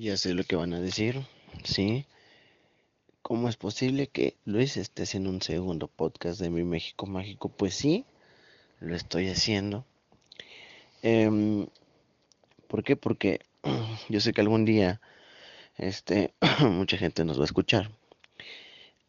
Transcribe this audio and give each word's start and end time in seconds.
Ya 0.00 0.16
sé 0.16 0.32
lo 0.32 0.44
que 0.44 0.54
van 0.54 0.72
a 0.74 0.80
decir, 0.80 1.26
sí. 1.64 2.06
¿Cómo 3.20 3.48
es 3.48 3.56
posible 3.56 4.06
que 4.06 4.36
Luis 4.44 4.76
esté 4.76 5.02
haciendo 5.02 5.28
un 5.28 5.42
segundo 5.42 5.88
podcast 5.88 6.40
de 6.40 6.50
mi 6.50 6.62
México 6.62 7.06
Mágico? 7.06 7.48
Pues 7.48 7.74
sí, 7.74 8.04
lo 8.78 8.94
estoy 8.94 9.28
haciendo. 9.28 9.84
Em, 11.02 11.66
¿Por 12.68 12.84
qué? 12.84 12.94
Porque 12.94 13.40
yo 14.08 14.20
sé 14.20 14.32
que 14.32 14.40
algún 14.40 14.64
día 14.64 15.00
este, 15.78 16.32
mucha 16.60 16.96
gente 16.96 17.24
nos 17.24 17.36
va 17.36 17.42
a 17.42 17.46
escuchar 17.46 17.90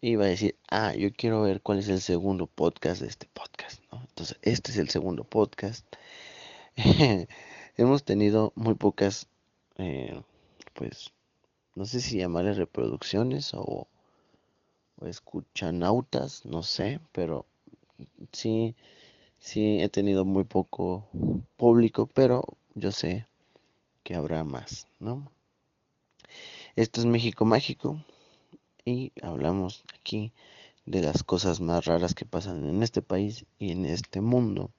y 0.02 0.16
va 0.16 0.26
a 0.26 0.30
decir, 0.30 0.56
ah, 0.72 0.96
yo 0.96 1.14
quiero 1.14 1.44
ver 1.44 1.62
cuál 1.62 1.78
es 1.78 1.88
el 1.90 2.02
segundo 2.02 2.48
podcast 2.48 3.02
de 3.02 3.10
este 3.10 3.28
podcast. 3.32 3.84
Entonces, 3.92 4.40
este 4.42 4.72
es 4.72 4.78
el 4.78 4.90
segundo 4.90 5.24
podcast. 5.24 5.86
Hemos 7.78 8.04
tenido 8.04 8.54
muy 8.56 8.74
pocas, 8.74 9.28
eh, 9.78 10.20
pues, 10.80 11.12
no 11.76 11.84
sé 11.84 12.00
si 12.00 12.20
llamarle 12.20 12.54
reproducciones 12.54 13.54
o, 13.54 13.90
escuchanautas, 15.02 16.46
no 16.46 16.64
sé, 16.64 17.02
pero 17.12 17.46
sí, 18.32 18.78
sí 19.40 19.82
he 19.82 19.90
tenido 19.90 20.24
muy 20.24 20.46
poco 20.46 21.10
público, 21.58 22.08
pero 22.08 22.46
yo 22.76 22.94
sé 22.94 23.28
que 24.04 24.16
habrá 24.16 24.46
más, 24.46 24.88
¿no? 25.00 25.30
Esto 26.78 27.02
es 27.02 27.06
México 27.06 27.44
Mágico 27.44 28.02
y 28.86 29.12
hablamos 29.22 29.84
aquí 30.00 30.32
de 30.86 31.02
las 31.02 31.26
cosas 31.26 31.60
más 31.60 31.84
raras 31.84 32.16
que 32.16 32.26
pasan 32.26 32.66
en 32.66 32.84
este 32.84 33.02
país 33.02 33.46
y 33.58 33.72
en 33.72 33.86
este 33.86 34.22
mundo. 34.22 34.72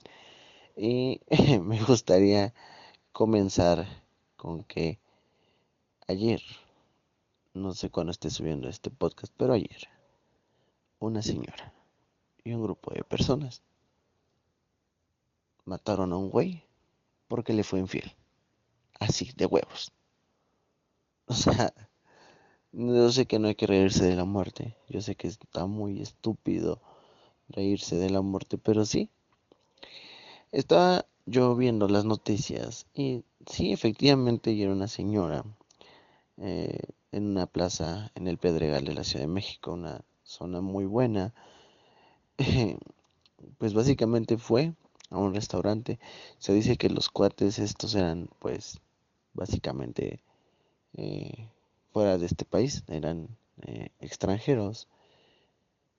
Y 0.78 1.20
me 1.62 1.82
gustaría 1.84 2.54
comenzar 3.12 3.86
con 4.36 4.64
que 4.64 4.99
ayer, 6.10 6.42
no 7.54 7.72
sé 7.72 7.90
cuándo 7.90 8.10
esté 8.10 8.30
subiendo 8.30 8.68
este 8.68 8.90
podcast, 8.90 9.32
pero 9.36 9.52
ayer, 9.52 9.88
una 10.98 11.22
señora 11.22 11.72
y 12.44 12.52
un 12.52 12.62
grupo 12.62 12.92
de 12.92 13.04
personas 13.04 13.62
mataron 15.64 16.12
a 16.12 16.16
un 16.16 16.30
güey 16.30 16.64
porque 17.28 17.52
le 17.52 17.62
fue 17.62 17.78
infiel. 17.78 18.12
Así, 18.98 19.32
de 19.36 19.46
huevos. 19.46 19.92
O 21.26 21.32
sea, 21.34 21.72
yo 22.72 23.10
sé 23.12 23.26
que 23.26 23.38
no 23.38 23.46
hay 23.48 23.54
que 23.54 23.68
reírse 23.68 24.04
de 24.04 24.16
la 24.16 24.24
muerte. 24.24 24.76
Yo 24.88 25.00
sé 25.00 25.14
que 25.14 25.28
está 25.28 25.66
muy 25.66 26.02
estúpido 26.02 26.82
reírse 27.48 27.96
de 27.96 28.10
la 28.10 28.20
muerte, 28.20 28.58
pero 28.58 28.84
sí. 28.84 29.10
Estaba 30.50 31.06
yo 31.24 31.54
viendo 31.54 31.86
las 31.86 32.04
noticias 32.04 32.86
y 32.92 33.22
sí, 33.46 33.72
efectivamente, 33.72 34.60
era 34.60 34.72
una 34.72 34.88
señora 34.88 35.44
eh, 36.40 36.80
en 37.12 37.26
una 37.26 37.46
plaza 37.46 38.10
en 38.14 38.26
el 38.26 38.38
Pedregal 38.38 38.84
de 38.84 38.94
la 38.94 39.04
Ciudad 39.04 39.24
de 39.24 39.32
México, 39.32 39.72
una 39.72 40.02
zona 40.24 40.60
muy 40.60 40.84
buena. 40.86 41.34
pues 43.58 43.74
básicamente 43.74 44.38
fue 44.38 44.72
a 45.10 45.18
un 45.18 45.34
restaurante. 45.34 45.98
Se 46.38 46.52
dice 46.52 46.76
que 46.76 46.88
los 46.88 47.08
cuates 47.10 47.58
estos 47.58 47.94
eran 47.94 48.28
pues 48.38 48.80
básicamente 49.34 50.20
eh, 50.94 51.48
fuera 51.92 52.18
de 52.18 52.26
este 52.26 52.44
país, 52.44 52.84
eran 52.88 53.28
eh, 53.62 53.90
extranjeros. 54.00 54.88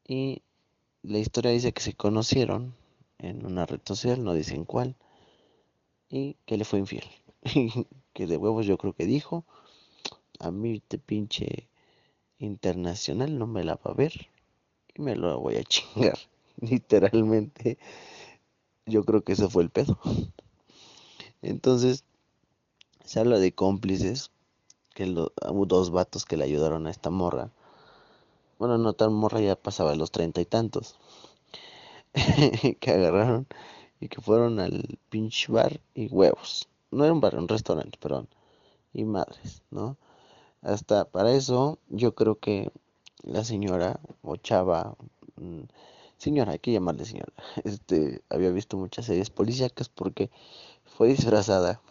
Y 0.07 0.41
la 1.03 1.19
historia 1.19 1.51
dice 1.51 1.73
que 1.73 1.81
se 1.81 1.93
conocieron 1.93 2.73
en 3.19 3.45
una 3.45 3.65
red 3.65 3.81
social, 3.85 4.23
no 4.23 4.33
dicen 4.33 4.65
cuál, 4.65 4.95
y 6.09 6.35
que 6.45 6.57
le 6.57 6.65
fue 6.65 6.79
infiel. 6.79 7.05
que 8.13 8.27
de 8.27 8.37
huevos 8.37 8.65
yo 8.65 8.77
creo 8.77 8.93
que 8.93 9.05
dijo, 9.05 9.45
a 10.41 10.51
mí 10.51 10.79
te 10.79 10.97
pinche 10.97 11.67
internacional 12.39 13.37
no 13.37 13.45
me 13.45 13.63
la 13.63 13.75
va 13.75 13.91
a 13.91 13.93
ver 13.93 14.29
y 14.95 15.01
me 15.01 15.15
lo 15.15 15.39
voy 15.39 15.57
a 15.57 15.63
chingar. 15.63 16.17
Literalmente, 16.57 17.77
yo 18.85 19.03
creo 19.03 19.23
que 19.23 19.33
eso 19.33 19.49
fue 19.49 19.63
el 19.63 19.69
pedo. 19.69 19.99
Entonces, 21.41 22.03
se 23.05 23.19
habla 23.19 23.39
de 23.39 23.53
cómplices, 23.53 24.31
que 24.93 25.05
hubo 25.05 25.65
dos 25.65 25.91
vatos 25.91 26.25
que 26.25 26.37
le 26.37 26.43
ayudaron 26.43 26.85
a 26.85 26.91
esta 26.91 27.09
morra. 27.09 27.49
Bueno, 28.59 28.77
no 28.77 28.93
tan 28.93 29.13
morra, 29.13 29.39
ya 29.39 29.55
pasaba 29.55 29.95
los 29.95 30.11
treinta 30.11 30.41
y 30.41 30.45
tantos. 30.45 30.95
que 32.79 32.91
agarraron 32.91 33.47
y 33.99 34.07
que 34.07 34.21
fueron 34.21 34.59
al 34.59 34.99
pinche 35.09 35.51
bar 35.51 35.79
y 35.95 36.07
huevos. 36.07 36.67
No 36.91 37.05
era 37.05 37.13
un 37.13 37.21
bar, 37.21 37.37
un 37.37 37.47
restaurante, 37.47 37.97
perdón. 37.99 38.27
Y 38.93 39.05
madres, 39.05 39.63
¿no? 39.71 39.97
Hasta 40.61 41.05
para 41.05 41.31
eso, 41.33 41.79
yo 41.89 42.13
creo 42.15 42.39
que 42.39 42.71
la 43.23 43.43
señora 43.43 43.99
o 44.21 44.35
chava, 44.37 44.95
mm, 45.37 45.61
señora, 46.17 46.53
hay 46.53 46.59
que 46.59 46.71
llamarle 46.71 47.05
señora, 47.05 47.33
este, 47.63 48.21
había 48.29 48.51
visto 48.51 48.77
muchas 48.77 49.05
series 49.05 49.29
policíacas 49.29 49.89
porque 49.89 50.29
fue 50.85 51.09
disfrazada 51.09 51.81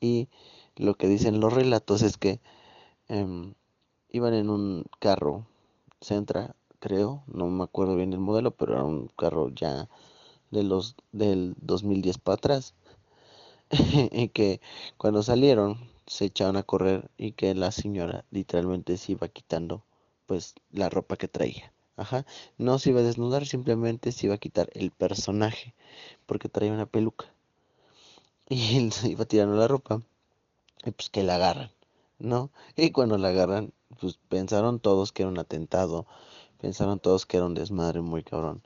y 0.00 0.28
lo 0.76 0.94
que 0.96 1.08
dicen 1.08 1.40
los 1.40 1.52
relatos 1.52 2.02
es 2.02 2.16
que 2.18 2.40
em, 3.08 3.54
iban 4.10 4.34
en 4.34 4.50
un 4.50 4.84
carro 5.00 5.46
Centra, 6.00 6.56
creo, 6.80 7.22
no 7.26 7.46
me 7.48 7.64
acuerdo 7.64 7.96
bien 7.96 8.12
el 8.14 8.20
modelo, 8.20 8.52
pero 8.52 8.72
era 8.74 8.84
un 8.84 9.08
carro 9.16 9.50
ya 9.50 9.88
de 10.50 10.62
los 10.62 10.96
del 11.12 11.54
2010 11.60 12.18
para 12.18 12.36
atrás. 12.36 12.74
y 14.12 14.28
que 14.28 14.60
cuando 14.96 15.22
salieron 15.22 15.78
se 16.10 16.24
echaron 16.24 16.56
a 16.56 16.64
correr 16.64 17.08
y 17.16 17.32
que 17.32 17.54
la 17.54 17.70
señora 17.70 18.24
literalmente 18.32 18.96
se 18.96 19.12
iba 19.12 19.28
quitando 19.28 19.84
pues 20.26 20.56
la 20.72 20.88
ropa 20.88 21.16
que 21.16 21.28
traía. 21.28 21.72
Ajá, 21.96 22.26
no 22.58 22.80
se 22.80 22.90
iba 22.90 22.98
a 22.98 23.04
desnudar, 23.04 23.46
simplemente 23.46 24.10
se 24.10 24.26
iba 24.26 24.34
a 24.34 24.38
quitar 24.38 24.70
el 24.74 24.90
personaje 24.90 25.72
porque 26.26 26.48
traía 26.48 26.72
una 26.72 26.86
peluca. 26.86 27.26
Y 28.48 28.90
se 28.90 29.10
iba 29.10 29.24
tirando 29.24 29.54
la 29.54 29.68
ropa 29.68 30.02
y 30.84 30.90
pues 30.90 31.10
que 31.10 31.22
la 31.22 31.36
agarran, 31.36 31.70
¿no? 32.18 32.50
Y 32.74 32.90
cuando 32.90 33.16
la 33.16 33.28
agarran, 33.28 33.72
pues 34.00 34.18
pensaron 34.28 34.80
todos 34.80 35.12
que 35.12 35.22
era 35.22 35.30
un 35.30 35.38
atentado, 35.38 36.06
pensaron 36.60 36.98
todos 36.98 37.24
que 37.24 37.36
era 37.36 37.46
un 37.46 37.54
desmadre 37.54 38.00
muy 38.00 38.24
cabrón, 38.24 38.62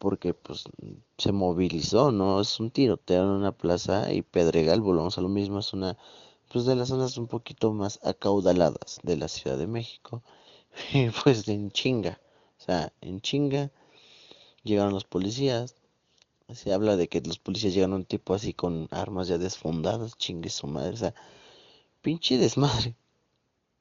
porque 0.00 0.34
pues 0.34 0.64
se 1.16 1.30
movilizó, 1.30 2.10
¿no? 2.10 2.40
Es 2.40 2.58
un 2.58 2.72
tiroteo 2.72 3.22
en 3.22 3.30
una 3.30 3.52
plaza 3.52 4.12
y 4.12 4.22
Pedregal, 4.22 4.80
volvamos 4.80 5.16
a 5.16 5.20
lo 5.20 5.28
mismo, 5.28 5.60
es 5.60 5.72
una 5.72 5.96
pues 6.52 6.66
de 6.66 6.76
las 6.76 6.88
zonas 6.88 7.16
un 7.16 7.28
poquito 7.28 7.72
más 7.72 7.98
acaudaladas 8.02 9.00
de 9.02 9.16
la 9.16 9.28
Ciudad 9.28 9.56
de 9.56 9.66
México, 9.66 10.22
pues 11.24 11.48
en 11.48 11.70
chinga, 11.70 12.20
o 12.58 12.62
sea, 12.62 12.92
en 13.00 13.22
chinga 13.22 13.70
llegaron 14.62 14.92
los 14.92 15.04
policías, 15.04 15.76
se 16.52 16.74
habla 16.74 16.96
de 16.96 17.08
que 17.08 17.22
los 17.22 17.38
policías 17.38 17.72
llegan 17.72 17.94
un 17.94 18.04
tipo 18.04 18.34
así 18.34 18.52
con 18.52 18.88
armas 18.90 19.28
ya 19.28 19.38
desfundadas, 19.38 20.18
chingue 20.18 20.50
su 20.50 20.66
madre, 20.66 20.92
o 20.92 20.96
sea, 20.96 21.14
pinche 22.02 22.36
desmadre 22.36 22.94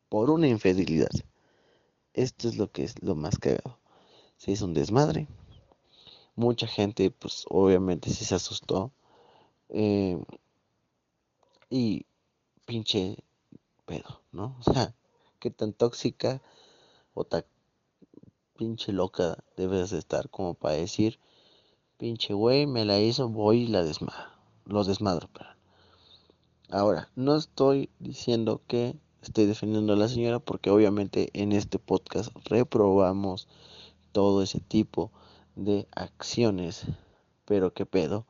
por 0.07 0.29
una 0.29 0.47
infidelidad. 0.47 1.11
Esto 2.13 2.47
es 2.47 2.57
lo 2.57 2.71
que 2.71 2.83
es 2.83 3.01
lo 3.01 3.15
más 3.15 3.37
cagado. 3.37 3.77
Se 4.37 4.51
hizo 4.51 4.65
un 4.65 4.73
desmadre. 4.73 5.27
Mucha 6.35 6.67
gente, 6.67 7.11
pues 7.11 7.45
obviamente 7.49 8.09
sí 8.09 8.25
se 8.25 8.35
asustó. 8.35 8.91
Eh, 9.69 10.21
y 11.69 12.05
pinche 12.71 13.17
pedo, 13.85 14.21
¿no? 14.31 14.55
O 14.65 14.73
sea, 14.73 14.95
qué 15.41 15.51
tan 15.51 15.73
tóxica 15.73 16.41
o 17.13 17.25
tan 17.25 17.43
pinche 18.55 18.93
loca 18.93 19.43
debes 19.57 19.89
de 19.89 19.97
estar 19.97 20.29
como 20.29 20.53
para 20.53 20.75
decir, 20.75 21.19
pinche 21.97 22.33
güey, 22.33 22.67
me 22.67 22.85
la 22.85 22.97
hizo, 23.01 23.27
voy 23.27 23.63
y 23.63 23.67
la 23.67 23.83
desmadro. 23.83 24.31
Los 24.63 24.87
desmadro, 24.87 25.27
perdón. 25.27 25.57
Ahora, 26.69 27.09
no 27.17 27.35
estoy 27.35 27.89
diciendo 27.99 28.61
que 28.67 28.95
estoy 29.21 29.47
defendiendo 29.47 29.91
a 29.91 29.97
la 29.97 30.07
señora 30.07 30.39
porque 30.39 30.69
obviamente 30.69 31.29
en 31.33 31.51
este 31.51 31.77
podcast 31.77 32.31
reprobamos 32.45 33.49
todo 34.13 34.43
ese 34.43 34.61
tipo 34.61 35.11
de 35.57 35.89
acciones. 35.91 36.85
Pero 37.43 37.73
qué 37.73 37.85
pedo. 37.85 38.25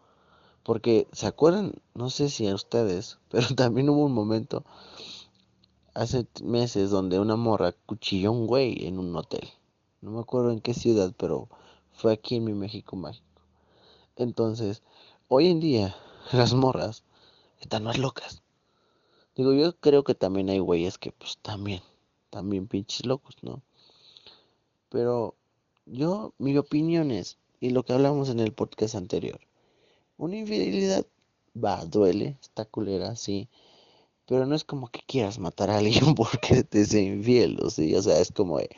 Porque 0.63 1.07
se 1.11 1.27
acuerdan, 1.27 1.73
no 1.93 2.09
sé 2.09 2.29
si 2.29 2.47
a 2.47 2.55
ustedes, 2.55 3.17
pero 3.29 3.47
también 3.55 3.89
hubo 3.89 4.05
un 4.05 4.13
momento 4.13 4.63
hace 5.93 6.25
meses 6.43 6.89
donde 6.89 7.19
una 7.19 7.35
morra 7.35 7.73
cuchilló 7.85 8.31
un 8.31 8.47
güey 8.47 8.85
en 8.85 8.99
un 8.99 9.15
hotel. 9.15 9.49
No 10.01 10.11
me 10.11 10.19
acuerdo 10.19 10.51
en 10.51 10.61
qué 10.61 10.73
ciudad, 10.73 11.13
pero 11.17 11.49
fue 11.93 12.13
aquí 12.13 12.35
en 12.35 12.45
mi 12.45 12.53
México 12.53 12.95
mágico. 12.95 13.25
Entonces, 14.15 14.81
hoy 15.27 15.47
en 15.47 15.59
día 15.59 15.95
las 16.31 16.53
morras 16.53 17.03
están 17.59 17.83
más 17.83 17.97
locas. 17.97 18.41
Digo, 19.35 19.53
yo 19.53 19.75
creo 19.77 20.03
que 20.03 20.15
también 20.15 20.49
hay 20.49 20.59
güeyes 20.59 20.97
que 20.97 21.11
pues 21.11 21.37
también, 21.41 21.81
también 22.29 22.67
pinches 22.67 23.05
locos, 23.05 23.37
¿no? 23.41 23.61
Pero 24.89 25.35
yo, 25.85 26.33
mi 26.37 26.57
opinión 26.57 27.11
es, 27.11 27.37
y 27.59 27.69
lo 27.69 27.83
que 27.83 27.93
hablamos 27.93 28.29
en 28.29 28.39
el 28.39 28.51
podcast 28.51 28.95
anterior, 28.95 29.39
una 30.21 30.38
infidelidad 30.38 31.06
va, 31.56 31.83
duele, 31.85 32.38
está 32.41 32.63
culera, 32.65 33.15
sí, 33.15 33.50
pero 34.27 34.45
no 34.45 34.53
es 34.56 34.63
como 34.63 34.88
que 34.88 35.01
quieras 35.07 35.39
matar 35.39 35.71
a 35.71 35.79
alguien 35.79 36.13
porque 36.15 36.63
te 36.63 36.85
sea 36.85 37.01
infiel, 37.01 37.59
o 37.62 37.69
sea, 37.71 37.97
o 38.00 38.01
sea, 38.03 38.19
es 38.19 38.31
como, 38.31 38.59
de, 38.59 38.69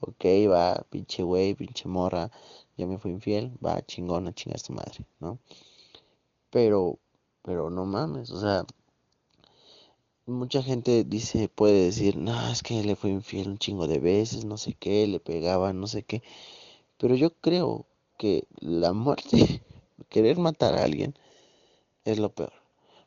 ok, 0.00 0.24
va, 0.50 0.84
pinche 0.90 1.22
güey, 1.22 1.54
pinche 1.54 1.88
morra, 1.88 2.30
ya 2.76 2.86
me 2.86 2.98
fue 2.98 3.12
infiel, 3.12 3.52
va, 3.64 3.80
chingona, 3.86 4.34
chingar 4.34 4.60
su 4.60 4.74
madre, 4.74 5.06
¿no? 5.20 5.38
Pero, 6.50 6.98
pero 7.42 7.70
no 7.70 7.86
mames, 7.86 8.30
o 8.30 8.40
sea, 8.40 8.66
mucha 10.26 10.62
gente 10.62 11.04
dice, 11.04 11.48
puede 11.48 11.86
decir, 11.86 12.16
no, 12.16 12.50
es 12.50 12.62
que 12.62 12.82
le 12.84 12.94
fue 12.94 13.08
infiel 13.10 13.48
un 13.48 13.58
chingo 13.58 13.86
de 13.86 14.00
veces, 14.00 14.44
no 14.44 14.58
sé 14.58 14.74
qué, 14.74 15.06
le 15.06 15.18
pegaba, 15.18 15.72
no 15.72 15.86
sé 15.86 16.02
qué, 16.02 16.22
pero 16.98 17.14
yo 17.14 17.30
creo 17.40 17.86
que 18.18 18.46
la 18.60 18.92
muerte, 18.92 19.62
querer 20.10 20.38
matar 20.38 20.74
a 20.74 20.84
alguien, 20.84 21.14
es 22.04 22.18
lo 22.18 22.30
peor. 22.30 22.52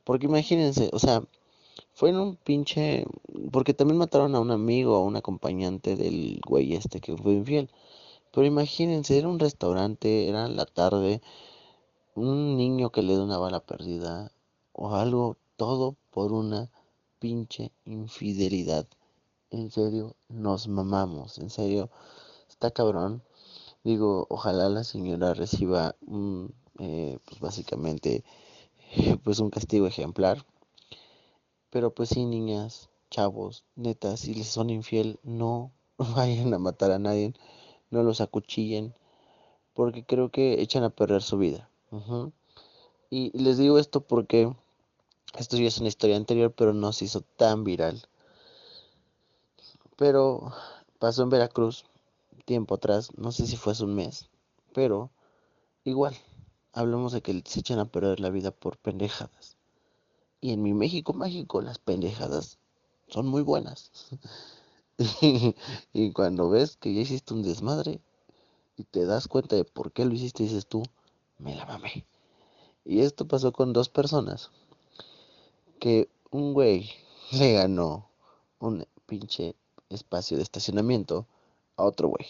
Porque 0.04 0.26
imagínense, 0.26 0.90
o 0.94 1.00
sea, 1.00 1.24
fue 1.94 2.10
en 2.10 2.18
un 2.18 2.36
pinche. 2.36 3.06
Porque 3.52 3.74
también 3.74 3.98
mataron 3.98 4.36
a 4.36 4.40
un 4.40 4.52
amigo, 4.52 4.96
a 4.96 5.04
un 5.04 5.16
acompañante 5.16 5.96
del 5.96 6.42
güey 6.46 6.74
este 6.76 7.00
que 7.00 7.16
fue 7.18 7.34
infiel. 7.34 7.70
Pero 8.32 8.48
imagínense, 8.48 9.18
era 9.18 9.28
un 9.28 9.40
restaurante, 9.40 10.28
era 10.28 10.48
la 10.48 10.66
tarde, 10.66 11.22
un 12.16 12.58
niño 12.58 12.92
que 12.92 13.04
le 13.04 13.16
da 13.16 13.24
una 13.24 13.38
bala 13.38 13.60
perdida 13.60 14.32
o 14.74 14.96
algo, 14.96 15.38
todo 15.58 15.96
por 16.12 16.32
una 16.34 16.70
pinche 17.20 17.72
infidelidad. 17.86 18.88
En 19.52 19.70
serio, 19.72 20.16
nos 20.30 20.68
mamamos, 20.68 21.38
en 21.38 21.50
serio, 21.52 21.90
está 22.50 22.72
cabrón. 22.72 23.22
Digo, 23.84 24.26
ojalá 24.30 24.70
la 24.70 24.84
señora 24.84 25.34
reciba 25.34 25.96
un, 26.08 26.54
eh, 26.80 27.20
pues 27.25 27.40
básicamente, 27.40 28.24
pues 29.24 29.40
un 29.40 29.50
castigo 29.50 29.88
ejemplar. 29.88 30.46
Pero 31.70 31.94
pues 31.94 32.10
sí, 32.10 32.25
niñas, 32.25 32.90
chavos, 33.10 33.64
neta, 33.75 34.18
si 34.18 34.34
les 34.34 34.48
son 34.48 34.70
infiel, 34.70 35.20
no 35.24 35.72
vayan 35.98 36.54
a 36.54 36.60
matar 36.60 36.92
a 36.92 37.00
nadie, 37.00 37.34
no 37.90 38.04
los 38.04 38.22
acuchillen, 38.22 38.94
porque 39.74 40.04
creo 40.04 40.30
que 40.30 40.62
echan 40.62 40.84
a 40.84 40.90
perder 40.90 41.22
su 41.22 41.38
vida. 41.38 41.70
y, 43.10 43.38
les 43.38 43.58
digo 43.58 43.78
esto 43.80 44.02
porque 44.02 44.52
esto 45.38 45.58
ya 45.58 45.68
es 45.68 45.80
una 45.80 45.90
historia 45.90 46.18
anterior, 46.18 46.54
pero 46.56 46.74
no 46.74 46.92
se 46.92 47.06
hizo 47.06 47.22
tan 47.22 47.64
viral. 47.64 48.04
Pero 49.96 50.52
pasó 51.00 51.24
en 51.24 51.30
Veracruz, 51.30 51.86
tiempo 52.46 52.76
atrás, 52.76 53.10
no 53.16 53.31
sé 53.31 53.48
si 53.48 53.58
fue 53.58 53.74
hace 53.74 53.84
un 53.84 53.96
mes, 53.96 54.30
pero 54.74 55.12
igual, 55.84 56.16
hablamos 56.74 57.14
de 57.14 57.22
que 57.22 57.42
se 57.46 57.60
echan 57.60 57.80
a 57.80 57.86
perder 57.86 58.20
la 58.20 58.30
vida 58.30 58.52
por 58.52 58.78
pendejadas. 58.78 59.58
Y 60.42 60.52
en 60.52 60.62
mi 60.62 60.74
México 60.74 61.14
mágico 61.14 61.62
las 61.62 61.78
pendejadas 61.78 62.58
son 63.08 63.28
muy 63.28 63.44
buenas. 63.44 63.92
y 65.94 66.12
cuando 66.12 66.50
ves 66.50 66.75
que 66.78 66.94
ya 66.94 67.02
hiciste 67.02 67.34
un 67.34 67.44
desmadre 67.44 68.02
y 68.75 68.84
te 68.84 69.06
das 69.06 69.28
cuenta 69.28 69.56
de 69.56 69.64
por 69.64 69.92
qué 69.92 70.04
lo 70.04 70.14
hiciste, 70.14 70.44
dices 70.44 70.66
tú, 70.66 70.84
me 71.38 71.56
la 71.56 71.66
mamé. 71.66 72.06
Y 72.86 73.00
esto 73.02 73.28
pasó 73.28 73.54
con 73.54 73.72
dos 73.72 73.90
personas. 73.90 74.52
Que 75.80 76.10
un 76.31 76.54
güey 76.54 76.90
le 77.31 77.54
ganó 77.54 78.10
un 78.60 78.86
pinche 79.06 79.56
espacio 79.90 80.38
de 80.38 80.44
estacionamiento 80.44 81.28
a 81.78 81.84
otro 81.84 82.10
güey. 82.10 82.26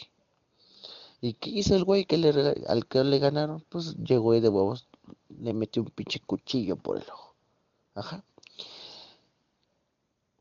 ¿Y 1.24 1.36
qué 1.36 1.52
hizo 1.52 1.74
el 1.78 1.86
güey 1.86 2.04
que 2.04 2.18
le, 2.18 2.32
al 2.68 2.86
que 2.86 3.02
le 3.02 3.18
ganaron? 3.18 3.64
Pues 3.70 3.96
llegó 3.96 4.36
y 4.36 4.42
de 4.42 4.50
huevos 4.50 4.90
le 5.30 5.54
metió 5.54 5.82
un 5.82 5.88
pinche 5.88 6.20
cuchillo 6.20 6.76
por 6.76 6.98
el 6.98 7.10
ojo. 7.10 7.34
Ajá. 7.96 8.26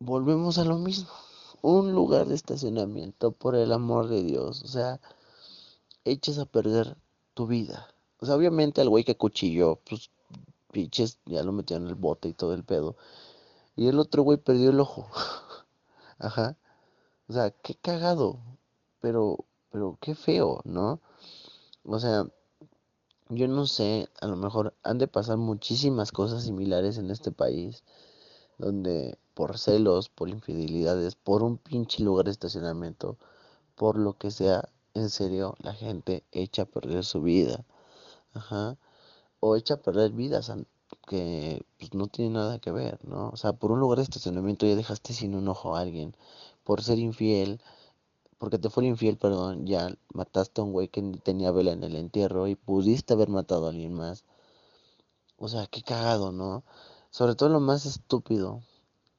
Volvemos 0.01 0.59
a 0.59 0.65
lo 0.65 0.79
mismo. 0.79 1.09
Un 1.61 1.93
lugar 1.93 2.27
de 2.27 2.35
estacionamiento, 2.35 3.31
por 3.31 3.55
el 3.55 3.71
amor 3.71 4.09
de 4.09 4.25
Dios. 4.25 4.65
O 4.65 4.67
sea, 4.67 5.01
echas 6.05 6.39
a 6.39 6.47
perder 6.47 6.97
tu 7.35 7.47
vida. 7.47 7.87
O 8.19 8.27
sea, 8.27 8.35
obviamente 8.35 8.81
al 8.81 8.89
güey 8.89 9.05
que 9.05 9.17
cuchilló, 9.17 9.79
pues, 9.89 10.11
pinches, 10.73 11.21
ya 11.27 11.45
lo 11.45 11.53
metieron 11.53 11.85
en 11.85 11.91
el 11.91 11.95
bote 11.95 12.29
y 12.29 12.33
todo 12.33 12.55
el 12.55 12.65
pedo. 12.65 12.97
Y 13.77 13.87
el 13.87 14.01
otro 14.01 14.25
güey 14.25 14.37
perdió 14.37 14.71
el 14.71 14.81
ojo. 14.81 15.09
Ajá. 16.19 16.57
O 17.29 17.33
sea, 17.35 17.53
qué 17.53 17.77
cagado. 17.77 18.41
Pero, 19.01 19.45
pero 19.73 19.99
qué 20.01 20.15
feo, 20.15 20.61
¿no? 20.65 21.01
O 21.85 21.99
sea, 21.99 22.27
yo 23.31 23.49
no 23.49 23.67
sé, 23.67 24.09
a 24.21 24.27
lo 24.27 24.37
mejor 24.37 24.75
han 24.83 24.99
de 24.99 25.09
pasar 25.09 25.39
muchísimas 25.39 26.13
cosas 26.13 26.45
similares 26.45 26.99
en 26.99 27.11
este 27.11 27.33
país, 27.33 27.83
donde 28.59 29.19
por 29.35 29.59
celos, 29.59 30.09
por 30.11 30.29
infidelidades, 30.29 31.17
por 31.17 31.43
un 31.43 31.59
pinche 31.59 32.03
lugar 32.05 32.27
de 32.27 32.33
estacionamiento, 32.33 33.17
por 33.75 33.99
lo 33.99 34.15
que 34.19 34.31
sea, 34.31 34.69
en 34.95 35.11
serio, 35.11 35.57
la 35.63 35.75
gente 35.75 36.25
echa 36.33 36.63
a 36.63 36.67
perder 36.67 37.05
su 37.05 37.23
vida. 37.23 37.65
Ajá. 38.35 38.77
O 39.41 39.57
echa 39.57 39.75
a 39.75 39.83
perder 39.83 40.13
vidas 40.13 40.53
que 41.09 41.65
pues, 41.79 41.95
no 41.95 42.07
tiene 42.09 42.33
nada 42.35 42.59
que 42.59 42.71
ver, 42.71 42.99
¿no? 43.07 43.31
O 43.31 43.37
sea, 43.37 43.55
por 43.55 43.73
un 43.73 43.81
lugar 43.81 43.99
de 43.99 44.05
estacionamiento 44.05 44.67
ya 44.67 44.77
dejaste 44.77 45.15
sin 45.15 45.35
un 45.35 45.49
ojo 45.49 45.77
a 45.77 45.81
alguien, 45.81 46.15
por 46.65 46.83
ser 46.83 46.99
infiel, 46.99 47.61
porque 48.43 48.59
te 48.59 48.71
fue 48.71 48.85
infiel, 48.85 49.19
perdón, 49.19 49.67
ya 49.69 49.97
mataste 50.13 50.61
a 50.61 50.65
un 50.65 50.73
güey 50.73 50.89
que 50.89 51.01
tenía 51.23 51.53
vela 51.53 51.71
en 51.71 51.85
el 51.85 51.95
entierro 51.95 52.49
y 52.49 52.57
pudiste 52.57 53.13
haber 53.15 53.29
matado 53.29 53.67
a 53.67 53.69
alguien 53.71 53.93
más. 53.93 54.25
O 55.37 55.47
sea, 55.47 55.69
qué 55.69 55.81
cagado, 55.81 56.33
¿no? 56.33 56.65
Sobre 57.11 57.37
todo 57.37 57.51
lo 57.51 57.61
más 57.61 57.87
estúpido, 57.87 58.61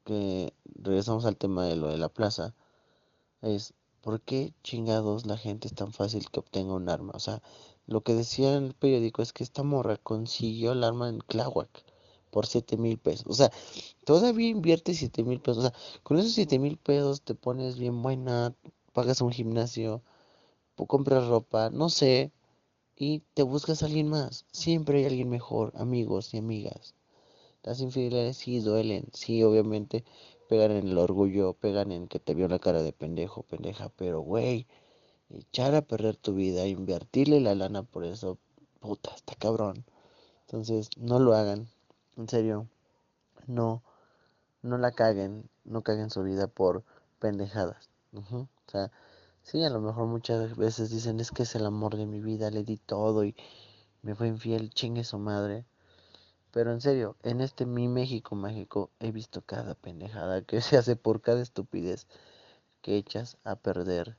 que 0.03 0.53
regresamos 0.75 1.23
al 1.23 1.37
tema 1.37 1.63
de 1.63 1.77
lo 1.77 1.87
de 1.87 1.97
la 1.97 2.09
plaza, 2.09 2.53
es 3.41 3.73
¿por 4.01 4.19
qué 4.19 4.53
chingados 4.61 5.25
la 5.25 5.37
gente 5.37 5.69
es 5.69 5.73
tan 5.73 5.93
fácil 5.93 6.29
que 6.29 6.41
obtenga 6.41 6.73
un 6.73 6.89
arma? 6.89 7.13
O 7.15 7.19
sea, 7.21 7.41
lo 7.87 8.01
que 8.01 8.15
decía 8.15 8.57
en 8.57 8.65
el 8.65 8.73
periódico 8.73 9.21
es 9.21 9.31
que 9.31 9.45
esta 9.45 9.63
morra 9.63 9.95
consiguió 9.95 10.73
el 10.73 10.83
arma 10.83 11.07
en 11.07 11.19
Tláhuac 11.19 11.85
por 12.29 12.45
7 12.45 12.75
mil 12.75 12.97
pesos. 12.97 13.27
O 13.27 13.33
sea, 13.33 13.53
todavía 14.03 14.49
invierte 14.49 14.93
7 14.93 15.23
mil 15.23 15.39
pesos. 15.39 15.59
O 15.59 15.69
sea, 15.69 15.73
con 16.03 16.17
esos 16.17 16.33
7 16.33 16.59
mil 16.59 16.75
pesos 16.75 17.21
te 17.21 17.35
pones 17.35 17.77
bien 17.77 18.01
buena, 18.01 18.53
pagas 18.93 19.21
un 19.21 19.31
gimnasio, 19.31 20.01
compras 20.87 21.27
ropa, 21.27 21.69
no 21.69 21.89
sé, 21.89 22.31
y 22.95 23.19
te 23.33 23.43
buscas 23.43 23.83
a 23.83 23.87
alguien 23.87 24.07
más. 24.07 24.45
Siempre 24.51 24.99
hay 24.99 25.05
alguien 25.05 25.29
mejor, 25.29 25.73
amigos 25.75 26.33
y 26.33 26.37
amigas. 26.37 26.95
Las 27.63 27.79
infidelidades 27.79 28.37
sí 28.37 28.59
duelen, 28.59 29.07
sí, 29.13 29.43
obviamente 29.43 30.03
pegan 30.49 30.71
en 30.71 30.87
el 30.89 30.97
orgullo, 30.97 31.53
pegan 31.53 31.91
en 31.91 32.07
que 32.07 32.19
te 32.19 32.33
vio 32.33 32.47
la 32.47 32.59
cara 32.59 32.83
de 32.83 32.93
pendejo, 32.93 33.43
pendeja, 33.43 33.89
pero 33.89 34.21
güey, 34.21 34.67
echar 35.29 35.73
a 35.75 35.81
perder 35.81 36.15
tu 36.17 36.33
vida, 36.33 36.67
invertirle 36.67 37.39
la 37.39 37.55
lana 37.55 37.83
por 37.83 38.05
eso, 38.05 38.37
puta, 38.79 39.15
está 39.15 39.35
cabrón. 39.35 39.85
Entonces, 40.41 40.89
no 40.97 41.19
lo 41.19 41.33
hagan, 41.33 41.67
en 42.17 42.29
serio, 42.29 42.67
no, 43.47 43.81
no 44.61 44.77
la 44.77 44.91
caguen, 44.91 45.49
no 45.63 45.81
caguen 45.81 46.09
su 46.09 46.23
vida 46.23 46.47
por 46.47 46.83
pendejadas. 47.19 47.89
O 48.67 48.71
sea, 48.71 48.91
sí, 49.41 49.63
a 49.63 49.69
lo 49.69 49.81
mejor 49.81 50.07
muchas 50.07 50.55
veces 50.55 50.89
dicen, 50.89 51.19
es 51.19 51.31
que 51.31 51.43
es 51.43 51.55
el 51.55 51.65
amor 51.65 51.97
de 51.97 52.05
mi 52.05 52.21
vida, 52.21 52.49
le 52.49 52.63
di 52.63 52.77
todo 52.77 53.23
y 53.23 53.35
me 54.01 54.15
fue 54.15 54.27
infiel, 54.27 54.69
chingue 54.69 55.03
su 55.03 55.19
madre. 55.19 55.65
Pero 56.51 56.71
en 56.71 56.81
serio, 56.81 57.15
en 57.23 57.41
este 57.41 57.65
mi 57.65 57.87
México 57.87 58.35
mágico 58.35 58.91
he 58.99 59.11
visto 59.11 59.41
cada 59.41 59.75
pendejada 59.75 60.43
que 60.43 60.61
se 60.61 60.77
hace 60.77 60.95
por 60.95 61.21
cada 61.21 61.41
estupidez 61.41 62.07
que 62.81 62.97
echas 62.97 63.37
a 63.43 63.55
perder 63.55 64.17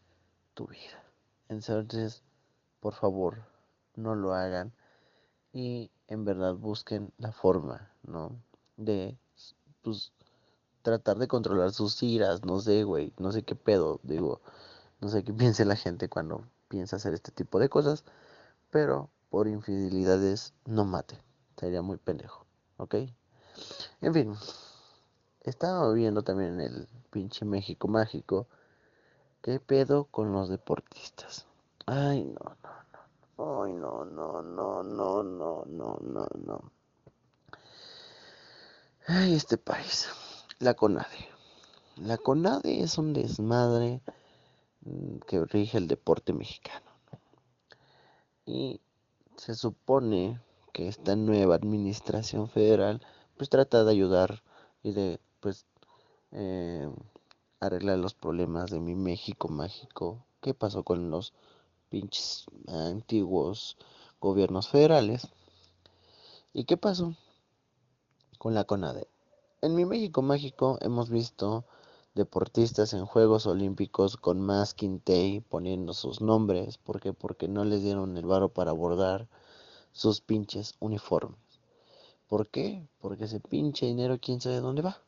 tu 0.54 0.66
vida. 0.66 1.04
Entonces, 1.48 2.22
por 2.80 2.94
favor, 2.94 3.44
no 3.96 4.14
lo 4.14 4.34
hagan 4.34 4.72
y 5.52 5.90
en 6.08 6.24
verdad 6.24 6.54
busquen 6.54 7.12
la 7.18 7.32
forma, 7.32 7.90
¿no? 8.02 8.36
De, 8.76 9.16
pues, 9.82 10.12
tratar 10.84 11.18
de 11.18 11.26
controlar 11.28 11.72
sus 11.72 12.00
iras, 12.02 12.44
no 12.44 12.60
sé, 12.60 12.84
güey, 12.84 13.12
no 13.18 13.32
sé 13.32 13.42
qué 13.42 13.56
pedo, 13.56 14.00
digo, 14.02 14.40
no 15.00 15.08
sé 15.08 15.24
qué 15.24 15.32
piense 15.32 15.64
la 15.64 15.76
gente 15.76 16.08
cuando 16.08 16.44
piensa 16.68 16.96
hacer 16.96 17.14
este 17.14 17.32
tipo 17.32 17.58
de 17.58 17.68
cosas, 17.70 18.04
pero 18.70 19.08
por 19.30 19.48
infidelidades 19.48 20.52
no 20.66 20.84
mate, 20.84 21.18
sería 21.56 21.80
muy 21.82 21.96
pendejo, 21.96 22.44
¿ok? 22.76 22.96
En 24.02 24.12
fin, 24.12 24.34
estaba 25.40 25.90
viendo 25.92 26.22
también 26.22 26.60
en 26.60 26.60
el 26.60 26.88
pinche 27.10 27.46
México 27.46 27.88
mágico, 27.88 28.46
qué 29.40 29.60
pedo 29.60 30.04
con 30.04 30.32
los 30.32 30.50
deportistas. 30.50 31.46
Ay, 31.86 32.24
no, 32.24 32.56
no, 32.62 32.74
no, 33.38 33.62
ay, 33.62 33.72
no, 33.72 34.04
no, 34.04 34.42
no, 34.42 34.82
no, 34.82 35.22
no, 35.22 35.64
no, 35.66 35.98
no, 36.02 36.28
no. 36.44 36.72
Ay, 39.06 39.34
este 39.34 39.56
país 39.56 40.08
la 40.64 40.72
CONADE. 40.72 41.28
La 41.96 42.16
CONADE 42.16 42.82
es 42.82 42.96
un 42.96 43.12
desmadre 43.12 44.00
mm, 44.80 45.18
que 45.26 45.44
rige 45.44 45.76
el 45.76 45.88
deporte 45.88 46.32
mexicano. 46.32 46.90
Y 48.46 48.80
se 49.36 49.54
supone 49.54 50.40
que 50.72 50.88
esta 50.88 51.16
nueva 51.16 51.54
administración 51.54 52.48
federal 52.48 53.02
pues 53.36 53.50
trata 53.50 53.84
de 53.84 53.90
ayudar 53.90 54.42
y 54.82 54.92
de 54.92 55.20
pues 55.40 55.66
eh, 56.32 56.90
arreglar 57.60 57.98
los 57.98 58.14
problemas 58.14 58.70
de 58.70 58.80
mi 58.80 58.94
México 58.94 59.48
mágico. 59.48 60.24
¿Qué 60.40 60.54
pasó 60.54 60.82
con 60.82 61.10
los 61.10 61.34
pinches 61.90 62.46
antiguos 62.68 63.76
gobiernos 64.18 64.68
federales? 64.68 65.28
¿Y 66.54 66.64
qué 66.64 66.78
pasó 66.78 67.14
con 68.38 68.54
la 68.54 68.64
CONADE? 68.64 69.13
En 69.64 69.74
mi 69.74 69.86
México 69.86 70.20
mágico 70.20 70.76
hemos 70.82 71.08
visto 71.08 71.64
deportistas 72.14 72.92
en 72.92 73.06
Juegos 73.06 73.46
Olímpicos 73.46 74.18
con 74.18 74.38
masking 74.38 75.00
tape 75.00 75.42
poniendo 75.48 75.94
sus 75.94 76.20
nombres. 76.20 76.76
¿Por 76.76 77.00
qué? 77.00 77.14
Porque 77.14 77.48
no 77.48 77.64
les 77.64 77.82
dieron 77.82 78.18
el 78.18 78.26
varo 78.26 78.50
para 78.50 78.72
bordar 78.72 79.26
sus 79.92 80.20
pinches 80.20 80.74
uniformes. 80.80 81.38
¿Por 82.28 82.50
qué? 82.50 82.86
Porque 83.00 83.24
ese 83.24 83.40
pinche 83.40 83.86
dinero 83.86 84.18
quién 84.20 84.42
sabe 84.42 84.60
dónde 84.60 84.82
va. 84.82 85.00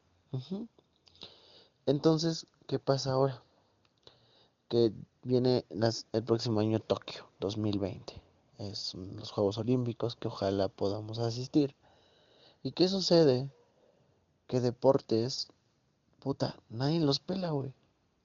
Entonces, 1.84 2.46
¿qué 2.66 2.78
pasa 2.78 3.12
ahora? 3.12 3.42
Que 4.70 4.90
viene 5.22 5.66
el 6.14 6.24
próximo 6.24 6.60
año 6.60 6.80
Tokio 6.80 7.26
2020. 7.40 8.22
Es 8.56 8.94
los 8.94 9.32
Juegos 9.32 9.58
Olímpicos 9.58 10.16
que 10.16 10.28
ojalá 10.28 10.68
podamos 10.68 11.18
asistir. 11.18 11.76
¿Y 12.62 12.72
qué 12.72 12.88
sucede? 12.88 13.50
Que 14.46 14.60
deportes, 14.60 15.48
puta, 16.20 16.56
nadie 16.68 17.00
los 17.00 17.20
pela, 17.20 17.50
güey. 17.50 17.72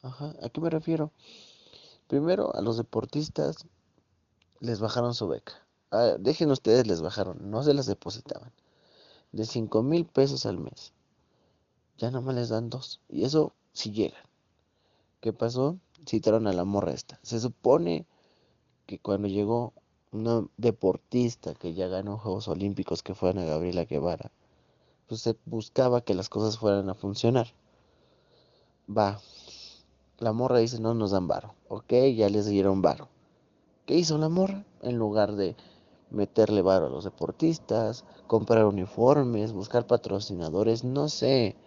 Ajá, 0.02 0.34
¿a 0.42 0.50
qué 0.50 0.62
me 0.62 0.70
refiero? 0.70 1.12
Primero, 2.08 2.56
a 2.56 2.62
los 2.62 2.78
deportistas 2.78 3.66
les 4.60 4.80
bajaron 4.80 5.14
su 5.14 5.28
beca. 5.28 5.54
Ah, 5.92 6.16
dejen 6.20 6.52
ustedes, 6.52 6.88
les 6.88 7.02
bajaron, 7.02 7.52
no 7.52 7.64
se 7.64 7.74
las 7.74 7.86
depositaban. 7.86 8.52
De 9.32 9.46
5 9.46 9.84
mil 9.84 10.06
pesos 10.06 10.46
al 10.46 10.60
mes 10.60 10.94
ya 12.02 12.10
nomás 12.10 12.34
les 12.34 12.50
dan 12.50 12.70
dos. 12.70 13.00
Y 13.08 13.24
eso 13.24 13.54
si 13.74 13.92
llegan. 13.92 14.24
¿Qué 15.22 15.34
pasó? 15.34 15.78
Citaron 16.08 16.48
a 16.48 16.54
la 16.54 16.66
morra 16.66 16.94
esta. 16.94 17.20
Se 17.22 17.40
supone 17.40 18.08
que 18.88 18.98
cuando 18.98 19.28
llegó 19.28 19.74
una 20.12 20.48
deportista 20.58 21.54
que 21.54 21.76
ya 21.76 21.88
ganó 21.88 22.18
Juegos 22.18 22.48
Olímpicos, 22.48 23.04
que 23.04 23.14
fue 23.14 23.30
Ana 23.30 23.46
Gabriela 23.46 23.86
Guevara, 23.86 24.32
pues 25.12 25.24
se 25.24 25.36
buscaba 25.44 26.00
que 26.00 26.14
las 26.14 26.30
cosas 26.30 26.58
fueran 26.58 26.90
a 26.90 26.94
funcionar. 26.94 27.48
Va. 28.88 29.20
La 30.20 30.32
morra 30.32 30.60
dice, 30.60 30.80
no 30.80 30.94
nos 30.94 31.12
dan 31.12 31.28
varo. 31.28 31.54
Ok, 31.68 31.92
ya 32.16 32.30
les 32.30 32.46
dieron 32.46 32.82
varo. 32.82 33.10
¿Qué 33.86 33.98
hizo 33.98 34.18
la 34.18 34.30
morra? 34.30 34.64
En 34.82 34.98
lugar 34.98 35.34
de 35.34 35.58
meterle 36.12 36.62
varo 36.62 36.86
a 36.86 36.90
los 36.90 37.04
deportistas, 37.04 38.06
comprar 38.26 38.64
uniformes, 38.64 39.52
buscar 39.52 39.86
patrocinadores, 39.86 40.86
no 40.86 41.10
sé. 41.10 41.58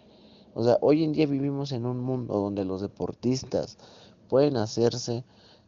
O 0.55 0.63
sea, 0.63 0.79
hoy 0.81 1.03
en 1.03 1.13
día 1.13 1.27
vivimos 1.27 1.71
en 1.71 1.85
un 1.85 1.99
mundo 1.99 2.33
donde 2.39 2.65
los 2.65 2.81
deportistas 2.81 3.77
pueden 4.27 4.57
hacerse 4.57 5.23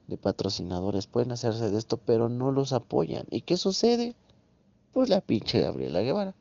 de 0.07 0.17
patrocinadores, 0.17 1.05
pueden 1.05 1.31
hacerse 1.31 1.69
de 1.69 1.77
esto, 1.77 1.97
pero 1.97 2.27
no 2.27 2.51
los 2.51 2.73
apoyan. 2.73 3.27
¿Y 3.29 3.41
qué 3.41 3.55
sucede? 3.55 4.15
Pues 4.93 5.09
la 5.09 5.21
pinche 5.21 5.61
Gabriela 5.61 6.01
Guevara 6.01 6.33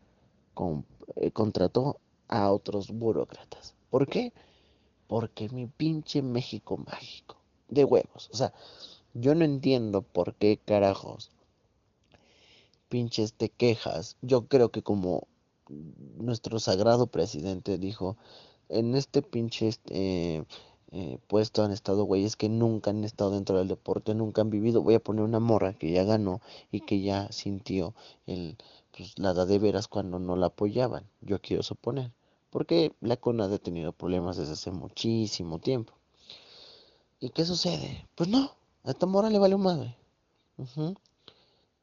eh, 1.17 1.31
contrató 1.31 2.01
a 2.29 2.51
otros 2.53 2.91
burócratas. 2.91 3.75
¿Por 3.91 4.09
qué? 4.09 4.33
Porque 5.07 5.49
mi 5.49 5.67
pinche 5.67 6.23
México 6.23 6.77
mágico. 6.77 7.37
De 7.69 7.85
huevos. 7.85 8.31
O 8.33 8.37
sea, 8.37 8.53
yo 9.15 9.35
no 9.35 9.45
entiendo 9.45 10.03
por 10.03 10.35
qué 10.35 10.59
carajos 10.65 11.31
pinches 12.89 13.35
te 13.35 13.49
quejas. 13.49 14.17
Yo 14.23 14.47
creo 14.47 14.71
que 14.71 14.83
como 14.83 15.27
nuestro 16.17 16.59
sagrado 16.61 17.09
presidente 17.09 17.79
dijo, 17.79 18.17
en 18.69 18.95
este 18.95 19.23
pinche 19.23 19.69
este, 19.69 20.45
eh, 20.93 21.19
puesto 21.27 21.63
han 21.63 21.73
estado 21.73 22.05
güeyes 22.05 22.37
que 22.37 22.49
nunca 22.49 22.91
han 22.91 23.05
estado 23.05 23.33
dentro 23.33 23.59
del 23.59 23.69
deporte, 23.69 24.15
nunca 24.15 24.43
han 24.43 24.51
vivido. 24.51 24.83
Voy 24.83 24.95
a 24.95 25.01
poner 25.01 25.25
una 25.25 25.41
morra 25.41 25.73
que 25.75 25.91
ya 25.91 26.05
ganó 26.05 26.41
y 26.71 26.81
que 26.81 27.01
ya 27.01 27.31
sintió 27.33 27.95
el, 28.27 28.57
pues, 28.97 29.19
la 29.19 29.35
de 29.35 29.59
veras 29.59 29.89
cuando 29.89 30.19
no 30.19 30.37
la 30.37 30.47
apoyaban. 30.47 31.09
Yo 31.21 31.41
quiero 31.41 31.63
suponer. 31.63 32.13
Porque 32.51 32.95
la 33.01 33.17
CONAD 33.17 33.53
ha 33.53 33.59
tenido 33.59 33.93
problemas 33.93 34.37
desde 34.37 34.55
hace 34.55 34.71
muchísimo 34.71 35.59
tiempo. 35.59 35.93
¿Y 37.21 37.31
qué 37.31 37.45
sucede? 37.45 38.07
Pues 38.15 38.29
no, 38.29 38.53
a 38.85 38.91
esta 38.91 39.07
morra 39.07 39.31
le 39.31 39.39
vale 39.39 39.57
madre. 39.57 39.97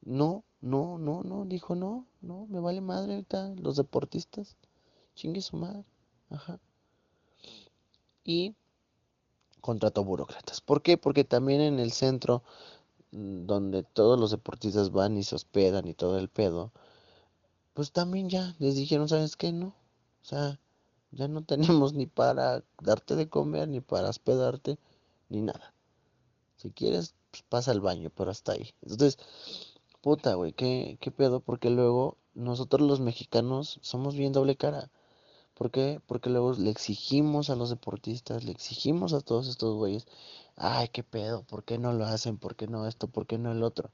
No, 0.01 0.43
no, 0.61 0.97
no, 0.97 1.23
no, 1.23 1.45
dijo 1.45 1.75
no, 1.75 2.05
no, 2.21 2.47
me 2.47 2.59
vale 2.59 2.81
madre 2.81 3.13
ahorita 3.13 3.53
los 3.57 3.75
deportistas. 3.75 4.55
Chingue 5.15 5.41
su 5.41 5.57
madre. 5.57 5.85
Ajá. 6.29 6.59
Y 8.23 8.55
contrató 9.61 10.03
burócratas. 10.03 10.61
¿Por 10.61 10.81
qué? 10.81 10.97
Porque 10.97 11.23
también 11.23 11.61
en 11.61 11.79
el 11.79 11.91
centro 11.91 12.43
mm, 13.11 13.45
donde 13.45 13.83
todos 13.83 14.19
los 14.19 14.31
deportistas 14.31 14.91
van 14.91 15.17
y 15.17 15.23
se 15.23 15.35
hospedan 15.35 15.87
y 15.87 15.93
todo 15.93 16.17
el 16.17 16.29
pedo, 16.29 16.71
pues 17.73 17.91
también 17.91 18.29
ya 18.29 18.55
les 18.59 18.75
dijeron, 18.75 19.09
¿sabes 19.09 19.35
qué? 19.35 19.51
No. 19.51 19.67
O 19.67 20.25
sea, 20.25 20.59
ya 21.11 21.27
no 21.27 21.43
tenemos 21.45 21.93
ni 21.93 22.05
para 22.05 22.63
darte 22.81 23.15
de 23.15 23.29
comer, 23.29 23.67
ni 23.67 23.81
para 23.81 24.09
hospedarte, 24.09 24.77
ni 25.29 25.41
nada. 25.41 25.73
Si 26.57 26.71
quieres, 26.71 27.15
pues 27.31 27.43
pasa 27.43 27.71
al 27.71 27.81
baño, 27.81 28.09
pero 28.15 28.31
hasta 28.31 28.53
ahí. 28.53 28.73
Entonces, 28.81 29.17
puta, 30.01 30.35
güey, 30.35 30.53
¿qué, 30.53 30.97
¿qué 31.01 31.11
pedo? 31.11 31.39
Porque 31.39 31.69
luego 31.69 32.17
nosotros 32.33 32.87
los 32.87 32.99
mexicanos 32.99 33.79
somos 33.81 34.15
bien 34.15 34.33
doble 34.33 34.55
cara. 34.55 34.89
¿Por 35.53 35.71
qué? 35.71 36.01
Porque 36.07 36.29
luego 36.29 36.53
le 36.53 36.69
exigimos 36.71 37.49
a 37.49 37.55
los 37.55 37.69
deportistas, 37.69 38.43
le 38.43 38.51
exigimos 38.51 39.13
a 39.13 39.21
todos 39.21 39.47
estos 39.47 39.75
güeyes, 39.75 40.07
ay, 40.55 40.89
qué 40.89 41.03
pedo, 41.03 41.43
¿por 41.43 41.63
qué 41.63 41.77
no 41.77 41.93
lo 41.93 42.05
hacen? 42.05 42.37
¿Por 42.37 42.55
qué 42.55 42.67
no 42.67 42.87
esto? 42.87 43.07
¿Por 43.07 43.27
qué 43.27 43.37
no 43.37 43.51
el 43.51 43.63
otro? 43.63 43.91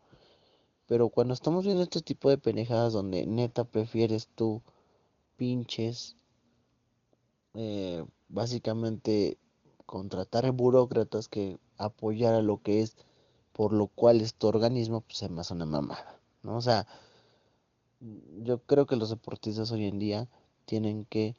Pero 0.89 1.09
cuando 1.09 1.35
estamos 1.35 1.65
viendo 1.65 1.83
este 1.83 2.01
tipo 2.01 2.31
de 2.31 2.39
penejadas 2.39 2.93
donde 2.93 3.27
neta 3.27 3.63
prefieres 3.63 4.27
tú 4.33 4.63
pinches, 5.37 6.15
eh, 7.53 8.03
básicamente 8.27 9.37
contratar 9.85 10.51
burócratas 10.51 11.27
que 11.27 11.59
apoyar 11.77 12.33
a 12.33 12.41
lo 12.41 12.63
que 12.63 12.81
es 12.81 12.97
por 13.53 13.71
lo 13.71 13.85
cual 13.85 14.19
este 14.21 14.47
organismo 14.47 15.01
pues, 15.01 15.19
se 15.19 15.29
me 15.29 15.41
hace 15.41 15.53
una 15.53 15.67
mamada, 15.67 16.19
¿no? 16.41 16.57
O 16.57 16.61
sea, 16.61 16.87
yo 18.41 18.57
creo 18.63 18.87
que 18.87 18.95
los 18.95 19.11
deportistas 19.11 19.71
hoy 19.71 19.85
en 19.85 19.99
día 19.99 20.27
tienen 20.65 21.05
que, 21.05 21.35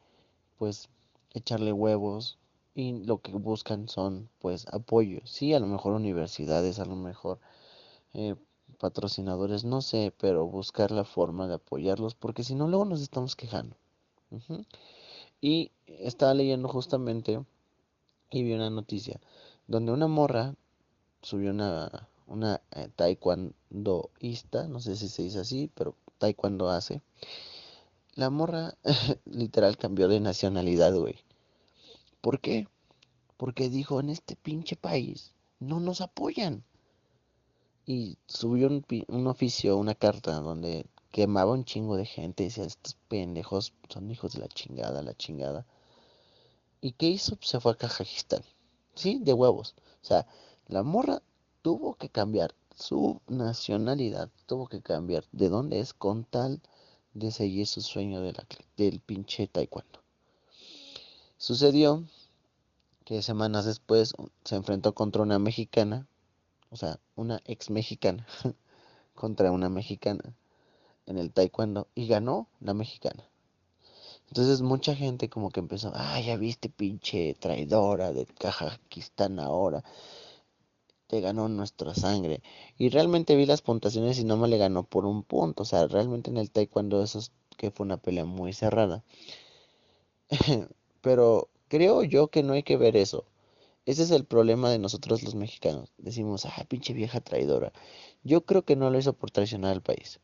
pues, 0.59 0.91
echarle 1.35 1.73
huevos 1.73 2.39
y 2.75 2.93
lo 3.05 3.21
que 3.21 3.33
buscan 3.33 3.89
son, 3.89 4.29
pues, 4.39 4.69
apoyos. 4.69 5.29
Sí, 5.29 5.55
a 5.55 5.59
lo 5.59 5.67
mejor 5.67 5.95
universidades, 5.95 6.79
a 6.79 6.85
lo 6.85 6.95
mejor 6.95 7.41
eh, 8.15 8.37
patrocinadores, 8.81 9.65
no 9.65 9.83
sé, 9.83 10.13
pero 10.19 10.47
buscar 10.47 10.91
la 10.91 11.05
forma 11.05 11.47
de 11.47 11.55
apoyarlos, 11.55 12.15
porque 12.15 12.43
si 12.43 12.55
no, 12.55 12.67
luego 12.67 12.85
nos 12.85 13.01
estamos 13.01 13.37
quejando. 13.37 13.77
Y 15.41 15.71
estaba 15.87 16.35
leyendo 16.35 16.69
justamente 16.69 17.45
y 18.31 18.43
vi 18.45 18.53
una 18.53 18.71
noticia 18.71 19.21
donde 19.67 19.93
una 19.93 20.07
morra 20.07 20.55
subió 21.23 21.51
una, 21.51 22.09
una 22.27 22.61
eh, 22.73 22.89
taekwondoísta, 22.97 24.69
no 24.69 24.81
sé 24.81 24.97
si 24.97 25.09
se 25.09 25.23
dice 25.23 25.41
así, 25.41 25.71
pero 25.75 25.95
taekwondo 26.19 26.71
hace. 26.71 27.03
La 28.15 28.31
morra 28.31 28.75
literal 29.27 29.77
cambió 29.77 30.09
de 30.09 30.21
nacionalidad, 30.21 30.95
güey. 30.95 31.17
¿Por 32.21 32.41
qué? 32.41 32.69
Porque 33.37 33.69
dijo, 33.69 34.01
en 34.01 34.11
este 34.11 34.37
pinche 34.37 34.77
país 34.77 35.33
no 35.59 35.81
nos 35.81 36.01
apoyan. 36.01 36.65
Y 37.93 38.19
subió 38.27 38.69
un, 38.69 38.87
un 39.09 39.27
oficio, 39.27 39.77
una 39.77 39.97
carta 39.97 40.39
donde 40.39 40.87
quemaba 41.11 41.51
un 41.51 41.65
chingo 41.65 41.97
de 41.97 42.07
gente. 42.07 42.45
Decía, 42.45 42.63
estos 42.63 42.97
pendejos 43.09 43.73
son 43.89 44.09
hijos 44.13 44.35
de 44.35 44.39
la 44.39 44.47
chingada, 44.47 45.03
la 45.03 45.17
chingada. 45.17 45.67
¿Y 46.81 46.93
qué 46.93 47.09
hizo? 47.09 47.37
Se 47.41 47.59
fue 47.59 47.73
a 47.73 47.75
Kazajistán. 47.75 48.45
¿Sí? 48.95 49.19
De 49.21 49.33
huevos. 49.33 49.75
O 50.05 50.07
sea, 50.07 50.25
la 50.69 50.85
morra 50.85 51.21
tuvo 51.63 51.97
que 51.97 52.09
cambiar 52.09 52.55
su 52.77 53.21
nacionalidad, 53.27 54.31
tuvo 54.47 54.69
que 54.69 54.81
cambiar 54.81 55.25
de 55.33 55.49
dónde 55.49 55.81
es 55.81 55.93
con 55.93 56.23
tal 56.23 56.61
de 57.15 57.33
seguir 57.33 57.67
su 57.67 57.81
sueño 57.81 58.21
de 58.21 58.35
la, 58.35 58.47
del 58.77 59.01
pinche 59.01 59.49
taekwondo. 59.49 60.01
Sucedió 61.39 62.05
que 63.05 63.21
semanas 63.21 63.65
después 63.65 64.15
se 64.45 64.55
enfrentó 64.55 64.95
contra 64.95 65.23
una 65.23 65.41
mexicana, 65.41 66.07
o 66.71 66.77
sea, 66.77 66.99
una 67.17 67.41
ex 67.45 67.71
mexicana, 67.71 68.27
contra 69.15 69.53
una 69.53 69.69
mexicana 69.69 70.35
en 71.07 71.19
el 71.19 71.33
taekwondo 71.33 71.89
y 71.95 72.07
ganó 72.07 72.49
la 72.61 72.75
mexicana. 72.75 73.25
Entonces 74.29 74.63
mucha 74.63 74.95
gente 74.95 75.29
como 75.29 75.51
que 75.51 75.61
empezó, 75.61 75.93
ah, 75.95 76.21
ya 76.21 76.37
viste 76.37 76.69
pinche 76.69 77.35
traidora 77.35 78.13
de 78.13 78.27
Kazajistán 78.27 79.41
ahora 79.41 79.83
te 81.11 81.21
ganó 81.21 81.49
nuestra 81.49 81.93
sangre. 81.93 82.41
Y 82.79 82.89
realmente 82.89 83.35
vi 83.35 83.45
las 83.45 83.63
puntuaciones 83.63 84.21
y 84.21 84.25
no 84.25 84.37
me 84.37 84.47
le 84.47 84.59
ganó 84.59 84.85
por 84.85 85.07
un 85.07 85.25
punto. 85.25 85.65
O 85.65 85.67
sea, 85.67 85.89
realmente 85.89 86.31
en 86.31 86.37
el 86.37 86.53
taekwondo 86.53 87.03
eso 87.03 87.19
es 87.19 87.33
que 87.57 87.73
fue 87.73 87.85
una 87.85 87.97
pelea 87.97 88.25
muy 88.25 88.53
cerrada. 88.53 89.03
Pero 91.03 91.49
creo 91.69 92.05
yo 92.05 92.29
que 92.29 92.45
no 92.45 92.53
hay 92.53 92.63
que 92.63 92.77
ver 92.77 92.97
eso. 92.97 93.25
Ese 93.91 94.05
es 94.05 94.13
el 94.13 94.25
problema 94.25 94.71
de 94.71 94.79
nosotros 94.79 95.25
los 95.25 95.35
mexicanos. 95.35 95.93
Decimos, 95.99 96.47
ah, 96.47 96.65
pinche 96.69 96.93
vieja 96.93 97.21
traidora. 97.21 97.73
Yo 98.23 98.43
creo 98.43 98.65
que 98.65 98.77
no 98.77 98.89
lo 98.89 98.97
hizo 98.97 99.15
por 99.15 99.33
traicionar 99.33 99.73
al 99.73 99.83
país. 99.83 100.21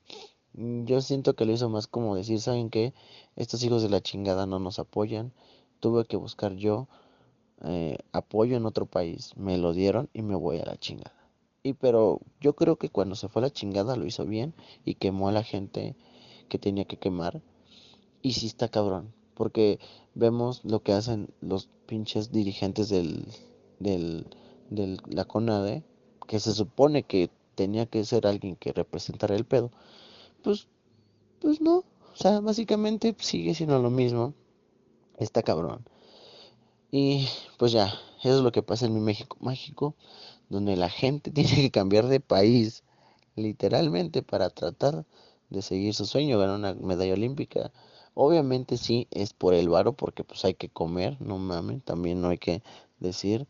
Mm, 0.52 0.84
yo 0.84 1.00
siento 1.00 1.34
que 1.34 1.46
lo 1.46 1.52
hizo 1.52 1.68
más 1.68 1.88
como 1.88 2.14
decir, 2.14 2.40
¿saben 2.40 2.70
qué? 2.70 2.94
Estos 3.34 3.64
hijos 3.64 3.82
de 3.82 3.88
la 3.88 4.00
chingada 4.00 4.46
no 4.46 4.60
nos 4.60 4.78
apoyan. 4.78 5.32
Tuve 5.80 6.04
que 6.04 6.16
buscar 6.16 6.54
yo 6.54 6.86
eh, 7.64 7.98
apoyo 8.12 8.56
en 8.56 8.66
otro 8.66 8.86
país. 8.86 9.36
Me 9.36 9.58
lo 9.58 9.72
dieron 9.72 10.08
y 10.12 10.22
me 10.22 10.36
voy 10.36 10.58
a 10.60 10.64
la 10.64 10.76
chingada. 10.76 11.28
Y 11.64 11.72
pero 11.72 12.20
yo 12.40 12.54
creo 12.54 12.76
que 12.76 12.90
cuando 12.90 13.16
se 13.16 13.28
fue 13.28 13.42
a 13.42 13.46
la 13.46 13.52
chingada 13.52 13.96
lo 13.96 14.06
hizo 14.06 14.26
bien 14.26 14.54
y 14.84 14.94
quemó 14.94 15.28
a 15.28 15.32
la 15.32 15.42
gente 15.42 15.96
que 16.48 16.60
tenía 16.60 16.84
que 16.84 16.98
quemar. 16.98 17.42
Y 18.22 18.34
sí 18.34 18.46
está 18.46 18.68
cabrón. 18.68 19.12
Porque 19.34 19.80
vemos 20.14 20.64
lo 20.64 20.84
que 20.84 20.92
hacen 20.92 21.30
los 21.40 21.68
pinches 21.86 22.30
dirigentes 22.30 22.88
del, 22.88 23.26
del, 23.78 24.26
del 24.70 24.98
la 25.06 25.24
CONADE, 25.24 25.84
que 26.26 26.40
se 26.40 26.52
supone 26.52 27.02
que 27.04 27.30
tenía 27.54 27.86
que 27.86 28.04
ser 28.04 28.26
alguien 28.26 28.56
que 28.56 28.72
representara 28.72 29.34
el 29.34 29.44
pedo, 29.44 29.70
pues, 30.42 30.68
pues 31.40 31.60
no. 31.60 31.78
O 32.12 32.16
sea, 32.16 32.40
básicamente 32.40 33.14
sigue 33.18 33.54
siendo 33.54 33.78
lo 33.80 33.90
mismo. 33.90 34.34
Está 35.18 35.42
cabrón. 35.42 35.84
Y 36.90 37.28
pues 37.58 37.72
ya, 37.72 37.86
eso 38.20 38.36
es 38.38 38.42
lo 38.42 38.52
que 38.52 38.62
pasa 38.62 38.86
en 38.86 38.94
mi 38.94 39.00
México 39.00 39.36
mágico, 39.40 39.94
donde 40.48 40.76
la 40.76 40.88
gente 40.88 41.30
tiene 41.32 41.54
que 41.54 41.70
cambiar 41.70 42.06
de 42.06 42.20
país, 42.20 42.84
literalmente, 43.34 44.22
para 44.22 44.50
tratar 44.50 45.04
de 45.50 45.62
seguir 45.62 45.94
su 45.94 46.06
sueño, 46.06 46.38
ganar 46.38 46.56
una 46.56 46.74
medalla 46.74 47.14
olímpica. 47.14 47.72
Obviamente 48.14 48.78
sí, 48.78 49.08
es 49.10 49.34
por 49.34 49.54
el 49.54 49.68
varo, 49.68 49.92
porque 49.92 50.24
pues 50.24 50.44
hay 50.44 50.54
que 50.54 50.70
comer, 50.70 51.20
no 51.20 51.38
mames, 51.38 51.84
también 51.84 52.20
no 52.22 52.28
hay 52.28 52.38
que 52.38 52.62
decir. 52.98 53.46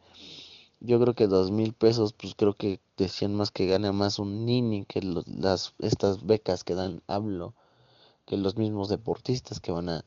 Yo 0.81 1.01
creo 1.01 1.15
que 1.15 1.27
dos 1.27 1.51
mil 1.51 1.73
pesos, 1.73 2.13
pues 2.13 2.35
creo 2.35 2.55
que 2.55 2.81
decían 2.97 3.35
más 3.35 3.51
que 3.51 3.67
gana 3.67 3.93
más 3.93 4.19
un 4.19 4.45
nini 4.45 4.85
que 4.85 5.01
las, 5.03 5.75
estas 5.79 6.27
becas 6.27 6.65
que 6.65 6.75
dan 6.75 7.03
hablo, 7.07 7.55
que 8.27 8.37
los 8.37 8.57
mismos 8.57 8.89
deportistas 8.89 9.61
que 9.61 9.73
van 9.73 9.89
a, 9.89 10.05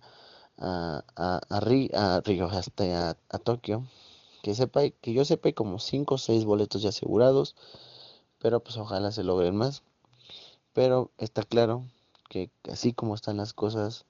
a, 0.58 1.04
a, 1.50 1.60
Río, 1.60 2.46
hasta 2.48 3.18
a, 3.30 3.38
Tokio. 3.40 3.88
Que 4.44 4.56
sepa, 4.56 4.90
que 4.90 5.14
yo 5.14 5.26
sepa 5.26 5.50
hay 5.50 5.54
como 5.54 5.80
cinco 5.80 6.16
o 6.16 6.18
seis 6.18 6.46
boletos 6.46 6.82
ya 6.82 6.90
asegurados, 6.90 7.56
pero 8.40 8.62
pues 8.62 8.78
ojalá 8.78 9.12
se 9.12 9.24
logren 9.24 9.56
más. 9.56 9.84
Pero 10.74 11.12
está 11.18 11.44
claro 11.44 11.86
que 12.30 12.52
así 12.72 12.94
como 12.94 13.16
están 13.16 13.38
las 13.38 13.54
cosas, 13.54 14.06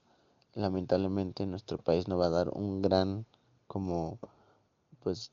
lamentablemente 0.53 1.45
nuestro 1.45 1.77
país 1.77 2.07
no 2.07 2.17
va 2.17 2.27
a 2.27 2.29
dar 2.29 2.50
un 2.50 2.81
gran 2.81 3.25
como 3.67 4.19
pues 5.09 5.31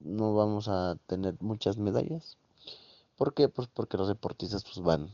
no 0.00 0.34
vamos 0.34 0.66
a 0.66 0.96
tener 1.06 1.36
muchas 1.40 1.76
medallas. 1.76 2.38
¿Por 3.16 3.34
qué? 3.34 3.48
Pues 3.48 3.68
porque 3.68 3.96
los 3.96 4.08
deportistas 4.08 4.64
pues 4.64 4.80
van. 4.80 5.12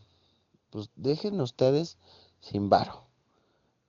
Pues 0.70 0.88
dejen 0.96 1.38
ustedes 1.42 1.98
sin 2.40 2.70
varo. 2.70 3.02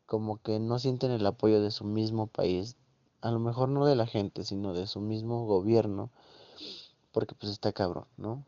Como 0.08 0.42
que 0.42 0.60
no 0.60 0.78
sienten 0.78 1.12
el 1.12 1.26
apoyo 1.26 1.62
de 1.62 1.72
su 1.72 1.86
mismo 1.86 2.28
país. 2.28 2.76
A 3.22 3.32
lo 3.32 3.40
mejor 3.40 3.70
no 3.70 3.86
de 3.86 3.96
la 3.96 4.08
gente, 4.08 4.44
sino 4.44 4.74
de 4.74 4.88
su 4.88 5.00
mismo 5.00 5.46
gobierno. 5.46 6.10
Porque 7.14 7.34
pues 7.34 7.54
está 7.54 7.72
cabrón, 7.72 8.08
¿no? 8.18 8.44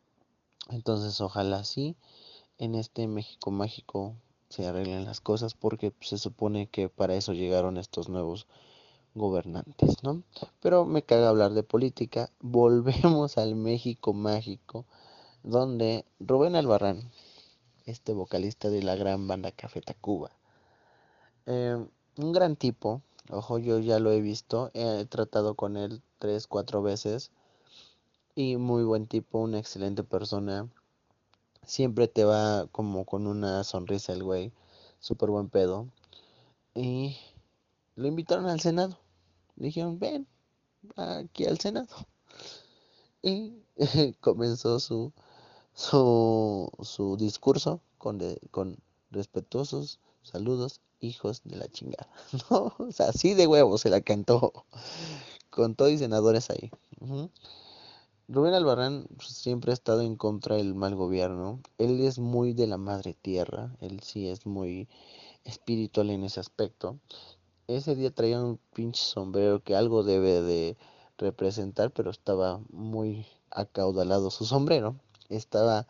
Entonces 0.68 1.22
ojalá 1.22 1.64
sí 1.64 1.96
en 2.58 2.76
este 2.76 3.08
México 3.08 3.50
mágico 3.50 4.14
se 4.50 4.68
arreglen 4.68 5.06
las 5.06 5.22
cosas 5.22 5.54
porque 5.54 5.92
pues, 5.92 6.10
se 6.10 6.18
supone 6.18 6.68
que 6.68 6.90
para 6.90 7.16
eso 7.16 7.32
llegaron 7.32 7.78
estos 7.78 8.10
nuevos 8.10 8.46
gobernantes, 9.16 10.04
¿no? 10.04 10.24
Pero 10.62 10.86
me 10.86 11.04
caga 11.04 11.30
hablar 11.30 11.54
de 11.54 11.64
política. 11.64 12.30
Volvemos 12.40 13.38
al 13.38 13.56
México 13.56 14.14
mágico, 14.14 14.86
donde 15.44 16.06
Rubén 16.20 16.56
Albarrán, 16.56 17.12
este 17.86 18.14
vocalista 18.14 18.70
de 18.70 18.84
la 18.84 18.96
gran 18.96 19.28
banda 19.28 19.52
Café 19.52 19.82
Tacuba, 19.82 20.32
eh, 21.46 21.86
un 22.18 22.32
gran 22.34 22.56
tipo, 22.56 23.02
ojo, 23.30 23.58
yo 23.58 23.80
ya 23.80 24.00
lo 24.00 24.12
he 24.12 24.22
visto, 24.22 24.72
he 24.74 25.06
tratado 25.06 25.56
con 25.56 25.78
él 25.78 26.02
tres, 26.20 26.48
cuatro 26.48 26.82
veces, 26.82 27.32
y 28.36 28.58
muy 28.58 28.84
buen 28.84 29.08
tipo, 29.08 29.40
una 29.40 29.60
excelente 29.60 30.04
persona. 30.04 30.70
Siempre 31.66 32.08
te 32.08 32.24
va 32.26 32.68
como 32.72 33.06
con 33.06 33.28
una 33.28 33.64
sonrisa 33.64 34.14
el 34.14 34.24
güey, 34.24 34.52
súper 35.00 35.30
buen 35.30 35.50
pedo. 35.50 35.88
Y 36.76 37.18
lo 37.96 38.08
invitaron 38.08 38.48
al 38.48 38.60
Senado. 38.60 39.00
dijeron, 39.56 40.00
ven 40.00 40.28
aquí 40.96 41.46
al 41.46 41.60
Senado. 41.60 41.88
Y 43.24 43.62
comenzó 44.20 44.80
su, 44.80 45.14
su, 45.76 46.72
su 46.82 47.18
discurso 47.18 47.80
con, 48.00 48.20
con 48.50 48.80
respetuosos 49.12 50.00
saludos, 50.24 50.82
hijos 51.00 51.42
de 51.44 51.58
la 51.58 51.68
chingada. 51.68 52.08
¿No? 52.50 52.74
O 52.78 52.92
sea, 52.92 53.10
así 53.10 53.34
de 53.34 53.48
huevo 53.48 53.78
se 53.78 53.90
la 53.90 54.02
cantó. 54.02 54.66
Con 55.50 55.76
todos 55.76 55.92
y 55.92 55.98
senadores 55.98 56.50
ahí. 56.50 56.72
Rubén 58.30 58.54
Albarrán 58.54 59.08
pues, 59.18 59.30
siempre 59.30 59.72
ha 59.72 59.74
estado 59.74 60.02
en 60.02 60.16
contra 60.16 60.56
del 60.56 60.76
mal 60.76 60.96
gobierno. 60.96 61.60
Él 61.78 62.00
es 62.02 62.20
muy 62.20 62.54
de 62.54 62.68
la 62.68 62.78
madre 62.78 63.14
tierra. 63.14 63.76
Él 63.82 64.00
sí 64.02 64.30
es 64.30 64.46
muy 64.46 64.88
espiritual 65.44 66.10
en 66.10 66.24
ese 66.24 66.40
aspecto. 66.40 67.00
Ese 67.78 67.96
día 67.96 68.12
traía 68.12 68.42
un 68.42 68.60
pinche 68.74 69.02
sombrero 69.02 69.64
que 69.64 69.76
algo 69.76 70.04
debe 70.04 70.42
de 70.42 70.78
representar, 71.18 71.90
pero 71.92 72.12
estaba 72.12 72.60
muy 72.70 73.26
acaudalado 73.50 74.30
su 74.30 74.44
sombrero. 74.44 74.98
Estaba 75.30 75.88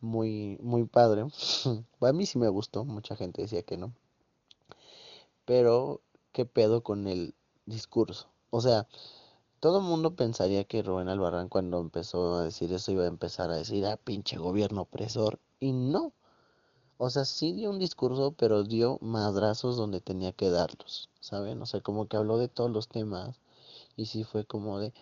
muy, 0.00 0.58
muy 0.60 0.84
padre. 0.84 1.24
a 2.00 2.12
mí 2.12 2.26
sí 2.26 2.38
me 2.38 2.50
gustó, 2.50 2.84
mucha 2.84 3.16
gente 3.16 3.40
decía 3.40 3.62
que 3.62 3.78
no. 3.78 3.94
Pero, 5.46 6.02
¿qué 6.32 6.44
pedo 6.44 6.82
con 6.82 7.06
el 7.08 7.34
discurso? 7.64 8.28
O 8.50 8.60
sea, 8.60 8.86
todo 9.58 9.78
el 9.78 9.84
mundo 9.84 10.14
pensaría 10.14 10.64
que 10.64 10.82
Rubén 10.82 11.08
Albarrán 11.08 11.48
cuando 11.48 11.80
empezó 11.80 12.34
a 12.34 12.44
decir 12.44 12.70
eso 12.74 12.92
iba 12.92 13.04
a 13.04 13.08
empezar 13.08 13.50
a 13.50 13.56
decir, 13.56 13.86
ah, 13.86 13.96
pinche 13.96 14.36
gobierno 14.36 14.82
opresor. 14.82 15.40
Y 15.60 15.72
no. 15.72 16.12
O 17.04 17.10
sea, 17.10 17.24
sí 17.24 17.52
dio 17.52 17.68
un 17.68 17.80
discurso, 17.80 18.30
pero 18.30 18.62
dio 18.62 18.98
madrazos 19.00 19.76
donde 19.76 20.00
tenía 20.00 20.30
que 20.30 20.50
darlos, 20.50 21.08
¿saben? 21.18 21.60
O 21.60 21.66
sea, 21.66 21.80
como 21.80 22.06
que 22.06 22.16
habló 22.16 22.38
de 22.38 22.46
todos 22.46 22.70
los 22.70 22.86
temas 22.86 23.40
y 23.96 24.06
sí 24.06 24.22
fue 24.22 24.44
como 24.44 24.78
de, 24.78 24.92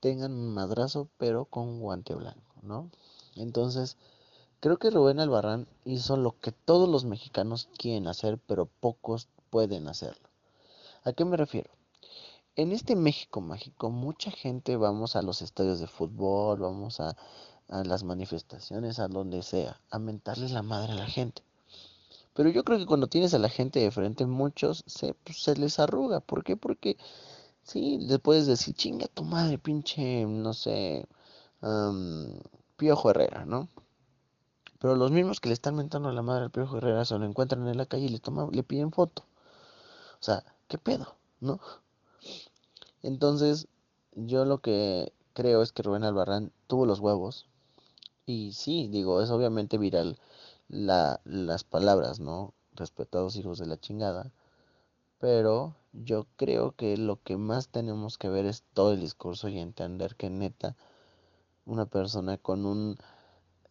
tengan 0.00 0.32
un 0.34 0.52
madrazo, 0.52 1.08
pero 1.16 1.46
con 1.46 1.80
guante 1.80 2.14
blanco, 2.14 2.54
¿no? 2.60 2.90
Entonces, 3.34 3.96
creo 4.60 4.76
que 4.76 4.90
Rubén 4.90 5.20
Albarrán 5.20 5.66
hizo 5.86 6.18
lo 6.18 6.38
que 6.38 6.52
todos 6.52 6.86
los 6.86 7.06
mexicanos 7.06 7.70
quieren 7.78 8.08
hacer, 8.08 8.38
pero 8.46 8.66
pocos 8.66 9.28
pueden 9.48 9.88
hacerlo. 9.88 10.28
¿A 11.02 11.14
qué 11.14 11.24
me 11.24 11.38
refiero? 11.38 11.70
En 12.56 12.72
este 12.72 12.94
México 12.94 13.40
mágico, 13.40 13.88
mucha 13.88 14.30
gente 14.30 14.76
vamos 14.76 15.16
a 15.16 15.22
los 15.22 15.40
estadios 15.40 15.80
de 15.80 15.86
fútbol, 15.86 16.58
vamos 16.58 17.00
a 17.00 17.16
a 17.68 17.84
las 17.84 18.04
manifestaciones, 18.04 18.98
a 18.98 19.08
donde 19.08 19.42
sea, 19.42 19.80
a 19.90 19.98
mentarles 19.98 20.50
la 20.52 20.62
madre 20.62 20.92
a 20.92 20.96
la 20.96 21.06
gente. 21.06 21.42
Pero 22.34 22.50
yo 22.50 22.64
creo 22.64 22.78
que 22.78 22.86
cuando 22.86 23.08
tienes 23.08 23.34
a 23.34 23.38
la 23.38 23.48
gente 23.48 23.80
de 23.80 23.90
frente, 23.90 24.24
muchos 24.26 24.84
se, 24.86 25.14
pues, 25.14 25.42
se 25.42 25.56
les 25.56 25.78
arruga. 25.78 26.20
¿Por 26.20 26.44
qué? 26.44 26.56
Porque 26.56 26.96
sí, 27.62 27.98
les 27.98 28.18
puedes 28.20 28.46
decir, 28.46 28.74
chinga 28.74 29.08
tu 29.08 29.24
madre, 29.24 29.58
pinche, 29.58 30.24
no 30.24 30.54
sé, 30.54 31.06
Piojo 32.76 33.10
Herrera, 33.10 33.44
¿no? 33.44 33.68
Pero 34.78 34.94
los 34.94 35.10
mismos 35.10 35.40
que 35.40 35.48
le 35.48 35.54
están 35.54 35.74
mentando 35.74 36.08
a 36.08 36.12
la 36.12 36.22
madre 36.22 36.44
al 36.44 36.50
Piojo 36.50 36.78
Herrera 36.78 37.04
se 37.04 37.18
lo 37.18 37.26
encuentran 37.26 37.66
en 37.66 37.76
la 37.76 37.86
calle 37.86 38.04
y 38.04 38.08
le, 38.08 38.20
toman, 38.20 38.50
le 38.52 38.62
piden 38.62 38.92
foto. 38.92 39.24
O 40.20 40.22
sea, 40.22 40.44
¿qué 40.68 40.78
pedo? 40.78 41.16
¿No? 41.40 41.60
Entonces, 43.02 43.66
yo 44.14 44.44
lo 44.44 44.58
que 44.58 45.12
creo 45.34 45.62
es 45.62 45.72
que 45.72 45.82
Rubén 45.82 46.04
Albarrán 46.04 46.52
tuvo 46.68 46.86
los 46.86 47.00
huevos 47.00 47.46
y 48.28 48.52
sí, 48.52 48.88
digo, 48.88 49.22
es 49.22 49.30
obviamente 49.30 49.78
viral 49.78 50.18
la, 50.68 51.20
las 51.24 51.64
palabras, 51.64 52.20
¿no? 52.20 52.52
Respetados 52.74 53.36
hijos 53.36 53.58
de 53.58 53.66
la 53.66 53.80
chingada. 53.80 54.30
Pero 55.18 55.74
yo 55.94 56.26
creo 56.36 56.72
que 56.72 56.98
lo 56.98 57.22
que 57.22 57.38
más 57.38 57.68
tenemos 57.68 58.18
que 58.18 58.28
ver 58.28 58.44
es 58.44 58.64
todo 58.74 58.92
el 58.92 59.00
discurso 59.00 59.48
y 59.48 59.58
entender 59.58 60.14
que 60.14 60.28
neta, 60.28 60.76
una 61.64 61.86
persona 61.86 62.36
con 62.36 62.66
un... 62.66 62.98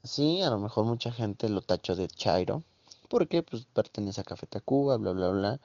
Sí, 0.03 0.41
a 0.41 0.49
lo 0.49 0.57
mejor 0.57 0.85
mucha 0.85 1.11
gente 1.11 1.49
lo 1.49 1.61
tachó 1.61 1.95
de 1.95 2.07
Chairo, 2.07 2.63
porque 3.09 3.43
pues 3.43 3.65
pertenece 3.65 4.21
a 4.21 4.23
Café 4.23 4.47
Tacuba, 4.47 4.97
bla, 4.97 5.11
bla, 5.11 5.29
bla. 5.29 5.59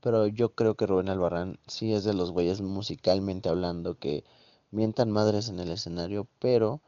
Pero 0.00 0.28
yo 0.28 0.54
creo 0.54 0.76
que 0.76 0.86
Rubén 0.86 1.10
Albarrán 1.10 1.58
sí 1.66 1.92
es 1.92 2.04
de 2.04 2.14
los 2.14 2.30
güeyes 2.30 2.62
musicalmente 2.62 3.50
hablando 3.50 3.98
que 3.98 4.24
mientan 4.70 5.10
madres 5.10 5.50
en 5.50 5.60
el 5.60 5.70
escenario, 5.70 6.26
pero 6.38 6.80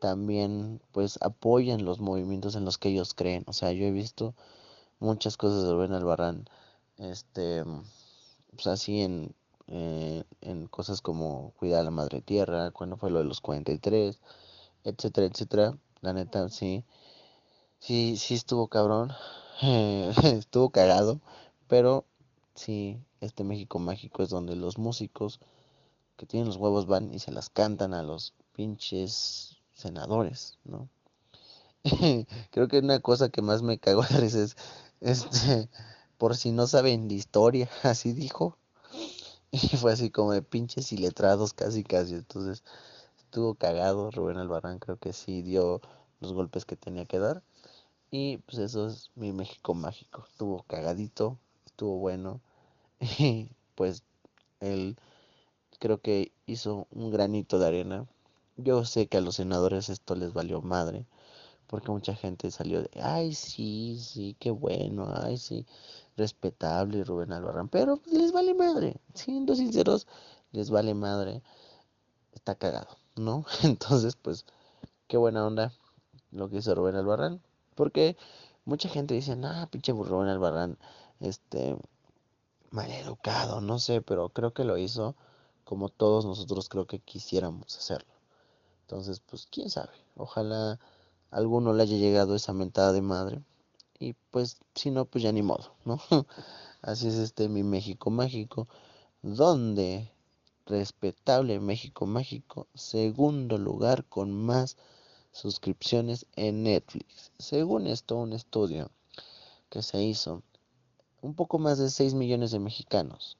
también 0.00 0.80
pues 0.92 1.18
apoyan 1.22 1.84
los 1.84 2.00
movimientos 2.00 2.56
en 2.56 2.64
los 2.64 2.78
que 2.78 2.88
ellos 2.88 3.14
creen. 3.14 3.44
O 3.46 3.52
sea, 3.52 3.72
yo 3.72 3.84
he 3.86 3.92
visto 3.92 4.34
muchas 4.98 5.36
cosas 5.36 5.64
de 5.64 5.72
Rubén 5.72 5.92
Albarrán, 5.92 6.46
este, 6.98 7.64
pues 8.52 8.66
así 8.66 9.02
en, 9.02 9.34
eh, 9.68 10.24
en 10.40 10.66
cosas 10.68 11.02
como 11.02 11.52
cuidar 11.58 11.80
a 11.82 11.84
la 11.84 11.90
madre 11.92 12.22
tierra, 12.22 12.70
cuando 12.72 12.96
fue 12.96 13.10
lo 13.10 13.18
de 13.20 13.26
los 13.26 13.40
43, 13.40 14.20
etcétera, 14.84 15.26
etcétera. 15.26 15.78
La 16.00 16.12
neta, 16.14 16.48
sí, 16.48 16.84
sí, 17.78 18.16
sí 18.16 18.34
estuvo 18.34 18.68
cabrón, 18.68 19.12
estuvo 20.24 20.70
cagado, 20.70 21.20
pero 21.68 22.04
sí, 22.54 22.98
este 23.20 23.44
México 23.44 23.78
mágico 23.78 24.22
es 24.22 24.30
donde 24.30 24.56
los 24.56 24.78
músicos 24.78 25.40
que 26.16 26.26
tienen 26.26 26.48
los 26.48 26.56
huevos 26.56 26.86
van 26.86 27.12
y 27.14 27.18
se 27.18 27.32
las 27.32 27.50
cantan 27.50 27.94
a 27.94 28.02
los 28.02 28.34
pinches 28.54 29.59
senadores, 29.80 30.58
¿no? 30.64 30.88
Creo 32.50 32.68
que 32.68 32.78
una 32.78 33.00
cosa 33.00 33.30
que 33.30 33.42
más 33.42 33.62
me 33.62 33.78
cagó 33.78 34.02
de 34.02 34.18
risa 34.18 34.42
es, 34.42 34.56
este, 35.00 35.68
por 36.18 36.36
si 36.36 36.52
no 36.52 36.66
saben 36.66 37.08
de 37.08 37.14
historia, 37.14 37.68
así 37.82 38.12
dijo. 38.12 38.56
Y 39.50 39.58
fue 39.76 39.92
así 39.92 40.10
como 40.10 40.32
de 40.32 40.42
pinches 40.42 40.92
y 40.92 40.98
letrados 40.98 41.54
casi 41.54 41.82
casi. 41.82 42.14
Entonces 42.14 42.62
estuvo 43.18 43.54
cagado 43.54 44.10
Rubén 44.10 44.38
Albarrán, 44.38 44.78
creo 44.78 44.96
que 44.98 45.12
sí 45.12 45.42
dio 45.42 45.80
los 46.20 46.32
golpes 46.32 46.64
que 46.64 46.76
tenía 46.76 47.06
que 47.06 47.18
dar. 47.18 47.42
Y 48.10 48.38
pues 48.38 48.58
eso 48.58 48.88
es 48.88 49.10
mi 49.14 49.32
México 49.32 49.74
mágico. 49.74 50.24
Estuvo 50.30 50.62
cagadito, 50.64 51.38
estuvo 51.66 51.98
bueno. 51.98 52.40
Y 53.18 53.50
pues 53.74 54.02
él 54.60 54.96
creo 55.78 56.00
que 56.00 56.32
hizo 56.46 56.86
un 56.90 57.10
granito 57.10 57.58
de 57.58 57.66
arena. 57.66 58.06
Yo 58.62 58.84
sé 58.84 59.06
que 59.08 59.18
a 59.18 59.20
los 59.20 59.36
senadores 59.36 59.88
esto 59.88 60.14
les 60.14 60.32
valió 60.32 60.60
madre. 60.62 61.06
Porque 61.66 61.90
mucha 61.92 62.14
gente 62.16 62.50
salió 62.50 62.82
de, 62.82 62.90
ay, 63.02 63.34
sí, 63.34 63.98
sí, 64.00 64.36
qué 64.40 64.50
bueno, 64.50 65.08
ay, 65.14 65.38
sí, 65.38 65.66
respetable 66.16 67.04
Rubén 67.04 67.32
Albarrán. 67.32 67.68
Pero 67.68 67.96
pues, 67.98 68.12
les 68.16 68.32
vale 68.32 68.54
madre, 68.54 68.96
siendo 69.14 69.54
sinceros, 69.54 70.06
les 70.52 70.70
vale 70.70 70.94
madre. 70.94 71.42
Está 72.34 72.56
cagado, 72.56 72.98
¿no? 73.16 73.44
Entonces, 73.62 74.16
pues, 74.16 74.46
qué 75.08 75.16
buena 75.16 75.46
onda 75.46 75.72
lo 76.32 76.50
que 76.50 76.58
hizo 76.58 76.74
Rubén 76.74 76.96
Albarrán. 76.96 77.40
Porque 77.76 78.16
mucha 78.64 78.88
gente 78.88 79.14
dice, 79.14 79.36
ah, 79.44 79.68
pinche 79.70 79.92
Rubén 79.92 80.28
Albarrán, 80.28 80.78
este, 81.20 81.76
mal 82.70 82.90
educado, 82.90 83.60
no 83.60 83.78
sé, 83.78 84.00
pero 84.02 84.30
creo 84.30 84.52
que 84.52 84.64
lo 84.64 84.76
hizo 84.78 85.14
como 85.64 85.88
todos 85.88 86.24
nosotros 86.24 86.68
creo 86.68 86.86
que 86.86 86.98
quisiéramos 86.98 87.76
hacerlo. 87.76 88.19
Entonces, 88.90 89.20
pues, 89.20 89.46
quién 89.48 89.70
sabe. 89.70 89.92
Ojalá 90.16 90.80
alguno 91.30 91.72
le 91.72 91.84
haya 91.84 91.96
llegado 91.96 92.34
esa 92.34 92.52
mentada 92.52 92.92
de 92.92 93.00
madre. 93.00 93.40
Y 94.00 94.14
pues, 94.32 94.58
si 94.74 94.90
no, 94.90 95.04
pues 95.04 95.22
ya 95.22 95.30
ni 95.30 95.42
modo, 95.42 95.76
¿no? 95.84 96.00
Así 96.82 97.06
es 97.06 97.14
este 97.14 97.48
mi 97.48 97.62
México 97.62 98.10
mágico, 98.10 98.66
donde 99.22 100.10
respetable 100.66 101.60
México 101.60 102.04
mágico, 102.04 102.66
segundo 102.74 103.58
lugar 103.58 104.06
con 104.06 104.32
más 104.32 104.76
suscripciones 105.30 106.26
en 106.34 106.64
Netflix. 106.64 107.30
Según 107.38 107.86
esto, 107.86 108.16
un 108.16 108.32
estudio 108.32 108.90
que 109.68 109.82
se 109.82 110.02
hizo, 110.02 110.42
un 111.22 111.34
poco 111.34 111.60
más 111.60 111.78
de 111.78 111.90
6 111.90 112.14
millones 112.14 112.50
de 112.50 112.58
mexicanos 112.58 113.38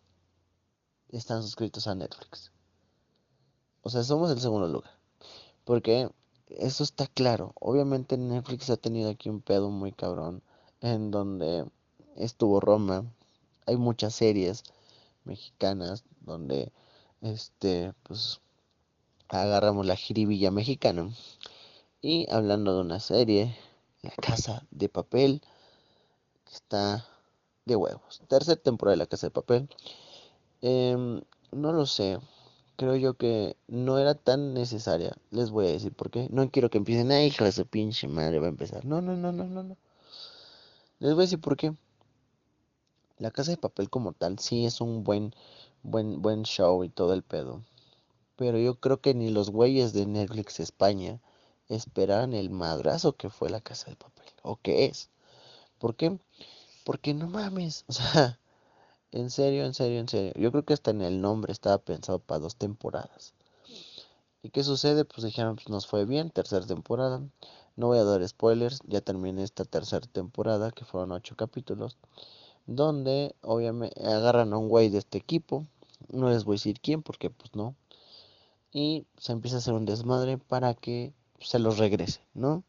están 1.09 1.43
suscritos 1.43 1.89
a 1.89 1.97
Netflix. 1.97 2.53
O 3.83 3.91
sea, 3.91 4.05
somos 4.05 4.31
el 4.31 4.41
segundo 4.41 4.69
lugar. 4.69 5.00
Porque 5.71 6.11
eso 6.49 6.83
está 6.83 7.07
claro. 7.07 7.53
Obviamente 7.61 8.19
Netflix 8.19 8.71
ha 8.71 8.77
tenido 8.77 9.09
aquí 9.09 9.29
un 9.29 9.41
pedo 9.41 9.71
muy 9.71 9.93
cabrón. 9.93 10.43
En 10.81 11.13
donde 11.13 11.65
estuvo 12.17 12.59
Roma. 12.59 13.05
Hay 13.67 13.77
muchas 13.77 14.17
series 14.17 14.65
mexicanas 15.23 16.03
donde 16.23 16.73
este 17.21 17.95
pues 18.03 18.41
agarramos 19.29 19.87
la 19.87 19.95
jiribilla 19.95 20.51
mexicana 20.51 21.09
y 22.03 22.27
hablando 22.33 22.75
de 22.75 22.81
una 22.81 22.99
serie, 22.99 23.57
La 24.03 24.11
Casa 24.11 24.67
de 24.73 24.89
Papel, 24.89 25.41
que 26.47 26.53
está 26.53 27.07
de 27.65 27.77
huevos. 27.77 28.23
Tercera 28.27 28.61
temporada 28.61 28.95
de 28.95 29.05
La 29.05 29.07
Casa 29.07 29.29
de 29.29 29.31
Papel. 29.31 29.69
Em, 30.63 31.21
no 31.53 31.73
lo 31.73 31.87
sé. 31.87 32.19
Creo 32.81 32.97
yo 32.97 33.12
que 33.12 33.59
no 33.69 33.99
era 33.99 34.14
tan 34.14 34.55
necesaria. 34.55 35.14
Les 35.31 35.51
voy 35.51 35.66
a 35.66 35.71
decir 35.71 35.93
por 35.93 36.11
qué. 36.11 36.29
No 36.31 36.51
quiero 36.51 36.71
que 36.71 36.79
empiecen, 36.79 37.12
ay, 37.12 37.27
hija 37.27 37.45
de 37.45 37.53
su 37.53 37.66
pinche 37.66 38.09
madre, 38.09 38.38
va 38.38 38.47
a 38.47 38.49
empezar. 38.49 38.87
No, 38.87 39.03
no, 39.03 39.14
no, 39.16 39.33
no, 39.33 39.45
no, 39.45 39.62
no. 39.62 39.77
Les 40.99 41.12
voy 41.12 41.21
a 41.21 41.27
decir 41.27 41.43
por 41.43 41.59
qué. 41.59 41.75
La 43.19 43.31
Casa 43.33 43.51
de 43.51 43.59
Papel 43.59 43.90
como 43.90 44.14
tal 44.14 44.38
sí 44.38 44.64
es 44.64 44.81
un 44.81 45.05
buen, 45.05 45.35
buen, 45.83 46.23
buen 46.23 46.45
show 46.45 46.83
y 46.83 46.88
todo 46.88 47.12
el 47.12 47.23
pedo. 47.23 47.61
Pero 48.37 48.57
yo 48.57 48.77
creo 48.77 48.99
que 48.99 49.12
ni 49.12 49.29
los 49.29 49.51
güeyes 49.51 49.93
de 49.93 50.07
Netflix 50.07 50.59
España 50.59 51.21
esperaban 51.69 52.33
el 52.33 52.49
madrazo 52.49 53.12
que 53.12 53.29
fue 53.29 53.51
la 53.51 53.61
casa 53.61 53.90
de 53.90 53.97
papel. 53.97 54.33
¿O 54.40 54.57
qué 54.57 54.87
es? 54.87 55.11
¿Por 55.79 55.97
qué? 55.97 56.19
Porque 56.85 57.12
no 57.12 57.29
mames. 57.29 57.85
O 57.88 57.93
sea, 57.93 58.38
en 59.12 59.31
serio, 59.31 59.64
en 59.64 59.75
serio, 59.75 60.01
en 60.01 60.09
serio. 60.09 60.33
Yo 60.37 60.51
creo 60.53 60.64
que 60.64 60.75
hasta 60.75 60.90
en 60.90 61.03
el 61.03 61.20
nombre 61.20 61.53
estaba 61.53 61.79
pensado 61.79 62.18
para 62.18 62.40
dos 62.40 62.57
temporadas. 62.57 63.35
¿Y 64.42 64.51
qué 64.51 64.64
sucede? 64.64 65.05
Pues 65.05 65.25
dijeron, 65.25 65.57
pues 65.57 65.68
nos 65.68 65.87
fue 65.87 66.07
bien, 66.07 66.31
tercera 66.31 66.66
temporada. 66.66 67.20
No 67.77 67.88
voy 67.88 67.99
a 67.99 68.05
dar 68.05 68.27
spoilers, 68.27 68.81
ya 68.87 69.01
terminé 69.01 69.42
esta 69.42 69.64
tercera 69.64 70.07
temporada, 70.07 70.70
que 70.70 70.85
fueron 70.85 71.12
ocho 71.12 71.37
capítulos, 71.37 71.96
donde 72.66 73.35
obviamente 73.42 74.03
agarran 74.05 74.53
a 74.53 74.59
un 74.59 74.68
güey 74.68 74.88
de 74.88 74.99
este 74.99 75.18
equipo. 75.18 75.66
No 76.09 76.31
les 76.31 76.44
voy 76.44 76.55
a 76.55 76.57
decir 76.57 76.81
quién, 76.81 77.03
porque 77.03 77.31
pues 77.31 77.55
no. 77.55 77.75
Y 78.73 79.07
se 79.18 79.33
empieza 79.33 79.57
a 79.57 79.59
hacer 79.59 79.75
un 79.75 79.85
desmadre 79.85 80.38
para 80.38 80.75
que 80.75 81.12
se 81.40 81.59
los 81.59 81.79
regrese, 81.79 82.20
¿no? 82.35 82.62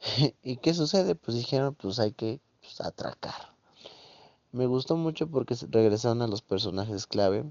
¿Y 0.42 0.58
qué 0.58 0.74
sucede? 0.74 1.14
Pues 1.14 1.36
dijeron, 1.36 1.74
pues 1.74 1.98
hay 1.98 2.12
que 2.12 2.40
pues, 2.60 2.80
atracar. 2.80 3.53
Me 4.54 4.66
gustó 4.66 4.96
mucho 4.96 5.26
porque 5.26 5.56
regresaron 5.68 6.22
a 6.22 6.28
los 6.28 6.40
personajes 6.40 7.08
clave. 7.08 7.44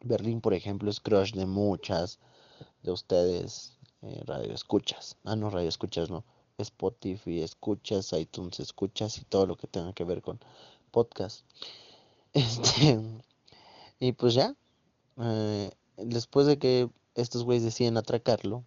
Berlín, 0.00 0.40
por 0.40 0.52
ejemplo, 0.52 0.90
es 0.90 0.98
crush 0.98 1.34
de 1.34 1.46
muchas 1.46 2.18
de 2.82 2.90
ustedes 2.90 3.78
eh, 4.02 4.20
radio 4.26 4.52
escuchas. 4.52 5.16
Ah, 5.22 5.36
no, 5.36 5.50
radio 5.50 5.68
escuchas, 5.68 6.10
no. 6.10 6.24
Spotify 6.58 7.42
escuchas, 7.42 8.12
iTunes 8.12 8.58
escuchas 8.58 9.18
y 9.18 9.24
todo 9.24 9.46
lo 9.46 9.54
que 9.54 9.68
tenga 9.68 9.92
que 9.92 10.02
ver 10.02 10.20
con 10.20 10.40
podcast. 10.90 11.44
Este, 12.32 13.00
y 14.00 14.12
pues 14.12 14.34
ya, 14.34 14.56
eh, 15.18 15.70
después 15.96 16.48
de 16.48 16.58
que 16.58 16.90
estos 17.14 17.44
güeyes 17.44 17.62
deciden 17.62 17.96
atracarlo, 17.96 18.64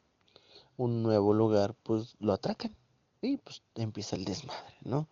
un 0.78 1.04
nuevo 1.04 1.34
lugar, 1.34 1.76
pues 1.84 2.15
lo 2.19 2.32
atracan 2.32 2.74
y 3.21 3.36
pues 3.36 3.63
empieza 3.76 4.15
el 4.15 4.24
desmadre, 4.24 4.78
¿no? 4.86 5.10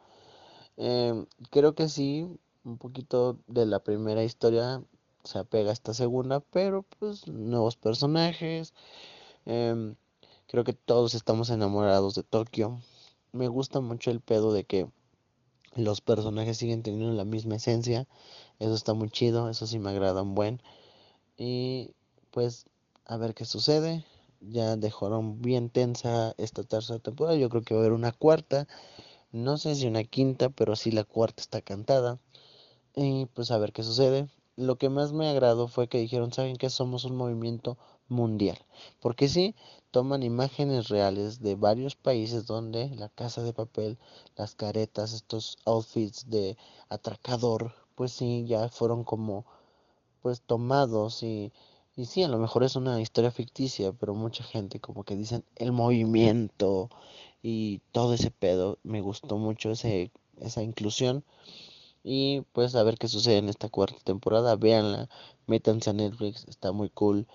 Em, 0.80 1.26
creo 1.52 1.76
que 1.76 1.90
sí, 1.90 2.26
un 2.64 2.78
poquito 2.78 3.38
de 3.48 3.66
la 3.66 3.80
primera 3.84 4.24
historia 4.24 4.82
se 5.26 5.38
apega 5.38 5.72
a 5.72 5.74
esta 5.74 5.94
segunda, 5.94 6.40
pero 6.40 6.84
pues 7.00 7.28
nuevos 7.28 7.76
personajes. 7.76 8.74
Em, 9.46 9.96
creo 10.48 10.64
que 10.64 10.74
todos 10.74 11.16
estamos 11.16 11.50
enamorados 11.50 12.16
de 12.16 12.24
Tokio. 12.24 12.80
Me 13.34 13.50
gusta 13.50 13.82
mucho 13.82 14.10
el 14.12 14.22
pedo 14.22 14.54
de 14.54 14.64
que 14.64 14.88
los 15.76 16.02
personajes 16.02 16.58
siguen 16.58 16.84
teniendo 16.84 17.14
la 17.14 17.26
misma 17.26 17.58
esencia. 17.58 18.08
Eso 18.60 18.74
está 18.74 18.94
muy 18.94 19.10
chido, 19.10 19.50
eso 19.50 19.68
sí 19.68 19.80
me 19.80 19.90
agrada 19.92 20.22
un 20.24 20.34
buen. 20.36 20.62
Y 21.38 21.94
pues 22.32 22.68
a 23.06 23.18
ver 23.18 23.34
qué 23.36 23.46
sucede 23.46 24.06
ya 24.42 24.78
dejaron 24.78 25.42
bien 25.42 25.70
tensa 25.70 26.34
esta 26.38 26.64
tercera 26.64 27.00
temporada. 27.00 27.38
Yo 27.38 27.50
creo 27.50 27.64
que 27.64 27.74
va 27.74 27.82
a 27.82 27.84
haber 27.84 27.94
una 27.94 28.12
cuarta. 28.12 28.68
No 29.32 29.58
sé 29.58 29.76
si 29.76 29.88
una 29.88 30.04
quinta, 30.04 30.50
pero 30.50 30.76
sí 30.76 30.92
la 30.92 31.04
cuarta 31.04 31.42
está 31.42 31.62
cantada. 31.62 32.20
Y 32.96 33.28
pues 33.28 33.52
a 33.52 33.58
ver 33.58 33.74
qué 33.74 33.84
sucede. 33.84 34.28
Lo 34.56 34.78
que 34.78 34.90
más 34.90 35.14
me 35.14 35.30
agradó 35.30 35.68
fue 35.68 35.88
que 35.88 36.00
dijeron, 36.00 36.34
¿saben 36.34 36.58
que 36.58 36.70
somos 36.70 37.06
un 37.06 37.16
movimiento 37.16 37.78
mundial? 38.08 38.58
Porque 39.00 39.30
sí, 39.30 39.56
toman 39.92 40.24
imágenes 40.24 40.90
reales 40.90 41.42
de 41.42 41.56
varios 41.56 41.96
países 41.96 42.46
donde 42.46 42.90
la 42.96 43.10
casa 43.10 43.44
de 43.44 43.54
papel, 43.54 43.98
las 44.36 44.56
caretas, 44.56 45.14
estos 45.14 45.58
outfits 45.66 46.30
de 46.30 46.58
atracador, 46.90 47.74
pues 47.96 48.12
sí, 48.12 48.46
ya 48.48 48.70
fueron 48.70 49.04
como 49.04 49.46
pues 50.22 50.42
tomados 50.42 51.24
y 51.24 51.54
y 52.00 52.06
sí, 52.06 52.24
a 52.24 52.30
lo 52.30 52.38
mejor 52.38 52.64
es 52.64 52.78
una 52.78 53.02
historia 53.02 53.30
ficticia, 53.30 53.92
pero 53.92 54.16
mucha 54.16 54.42
gente 54.42 54.80
como 54.80 55.04
que 55.04 55.18
dicen 55.18 55.44
el 55.58 55.74
movimiento 55.74 56.90
y 57.42 57.80
todo 57.92 58.14
ese 58.14 58.32
pedo. 58.32 58.80
Me 58.84 59.02
gustó 59.02 59.38
mucho 59.38 59.72
ese, 59.72 60.12
esa 60.40 60.64
inclusión. 60.64 61.24
Y 62.04 62.42
pues 62.54 62.76
a 62.76 62.84
ver 62.84 62.98
qué 62.98 63.08
sucede 63.08 63.38
en 63.38 63.50
esta 63.50 63.70
cuarta 63.70 63.98
temporada. 64.04 64.56
Véanla, 64.56 65.10
métanse 65.48 65.90
a 65.90 65.94
Netflix, 65.94 66.46
está 66.48 66.72
muy 66.72 66.90
cool. 66.90 67.28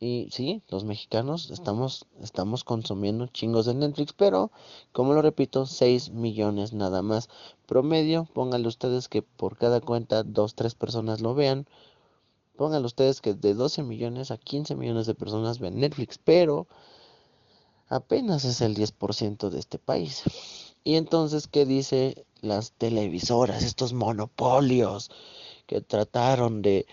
Y 0.00 0.28
sí, 0.30 0.62
los 0.68 0.84
mexicanos 0.84 1.50
estamos, 1.50 2.06
estamos 2.20 2.62
consumiendo 2.64 3.26
chingos 3.26 3.66
de 3.66 3.74
Netflix, 3.74 4.12
pero 4.12 4.52
como 4.92 5.12
lo 5.12 5.22
repito, 5.22 5.66
6 5.66 6.10
millones 6.10 6.72
nada 6.72 7.02
más. 7.02 7.28
Promedio, 7.66 8.28
pónganle 8.32 8.68
ustedes 8.68 9.08
que 9.08 9.22
por 9.22 9.56
cada 9.56 9.80
cuenta, 9.80 10.22
dos, 10.22 10.54
tres 10.54 10.74
personas 10.74 11.20
lo 11.20 11.34
vean 11.34 11.66
Pongan 12.58 12.84
ustedes 12.84 13.20
que 13.20 13.34
de 13.34 13.54
12 13.54 13.84
millones 13.84 14.32
a 14.32 14.36
15 14.36 14.74
millones 14.74 15.06
de 15.06 15.14
personas 15.14 15.60
ven 15.60 15.78
Netflix, 15.78 16.18
pero 16.18 16.66
apenas 17.88 18.44
es 18.44 18.60
el 18.60 18.74
10% 18.74 19.50
de 19.50 19.58
este 19.58 19.78
país. 19.78 20.22
Y 20.84 20.96
entonces, 20.96 21.48
¿qué 21.48 21.66
dice 21.66 22.24
las 22.40 22.72
televisoras, 22.72 23.62
estos 23.62 23.92
monopolios 23.92 25.10
que 25.66 25.80
trataron 25.80 26.62
de 26.62 26.86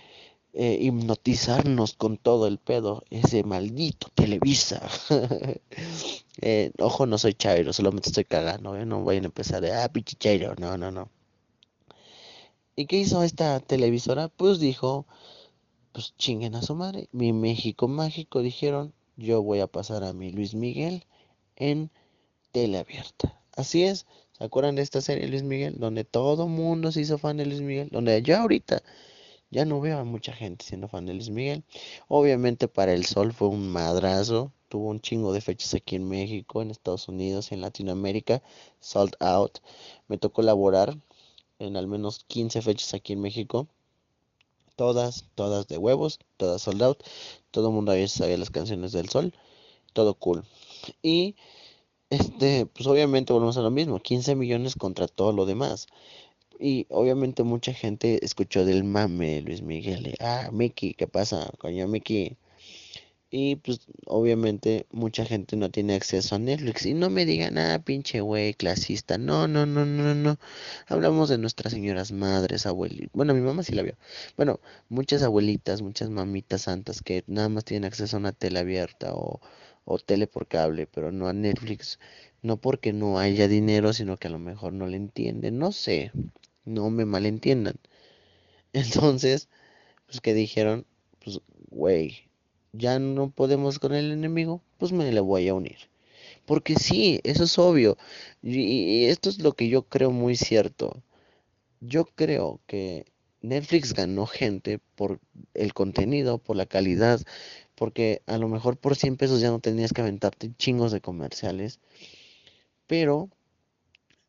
eh, 0.53 0.77
hipnotizarnos 0.81 1.93
con 1.93 2.17
todo 2.17 2.47
el 2.47 2.57
pedo? 2.57 3.03
Ese 3.09 3.43
maldito 3.43 4.07
Televisa. 4.13 4.81
eh, 6.41 6.71
ojo, 6.79 7.05
no 7.05 7.17
soy 7.17 7.33
chairo, 7.33 7.73
solamente 7.73 8.09
estoy 8.09 8.25
cagando, 8.25 8.75
¿eh? 8.75 8.85
no 8.85 9.01
voy 9.01 9.17
a 9.17 9.19
empezar 9.19 9.61
de, 9.61 9.73
ah, 9.73 9.89
pinche 9.89 10.15
chairo, 10.17 10.55
no, 10.57 10.77
no, 10.77 10.91
no. 10.91 11.09
¿Y 12.75 12.87
qué 12.87 12.97
hizo 12.97 13.23
esta 13.23 13.61
televisora? 13.61 14.27
Pues 14.27 14.59
dijo, 14.59 15.05
pues 15.93 16.13
chinguen 16.17 16.55
a 16.55 16.61
su 16.61 16.75
madre. 16.75 17.07
Mi 17.13 17.31
México 17.31 17.87
mágico 17.87 18.41
dijeron, 18.41 18.93
yo 19.17 19.41
voy 19.41 19.59
a 19.59 19.67
pasar 19.67 20.03
a 20.03 20.13
mi 20.13 20.31
Luis 20.31 20.53
Miguel 20.53 21.05
en 21.55 21.91
tele 22.51 22.77
abierta. 22.77 23.39
Así 23.55 23.83
es, 23.83 24.05
¿se 24.37 24.43
acuerdan 24.43 24.75
de 24.75 24.81
esta 24.81 25.01
serie 25.01 25.27
Luis 25.27 25.43
Miguel? 25.43 25.75
Donde 25.77 26.03
todo 26.03 26.47
mundo 26.47 26.91
se 26.91 27.01
hizo 27.01 27.17
fan 27.17 27.37
de 27.37 27.45
Luis 27.45 27.61
Miguel, 27.61 27.89
donde 27.91 28.21
yo 28.21 28.37
ahorita 28.37 28.83
ya 29.51 29.65
no 29.65 29.79
veo 29.79 29.99
a 29.99 30.03
mucha 30.03 30.33
gente 30.33 30.65
siendo 30.65 30.87
fan 30.87 31.05
de 31.05 31.13
Luis 31.13 31.29
Miguel. 31.29 31.63
Obviamente 32.07 32.67
para 32.67 32.93
el 32.93 33.05
Sol 33.05 33.31
fue 33.33 33.47
un 33.47 33.69
madrazo, 33.69 34.51
tuvo 34.69 34.89
un 34.89 34.99
chingo 34.99 35.31
de 35.33 35.41
fechas 35.41 35.73
aquí 35.73 35.95
en 35.95 36.07
México, 36.09 36.61
en 36.61 36.71
Estados 36.71 37.07
Unidos, 37.07 37.51
en 37.51 37.61
Latinoamérica, 37.61 38.41
sold 38.79 39.15
out. 39.19 39.59
Me 40.07 40.17
tocó 40.17 40.41
laborar 40.41 40.97
en 41.59 41.77
al 41.77 41.87
menos 41.87 42.25
15 42.27 42.61
fechas 42.61 42.93
aquí 42.93 43.13
en 43.13 43.21
México 43.21 43.67
todas, 44.75 45.25
todas 45.35 45.67
de 45.67 45.77
huevos, 45.77 46.19
todas 46.37 46.61
sold 46.61 46.83
out. 46.83 47.03
Todo 47.51 47.69
el 47.69 47.73
mundo 47.75 47.91
ahí 47.91 48.07
sabía 48.07 48.37
las 48.37 48.49
canciones 48.51 48.91
del 48.91 49.09
sol, 49.09 49.33
todo 49.93 50.15
cool. 50.15 50.43
Y 51.03 51.35
este, 52.09 52.65
pues 52.67 52.87
obviamente 52.87 53.33
volvemos 53.33 53.57
a 53.57 53.61
lo 53.61 53.71
mismo, 53.71 53.99
15 53.99 54.35
millones 54.35 54.75
contra 54.75 55.07
todo 55.07 55.31
lo 55.33 55.45
demás. 55.45 55.87
Y 56.59 56.87
obviamente 56.89 57.43
mucha 57.43 57.73
gente 57.73 58.23
escuchó 58.25 58.65
del 58.65 58.83
mame 58.83 59.41
Luis 59.41 59.61
Miguel. 59.61 60.15
ah, 60.21 60.49
Mickey, 60.51 60.93
¿qué 60.93 61.07
pasa? 61.07 61.51
Coño, 61.59 61.87
Mickey. 61.87 62.37
Y 63.37 63.57
pues 63.57 63.81
obviamente 64.05 64.87
mucha 64.91 65.25
gente 65.25 65.57
no 65.57 65.69
tiene 65.69 65.95
acceso 65.95 66.35
a 66.35 66.39
Netflix. 66.39 66.85
Y 66.85 66.93
no 66.93 67.09
me 67.09 67.25
digan, 67.25 67.57
ah, 67.57 67.83
pinche 67.83 68.21
güey, 68.21 68.53
clasista. 68.53 69.17
No, 69.17 69.45
no, 69.45 69.65
no, 69.65 69.85
no, 69.85 70.15
no. 70.15 70.39
Hablamos 70.87 71.27
de 71.27 71.37
nuestras 71.37 71.73
señoras 71.73 72.13
madres, 72.13 72.65
abuelitas. 72.65 73.11
Bueno, 73.13 73.33
mi 73.33 73.41
mamá 73.41 73.63
sí 73.63 73.73
la 73.73 73.81
vio. 73.81 73.97
Bueno, 74.37 74.61
muchas 74.87 75.21
abuelitas, 75.21 75.81
muchas 75.81 76.09
mamitas 76.09 76.61
santas 76.61 77.01
que 77.01 77.25
nada 77.27 77.49
más 77.49 77.65
tienen 77.65 77.83
acceso 77.83 78.15
a 78.15 78.19
una 78.21 78.31
tele 78.31 78.59
abierta 78.59 79.13
o, 79.13 79.41
o 79.83 79.99
tele 79.99 80.27
por 80.27 80.47
cable, 80.47 80.87
pero 80.87 81.11
no 81.11 81.27
a 81.27 81.33
Netflix. 81.33 81.99
No 82.41 82.55
porque 82.61 82.93
no 82.93 83.19
haya 83.19 83.49
dinero, 83.49 83.91
sino 83.91 84.15
que 84.15 84.29
a 84.29 84.31
lo 84.31 84.39
mejor 84.39 84.71
no 84.71 84.87
le 84.87 84.95
entienden. 84.95 85.59
No 85.59 85.73
sé, 85.73 86.13
no 86.63 86.89
me 86.89 87.03
malentiendan. 87.03 87.75
Entonces, 88.73 89.49
pues 90.05 90.21
que 90.21 90.33
dijeron, 90.33 90.85
pues, 91.19 91.41
güey 91.69 92.25
ya 92.77 92.99
no 92.99 93.29
podemos 93.29 93.79
con 93.79 93.93
el 93.93 94.11
enemigo, 94.11 94.61
pues 94.77 94.91
me 94.91 95.11
le 95.11 95.19
voy 95.19 95.47
a 95.47 95.53
unir. 95.53 95.77
Porque 96.45 96.75
sí, 96.75 97.19
eso 97.23 97.43
es 97.45 97.57
obvio. 97.59 97.97
Y, 98.43 99.05
esto 99.05 99.29
es 99.29 99.39
lo 99.39 99.53
que 99.53 99.69
yo 99.69 99.83
creo 99.83 100.11
muy 100.11 100.35
cierto. 100.35 101.01
Yo 101.81 102.05
creo 102.05 102.59
que 102.67 103.05
Netflix 103.41 103.93
ganó 103.93 104.25
gente 104.27 104.79
por 104.95 105.19
el 105.53 105.73
contenido, 105.73 106.37
por 106.39 106.55
la 106.55 106.65
calidad, 106.65 107.21
porque 107.75 108.21
a 108.27 108.37
lo 108.37 108.47
mejor 108.49 108.77
por 108.77 108.95
100 108.95 109.17
pesos 109.17 109.41
ya 109.41 109.49
no 109.49 109.59
tenías 109.59 109.93
que 109.93 110.01
aventarte 110.01 110.51
chingos 110.57 110.91
de 110.91 111.01
comerciales. 111.01 111.79
Pero, 112.87 113.29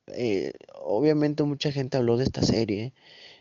eh, 0.09 0.53
obviamente 0.75 1.43
mucha 1.43 1.73
gente 1.73 1.97
habló 1.97 2.17
de 2.17 2.25
esta 2.25 2.43
serie 2.43 2.93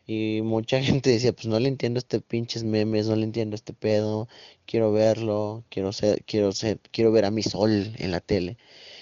y 0.07 0.41
mucha 0.43 0.81
gente 0.83 1.09
decía, 1.09 1.33
pues 1.33 1.47
no 1.47 1.59
le 1.59 1.69
entiendo 1.69 1.99
este 1.99 2.21
pinches 2.21 2.63
memes, 2.63 3.07
no 3.07 3.15
le 3.15 3.23
entiendo 3.23 3.55
este 3.55 3.73
pedo, 3.73 4.27
quiero 4.65 4.91
verlo, 4.91 5.63
quiero 5.69 5.91
ser, 5.93 6.23
quiero 6.25 6.51
ser, 6.51 6.79
quiero 6.91 7.11
ver 7.11 7.25
a 7.25 7.31
mi 7.31 7.43
sol 7.43 7.93
en 7.97 8.11
la 8.11 8.19
tele. 8.21 8.57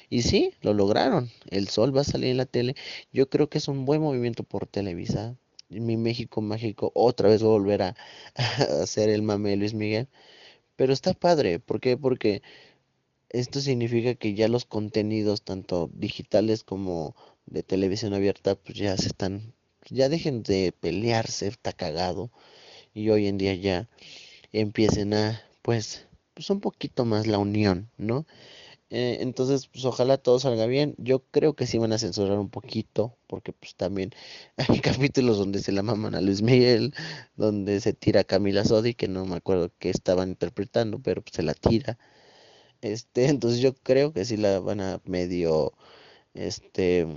Y 0.09 0.23
sí, 0.23 0.53
lo 0.61 0.73
lograron. 0.73 1.31
El 1.49 1.69
sol 1.69 1.95
va 1.95 2.01
a 2.01 2.03
salir 2.05 2.29
en 2.31 2.37
la 2.37 2.45
tele. 2.45 2.75
Yo 3.11 3.29
creo 3.29 3.49
que 3.49 3.57
es 3.57 3.67
un 3.67 3.85
buen 3.85 4.01
movimiento 4.01 4.43
por 4.43 4.67
Televisa. 4.67 5.35
Mi 5.69 5.97
México 5.97 6.41
mágico 6.41 6.91
otra 6.95 7.29
vez 7.29 7.43
va 7.43 7.47
a 7.47 7.49
volver 7.51 7.81
a, 7.83 7.95
hacer 8.83 9.09
el 9.09 9.23
mame 9.23 9.51
de 9.51 9.57
Luis 9.57 9.73
Miguel. 9.73 10.07
Pero 10.75 10.93
está 10.93 11.13
padre. 11.13 11.59
¿Por 11.59 11.79
qué? 11.81 11.97
Porque 11.97 12.43
esto 13.29 13.61
significa 13.61 14.15
que 14.15 14.35
ya 14.35 14.47
los 14.47 14.65
contenidos, 14.65 15.43
tanto 15.43 15.89
digitales 15.93 16.63
como 16.63 17.15
de 17.47 17.63
televisión 17.63 18.13
abierta, 18.13 18.55
pues 18.55 18.77
ya 18.77 18.97
se 18.97 19.07
están 19.07 19.53
ya 19.89 20.09
dejen 20.09 20.43
de 20.43 20.73
pelearse, 20.79 21.47
está 21.47 21.73
cagado, 21.73 22.31
y 22.93 23.09
hoy 23.09 23.27
en 23.27 23.37
día 23.37 23.55
ya 23.55 23.89
empiecen 24.53 25.13
a, 25.13 25.41
pues, 25.61 26.07
pues 26.33 26.49
un 26.49 26.61
poquito 26.61 27.05
más 27.05 27.27
la 27.27 27.39
unión, 27.39 27.89
¿no? 27.97 28.25
Eh, 28.95 29.17
entonces, 29.21 29.67
pues 29.67 29.85
ojalá 29.85 30.17
todo 30.19 30.39
salga 30.39 30.67
bien. 30.67 30.93
Yo 30.99 31.23
creo 31.31 31.55
que 31.55 31.65
sí 31.65 31.79
van 31.79 31.93
a 31.93 31.97
censurar 31.97 32.37
un 32.39 32.49
poquito, 32.51 33.17
porque 33.27 33.51
pues 33.51 33.75
también 33.75 34.11
hay 34.57 34.79
capítulos 34.81 35.37
donde 35.39 35.59
se 35.63 35.71
la 35.71 35.81
maman 35.83 36.13
a 36.15 36.21
Luis 36.21 36.43
Miguel, 36.43 36.93
donde 37.35 37.81
se 37.81 37.93
tira 37.93 38.21
a 38.21 38.23
Camila 38.23 38.63
Sodi, 38.65 38.93
que 38.93 39.07
no 39.07 39.25
me 39.25 39.35
acuerdo 39.35 39.71
qué 39.79 39.89
estaban 39.89 40.29
interpretando, 40.29 40.99
pero 41.01 41.23
pues, 41.23 41.33
se 41.35 41.43
la 41.43 41.55
tira. 41.55 41.97
Este, 42.81 43.27
entonces 43.29 43.61
yo 43.61 43.73
creo 43.75 44.13
que 44.13 44.25
sí 44.25 44.37
la 44.37 44.59
van 44.59 44.81
a 44.81 45.01
medio, 45.05 45.73
este, 46.35 47.07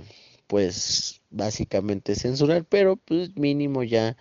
pues 0.47 1.21
básicamente 1.29 2.15
censurar, 2.15 2.65
pero 2.65 2.97
pues 2.97 3.35
mínimo 3.37 3.83
ya 3.83 4.17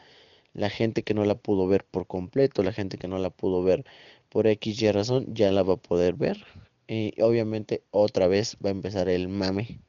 la 0.55 0.71
gente 0.71 1.03
que 1.03 1.15
no 1.15 1.25
la 1.25 1.37
pudo 1.37 1.69
ver 1.69 1.85
por 1.85 2.07
completo, 2.07 2.63
la 2.63 2.73
gente 2.73 2.99
que 2.99 3.09
no 3.09 3.19
la 3.19 3.31
pudo 3.31 3.63
ver 3.63 3.85
por 4.29 4.47
X 4.47 4.83
y 4.83 4.91
razón, 4.93 5.35
ya 5.35 5.53
la 5.53 5.63
va 5.63 5.75
a 5.75 5.77
poder 5.79 6.15
ver. 6.15 6.45
Y 6.89 7.21
obviamente 7.23 7.83
otra 7.91 8.27
vez 8.27 8.57
va 8.65 8.71
a 8.71 8.73
empezar 8.73 9.09
el 9.09 9.29
mame, 9.29 9.81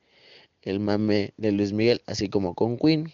el 0.62 0.80
mame 0.80 1.34
de 1.38 1.52
Luis 1.52 1.73
Miguel, 1.73 2.02
así 2.06 2.30
como 2.30 2.54
con 2.56 2.78
Queen. 2.78 3.12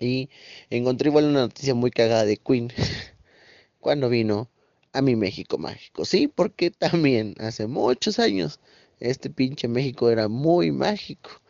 Y 0.00 0.30
encontré 0.70 1.08
igual 1.10 1.26
una 1.26 1.40
noticia 1.42 1.74
muy 1.74 1.90
cagada 1.90 2.24
de 2.24 2.36
Queen 2.38 2.72
cuando 3.80 4.08
vino 4.08 4.48
a 4.92 5.02
mi 5.02 5.16
México 5.16 5.58
mágico. 5.58 6.04
Sí, 6.04 6.28
porque 6.28 6.70
también 6.70 7.34
hace 7.38 7.66
muchos 7.66 8.18
años 8.18 8.60
este 9.00 9.30
pinche 9.30 9.68
México 9.68 10.10
era 10.10 10.28
muy 10.28 10.70
mágico. 10.70 11.41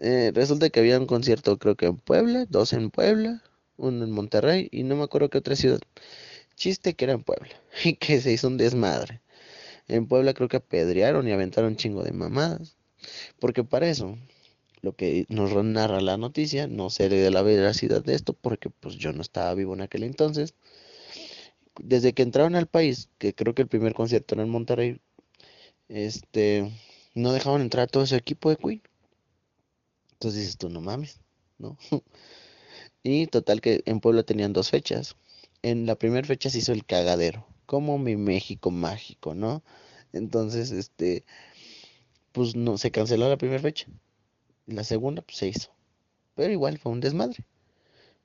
Eh, 0.00 0.30
resulta 0.34 0.68
que 0.70 0.80
había 0.80 0.98
un 0.98 1.06
concierto, 1.06 1.58
creo 1.58 1.74
que 1.76 1.86
en 1.86 1.96
Puebla, 1.96 2.46
dos 2.48 2.72
en 2.72 2.90
Puebla, 2.90 3.42
uno 3.76 4.04
en 4.04 4.10
Monterrey 4.10 4.68
y 4.70 4.82
no 4.82 4.96
me 4.96 5.04
acuerdo 5.04 5.30
qué 5.30 5.38
otra 5.38 5.56
ciudad. 5.56 5.80
Chiste 6.56 6.94
que 6.94 7.06
era 7.06 7.14
en 7.14 7.22
Puebla 7.24 7.50
y 7.84 7.94
que 7.96 8.20
se 8.20 8.32
hizo 8.32 8.48
un 8.48 8.58
desmadre. 8.58 9.22
En 9.88 10.06
Puebla 10.08 10.34
creo 10.34 10.48
que 10.48 10.58
apedrearon 10.58 11.28
y 11.28 11.32
aventaron 11.32 11.76
chingo 11.76 12.02
de 12.04 12.12
mamadas. 12.12 12.76
Porque 13.40 13.64
para 13.64 13.88
eso, 13.88 14.18
lo 14.82 14.96
que 14.96 15.26
nos 15.28 15.52
narra 15.64 16.00
la 16.00 16.16
noticia, 16.16 16.66
no 16.68 16.90
sé 16.90 17.08
de 17.08 17.30
la 17.30 17.42
veracidad 17.42 18.04
de 18.04 18.14
esto, 18.14 18.34
porque 18.34 18.70
pues 18.70 18.96
yo 18.96 19.12
no 19.12 19.22
estaba 19.22 19.54
vivo 19.54 19.74
en 19.74 19.82
aquel 19.82 20.02
entonces. 20.04 20.54
Desde 21.80 22.12
que 22.14 22.22
entraron 22.22 22.56
al 22.56 22.66
país, 22.66 23.08
que 23.18 23.34
creo 23.34 23.54
que 23.54 23.62
el 23.62 23.68
primer 23.68 23.94
concierto 23.94 24.34
era 24.34 24.44
en 24.44 24.50
Monterrey, 24.50 25.00
este, 25.88 26.70
no 27.14 27.32
dejaban 27.32 27.62
entrar 27.62 27.84
a 27.84 27.86
todo 27.88 28.04
ese 28.04 28.16
equipo 28.16 28.50
de 28.50 28.56
Queen. 28.56 28.82
Entonces 30.16 30.40
dices 30.40 30.56
tú, 30.56 30.70
no 30.70 30.80
mames, 30.80 31.20
¿no? 31.58 31.76
y 33.02 33.26
total 33.26 33.60
que 33.60 33.82
en 33.84 34.00
Puebla 34.00 34.22
tenían 34.22 34.54
dos 34.54 34.70
fechas. 34.70 35.14
En 35.60 35.84
la 35.84 35.96
primera 35.96 36.26
fecha 36.26 36.48
se 36.48 36.58
hizo 36.58 36.72
el 36.72 36.86
cagadero, 36.86 37.46
como 37.66 37.98
mi 37.98 38.16
México 38.16 38.70
mágico, 38.70 39.34
¿no? 39.34 39.62
Entonces, 40.14 40.70
este, 40.70 41.26
pues 42.32 42.56
no, 42.56 42.78
se 42.78 42.90
canceló 42.90 43.28
la 43.28 43.36
primera 43.36 43.60
fecha. 43.60 43.88
La 44.64 44.84
segunda, 44.84 45.20
pues 45.20 45.36
se 45.36 45.48
hizo. 45.48 45.70
Pero 46.34 46.50
igual 46.50 46.78
fue 46.78 46.92
un 46.92 47.00
desmadre. 47.00 47.44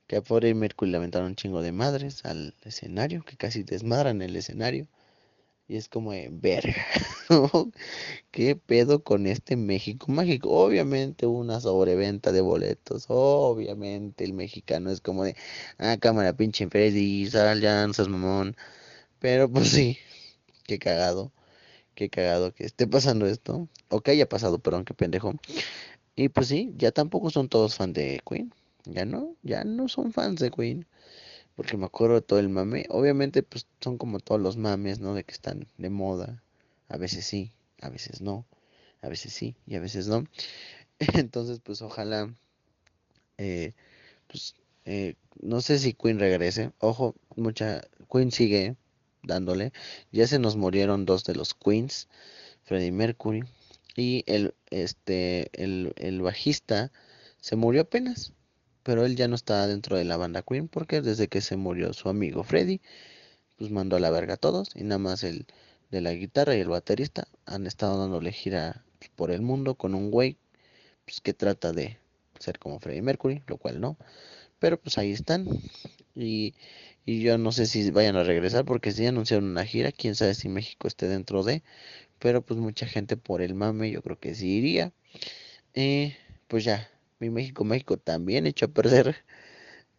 Que 0.07 0.15
a 0.15 0.21
Pobre 0.21 0.53
Mercury 0.53 0.91
le 0.91 0.97
aventaron 0.97 1.27
un 1.27 1.35
chingo 1.35 1.61
de 1.61 1.73
madres 1.73 2.23
al 2.23 2.55
escenario, 2.63 3.23
que 3.23 3.35
casi 3.35 3.63
desmadran 3.63 4.21
el 4.21 4.37
escenario. 4.37 4.87
Y 5.71 5.77
es 5.77 5.87
como 5.87 6.11
de 6.11 6.27
verga, 6.29 6.85
¿Qué 8.31 8.57
pedo 8.57 9.05
con 9.05 9.25
este 9.25 9.55
México 9.55 10.11
mágico? 10.11 10.49
Obviamente 10.49 11.27
una 11.27 11.61
sobreventa 11.61 12.33
de 12.33 12.41
boletos. 12.41 13.05
Obviamente 13.07 14.25
el 14.25 14.33
mexicano 14.33 14.91
es 14.91 14.99
como 14.99 15.23
de, 15.23 15.37
ah, 15.77 15.95
cámara, 15.97 16.33
pinche 16.33 16.67
Freddy, 16.67 17.25
sal 17.29 17.61
ya, 17.61 17.87
no 17.87 17.93
seas 17.93 18.09
mamón. 18.09 18.57
Pero 19.19 19.49
pues 19.49 19.69
sí, 19.69 19.97
qué 20.65 20.77
cagado, 20.77 21.31
qué 21.95 22.09
cagado 22.09 22.53
que 22.53 22.65
esté 22.65 22.85
pasando 22.85 23.25
esto. 23.25 23.69
O 23.87 24.01
que 24.01 24.11
haya 24.11 24.27
pasado, 24.27 24.59
perdón, 24.59 24.83
qué 24.83 24.93
pendejo. 24.93 25.35
Y 26.17 26.27
pues 26.27 26.47
sí, 26.49 26.73
ya 26.75 26.91
tampoco 26.91 27.29
son 27.29 27.47
todos 27.47 27.75
fans 27.75 27.93
de 27.93 28.19
Queen. 28.29 28.53
Ya 28.83 29.05
no, 29.05 29.37
ya 29.41 29.63
no 29.63 29.87
son 29.87 30.11
fans 30.11 30.41
de 30.41 30.51
Queen. 30.51 30.85
Porque 31.55 31.77
me 31.77 31.85
acuerdo 31.85 32.15
de 32.15 32.21
todo 32.21 32.39
el 32.39 32.49
mame. 32.49 32.85
Obviamente, 32.89 33.43
pues 33.43 33.67
son 33.79 33.97
como 33.97 34.19
todos 34.19 34.41
los 34.41 34.57
mames, 34.57 34.99
¿no? 34.99 35.13
De 35.13 35.23
que 35.23 35.33
están 35.33 35.67
de 35.77 35.89
moda. 35.89 36.43
A 36.89 36.97
veces 36.97 37.25
sí, 37.25 37.51
a 37.81 37.89
veces 37.89 38.21
no. 38.21 38.45
A 39.01 39.09
veces 39.09 39.33
sí 39.33 39.55
y 39.67 39.75
a 39.75 39.79
veces 39.79 40.07
no. 40.07 40.25
Entonces, 40.99 41.59
pues 41.63 41.81
ojalá, 41.81 42.33
eh, 43.37 43.73
pues, 44.27 44.55
eh, 44.85 45.15
no 45.41 45.61
sé 45.61 45.79
si 45.79 45.93
Queen 45.93 46.19
regrese. 46.19 46.71
Ojo, 46.79 47.15
mucha, 47.35 47.81
Queen 48.11 48.31
sigue 48.31 48.75
dándole. 49.23 49.73
Ya 50.11 50.27
se 50.27 50.39
nos 50.39 50.55
murieron 50.55 51.05
dos 51.05 51.23
de 51.23 51.35
los 51.35 51.53
Queens, 51.53 52.07
Freddie 52.63 52.91
Mercury 52.91 53.43
y 53.95 54.23
el, 54.27 54.53
este, 54.69 55.49
el, 55.61 55.93
el 55.97 56.21
bajista 56.21 56.91
se 57.39 57.55
murió 57.55 57.81
apenas 57.81 58.33
pero 58.83 59.05
él 59.05 59.15
ya 59.15 59.27
no 59.27 59.35
está 59.35 59.67
dentro 59.67 59.97
de 59.97 60.05
la 60.05 60.17
banda 60.17 60.41
Queen 60.41 60.67
porque 60.67 61.01
desde 61.01 61.27
que 61.27 61.41
se 61.41 61.57
murió 61.57 61.93
su 61.93 62.09
amigo 62.09 62.43
Freddy, 62.43 62.81
pues 63.57 63.71
mandó 63.71 63.95
a 63.95 63.99
la 63.99 64.09
verga 64.09 64.35
a 64.35 64.37
todos 64.37 64.71
y 64.75 64.83
nada 64.83 64.99
más 64.99 65.23
el 65.23 65.45
de 65.91 66.01
la 66.01 66.13
guitarra 66.13 66.55
y 66.55 66.61
el 66.61 66.69
baterista 66.69 67.27
han 67.45 67.67
estado 67.67 67.99
dándole 67.99 68.31
gira 68.31 68.83
por 69.15 69.31
el 69.31 69.41
mundo 69.41 69.75
con 69.75 69.93
un 69.93 70.09
güey 70.09 70.37
pues, 71.05 71.21
que 71.21 71.33
trata 71.33 71.73
de 71.73 71.97
ser 72.39 72.59
como 72.59 72.79
Freddie 72.79 73.01
Mercury, 73.01 73.43
lo 73.47 73.57
cual 73.57 73.81
no, 73.81 73.97
pero 74.59 74.79
pues 74.79 74.97
ahí 74.97 75.11
están 75.11 75.47
y, 76.15 76.55
y 77.05 77.21
yo 77.21 77.37
no 77.37 77.51
sé 77.51 77.65
si 77.65 77.91
vayan 77.91 78.15
a 78.15 78.23
regresar 78.23 78.65
porque 78.65 78.91
si 78.91 79.05
anunciaron 79.05 79.49
una 79.49 79.65
gira, 79.65 79.91
quién 79.91 80.15
sabe 80.15 80.33
si 80.33 80.49
México 80.49 80.87
esté 80.87 81.07
dentro 81.07 81.43
de, 81.43 81.63
pero 82.19 82.41
pues 82.43 82.59
mucha 82.59 82.87
gente 82.87 83.17
por 83.17 83.41
el 83.41 83.55
mame 83.55 83.91
yo 83.91 84.01
creo 84.01 84.19
que 84.19 84.35
sí 84.35 84.47
iría. 84.57 84.93
y 85.75 86.13
pues 86.47 86.63
ya, 86.65 86.89
mi 87.21 87.29
México 87.29 87.63
México 87.63 87.97
también 87.97 88.47
echó 88.47 88.65
a 88.65 88.69
perder 88.69 89.15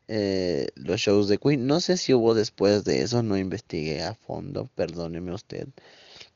eh, 0.09 0.69
los 0.75 1.01
shows 1.01 1.29
de 1.29 1.39
Queen. 1.39 1.67
No 1.67 1.81
sé 1.81 1.97
si 1.97 2.13
hubo 2.15 2.35
después 2.35 2.85
de 2.85 3.03
eso, 3.03 3.23
no 3.23 3.39
investigué 3.39 4.03
a 4.03 4.15
fondo, 4.15 4.69
perdóneme 4.75 5.33
usted. 5.33 5.69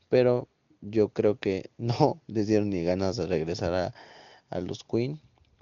Pero 0.09 0.47
yo 0.81 1.09
creo 1.09 1.39
que 1.39 1.69
no 1.77 2.21
les 2.27 2.47
dieron 2.47 2.69
ni 2.71 2.83
ganas 2.83 3.17
de 3.17 3.27
regresar 3.27 3.73
a, 3.73 3.93
a 4.49 4.59
los 4.61 4.83
Queen 4.83 5.19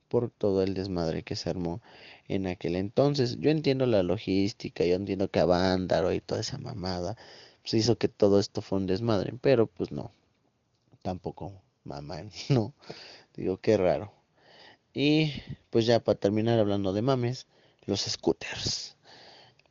por 0.09 0.29
todo 0.31 0.63
el 0.63 0.75
desmadre 0.75 1.23
que 1.23 1.35
se 1.35 1.49
armó 1.49 1.81
en 2.27 2.47
aquel 2.47 2.75
entonces. 2.75 3.37
Yo 3.39 3.49
entiendo 3.51 3.85
la 3.87 4.03
logística, 4.03 4.85
yo 4.85 4.95
entiendo 4.95 5.29
que 5.29 5.39
a 5.39 5.45
Vándaro 5.45 6.13
y 6.13 6.21
toda 6.21 6.41
esa 6.41 6.57
mamada 6.57 7.17
pues 7.63 7.73
hizo 7.75 7.97
que 7.97 8.07
todo 8.09 8.39
esto 8.39 8.61
fue 8.61 8.77
un 8.77 8.85
desmadre, 8.87 9.33
pero 9.41 9.65
pues 9.67 9.91
no, 9.91 10.11
tampoco 11.01 11.53
mamá, 11.83 12.23
no, 12.49 12.73
digo 13.35 13.57
qué 13.57 13.77
raro. 13.77 14.14
Y 14.95 15.33
pues 15.71 15.85
ya 15.85 15.99
para 15.99 16.17
terminar 16.17 16.57
hablando 16.57 16.93
de 16.93 17.01
mames, 17.01 17.47
los 17.85 18.01
scooters. 18.01 18.95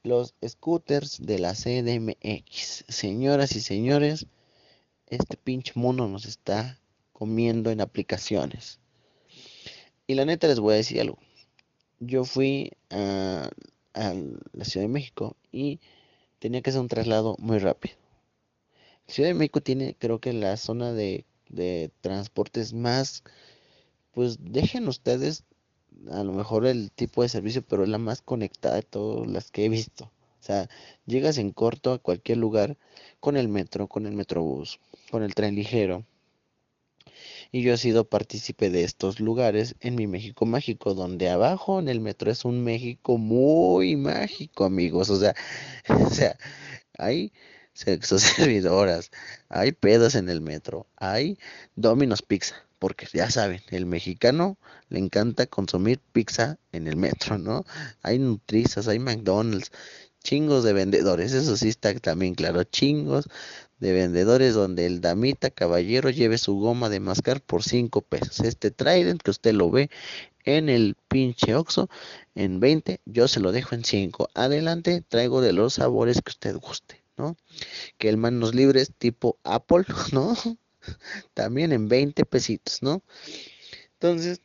Los 0.03 0.35
scooters 0.47 1.25
de 1.25 1.39
la 1.39 1.55
CDMX. 1.55 2.85
Señoras 2.89 3.57
y 3.57 3.63
señores, 3.63 4.27
este 5.07 5.39
pinche 5.39 5.73
mono 5.77 6.09
nos 6.09 6.27
está 6.27 6.79
comiendo 7.15 7.71
en 7.71 7.81
aplicaciones. 7.81 8.81
Y 10.07 10.15
la 10.15 10.27
neta 10.27 10.47
les 10.47 10.61
voy 10.61 10.75
a 10.75 10.77
decir 10.77 11.01
algo. 11.01 11.19
Yo 12.01 12.25
fui 12.25 12.73
a, 12.91 13.49
la 13.95 14.65
Ciudad 14.65 14.85
de 14.85 14.93
México 14.93 15.37
y 15.51 15.81
tenía 16.39 16.61
que 16.61 16.69
hacer 16.69 16.83
un 16.83 16.89
traslado 16.89 17.37
muy 17.39 17.59
rápido. 17.59 17.95
Ciudad 19.07 19.31
de 19.31 19.35
México 19.35 19.63
tiene 19.63 19.97
creo 19.99 20.19
que 20.19 20.35
la 20.35 20.59
zona 20.59 20.93
de, 20.93 21.25
de 21.49 21.91
transportes 22.03 22.75
más 22.75 23.23
pues 24.14 24.38
dejen 24.40 24.88
ustedes 24.88 25.44
a 26.11 26.22
lo 26.24 26.33
mejor 26.33 26.66
el 26.66 26.90
tipo 26.92 27.22
de 27.22 27.29
servicio, 27.29 27.62
pero 27.62 27.83
es 27.85 27.88
la 27.88 27.98
más 27.98 28.22
conectada 28.22 28.77
de 28.77 28.83
todas 28.83 29.29
las 29.29 29.50
que 29.50 29.64
he 29.64 29.68
visto. 29.68 30.05
O 30.05 30.46
sea, 30.46 30.68
llegas 31.07 31.38
en 31.38 31.53
corto 31.53 31.92
a 31.92 31.98
cualquier 31.98 32.38
lugar 32.38 32.77
con 33.20 33.37
el 33.37 33.48
metro, 33.48 33.88
con 33.88 34.07
el 34.07 34.12
metrobús, 34.12 34.79
con 35.11 35.22
el 35.22 35.35
tren 35.35 35.55
ligero. 35.55 36.05
Y 37.53 37.62
yo 37.62 37.72
he 37.72 37.79
sido 37.79 38.09
partícipe 38.09 38.68
de 38.68 38.85
estos 38.85 39.20
lugares 39.20 39.77
en 39.81 39.94
mi 39.94 40.07
México 40.07 40.44
mágico, 40.44 40.94
donde 40.94 41.31
abajo 41.31 41.79
en 41.79 41.88
el 41.88 42.00
metro 42.00 42.31
es 42.31 42.44
un 42.44 42.62
México 42.64 43.16
muy 43.16 43.96
mágico, 43.96 44.64
amigos. 44.64 45.09
O 45.11 45.16
sea, 45.16 45.35
o 45.88 46.11
sea, 46.11 46.37
hay 46.98 47.33
sexo 47.72 48.18
servidoras, 48.20 49.11
hay 49.48 49.72
pedas 49.72 50.14
en 50.14 50.29
el 50.29 50.40
metro, 50.40 50.87
hay 50.96 51.38
Domino's 51.77 52.22
Pizza 52.22 52.63
porque 52.85 53.09
ya 53.14 53.31
saben, 53.31 53.62
el 53.70 53.87
mexicano 53.87 54.59
le 54.90 54.99
encanta 54.99 55.47
consumir 55.47 56.01
pizza 56.12 56.59
en 56.70 56.87
el 56.87 56.97
metro, 56.97 57.38
¿no? 57.38 57.64
Hay 58.03 58.18
nutrizas, 58.18 58.88
hay 58.88 58.99
McDonald's, 58.99 59.73
chingos 60.23 60.64
de 60.64 60.75
vendedores, 60.75 61.33
eso 61.33 61.57
sí 61.57 61.70
está 61.70 61.99
también 61.99 62.35
claro, 62.35 62.62
chingos 62.64 63.27
de 63.79 63.94
vendedores 63.94 64.53
donde 64.53 64.85
el 64.85 65.01
damita 65.01 65.49
caballero 65.49 66.11
lleve 66.11 66.37
su 66.37 66.57
goma 66.57 66.90
de 66.90 67.01
mascar 67.01 67.40
por 67.40 67.62
5 67.62 68.03
pesos. 68.03 68.40
Este 68.40 68.70
Trident 68.70 69.23
que 69.23 69.31
usted 69.31 69.55
lo 69.55 69.70
ve 69.70 69.88
en 70.44 70.68
el 70.68 70.94
pinche 71.09 71.55
Oxxo 71.55 71.88
en 72.35 72.61
20, 72.61 73.01
yo 73.07 73.29
se 73.29 73.40
lo 73.40 73.51
dejo 73.51 73.75
en 73.75 73.85
5. 73.87 74.29
Adelante, 74.35 75.03
traigo 75.09 75.40
de 75.40 75.55
los 75.55 75.73
sabores 75.73 76.20
que 76.20 76.33
usted 76.33 76.55
guste, 76.57 77.03
¿no? 77.16 77.38
Que 77.97 78.11
el 78.11 78.18
manos 78.18 78.55
libres 78.55 78.92
tipo 78.99 79.38
Apple, 79.42 79.87
¿no? 80.12 80.37
también 81.35 81.73
en 81.73 81.88
20 81.88 82.25
pesitos, 82.27 82.83
¿no? 82.83 83.03
Entonces, 83.94 84.40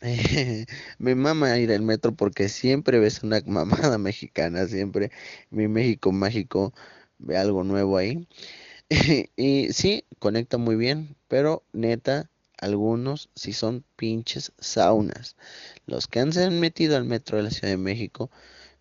me 0.98 1.14
mama 1.14 1.58
ir 1.58 1.72
al 1.72 1.82
metro 1.82 2.14
porque 2.14 2.48
siempre 2.48 2.98
ves 2.98 3.22
una 3.22 3.40
mamada 3.46 3.98
mexicana, 3.98 4.66
siempre 4.66 5.10
mi 5.50 5.68
México 5.68 6.12
mágico 6.12 6.72
ve 7.18 7.36
algo 7.36 7.64
nuevo 7.64 7.96
ahí. 7.96 8.28
y 9.36 9.72
sí, 9.72 10.04
conecta 10.18 10.58
muy 10.58 10.76
bien, 10.76 11.16
pero 11.28 11.64
neta, 11.72 12.30
algunos 12.58 13.30
sí 13.34 13.52
son 13.52 13.84
pinches 13.96 14.52
saunas. 14.58 15.36
Los 15.86 16.06
que 16.08 16.20
han 16.20 16.32
se 16.32 16.44
han 16.44 16.60
metido 16.60 16.96
al 16.96 17.04
metro 17.04 17.36
de 17.36 17.44
la 17.44 17.50
Ciudad 17.50 17.70
de 17.70 17.76
México 17.78 18.30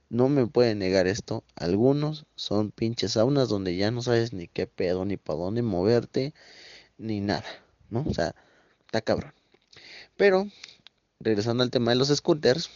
no 0.09 0.29
me 0.29 0.47
pueden 0.47 0.79
negar 0.79 1.07
esto. 1.07 1.43
Algunos 1.55 2.25
son 2.35 2.71
pinches 2.71 3.13
saunas 3.13 3.49
donde 3.49 3.75
ya 3.75 3.91
no 3.91 4.01
sabes 4.01 4.33
ni 4.33 4.47
qué 4.47 4.67
pedo, 4.67 5.05
ni 5.05 5.17
para 5.17 5.39
dónde 5.39 5.61
moverte, 5.61 6.33
ni 6.97 7.21
nada, 7.21 7.45
¿no? 7.89 8.05
O 8.07 8.13
sea, 8.13 8.35
está 8.85 9.01
cabrón. 9.01 9.33
Pero, 10.17 10.47
regresando 11.19 11.63
al 11.63 11.71
tema 11.71 11.91
de 11.91 11.97
los 11.97 12.09
scooters, 12.09 12.69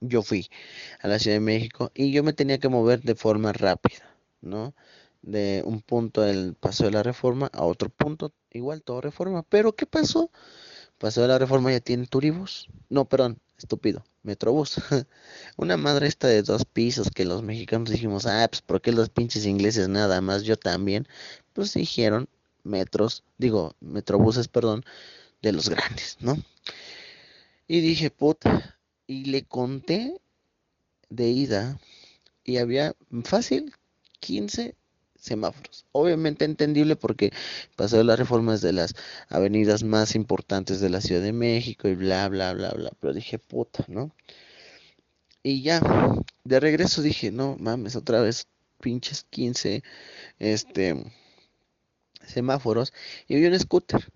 yo 0.00 0.22
fui 0.22 0.48
a 1.00 1.08
la 1.08 1.18
Ciudad 1.18 1.36
de 1.36 1.40
México 1.40 1.90
y 1.94 2.12
yo 2.12 2.22
me 2.22 2.32
tenía 2.32 2.58
que 2.58 2.68
mover 2.68 3.02
de 3.02 3.14
forma 3.14 3.52
rápida, 3.52 4.16
¿no? 4.40 4.74
De 5.22 5.62
un 5.64 5.82
punto 5.82 6.22
del 6.22 6.54
paso 6.54 6.84
de 6.84 6.92
la 6.92 7.02
reforma 7.02 7.50
a 7.52 7.64
otro 7.64 7.88
punto, 7.90 8.32
igual 8.52 8.82
todo 8.82 9.00
reforma. 9.00 9.42
Pero, 9.44 9.74
¿qué 9.74 9.86
pasó? 9.86 10.30
Pasó 10.98 11.22
de 11.22 11.28
la 11.28 11.38
reforma 11.38 11.72
ya 11.72 11.80
tiene 11.80 12.06
turibus. 12.06 12.68
No, 12.88 13.06
perdón, 13.08 13.40
estúpido, 13.58 14.04
Metrobús. 14.22 14.76
Una 15.56 15.76
madre 15.76 16.06
esta 16.06 16.28
de 16.28 16.42
dos 16.42 16.64
pisos 16.64 17.10
que 17.10 17.24
los 17.24 17.42
mexicanos 17.42 17.90
dijimos, 17.90 18.26
ah, 18.26 18.46
pues 18.50 18.62
¿por 18.62 18.80
qué 18.80 18.92
los 18.92 19.08
pinches 19.08 19.46
ingleses 19.46 19.88
nada 19.88 20.20
más? 20.20 20.42
Yo 20.42 20.56
también. 20.56 21.06
Pues 21.52 21.74
dijeron 21.74 22.28
metros, 22.64 23.24
digo, 23.38 23.74
metrobuses, 23.80 24.48
perdón, 24.48 24.84
de 25.42 25.52
los 25.52 25.68
grandes, 25.68 26.16
¿no? 26.20 26.36
Y 27.68 27.80
dije, 27.80 28.10
puta, 28.10 28.78
y 29.06 29.26
le 29.26 29.44
conté 29.44 30.20
de 31.08 31.28
ida 31.28 31.78
y 32.44 32.58
había 32.58 32.94
fácil 33.24 33.72
15 34.20 34.74
semáforos. 35.18 35.86
Obviamente 35.92 36.44
entendible 36.44 36.96
porque 36.96 37.32
pasó 37.76 38.02
las 38.02 38.18
reformas 38.18 38.60
de 38.60 38.72
las 38.72 38.94
avenidas 39.28 39.82
más 39.82 40.14
importantes 40.14 40.80
de 40.80 40.90
la 40.90 41.00
Ciudad 41.00 41.22
de 41.22 41.32
México 41.32 41.88
y 41.88 41.94
bla, 41.94 42.28
bla, 42.28 42.52
bla, 42.54 42.70
bla. 42.70 42.90
Pero 43.00 43.12
dije, 43.14 43.38
puta, 43.38 43.84
¿no? 43.88 44.12
Y 45.42 45.62
ya, 45.62 45.80
de 46.44 46.60
regreso 46.60 47.02
dije, 47.02 47.30
no 47.30 47.56
mames, 47.58 47.96
otra 47.96 48.20
vez 48.20 48.46
pinches 48.80 49.24
15 49.30 49.82
este, 50.38 51.04
semáforos. 52.26 52.92
Y 53.28 53.36
vi 53.36 53.46
un 53.46 53.58
scooter 53.58 54.12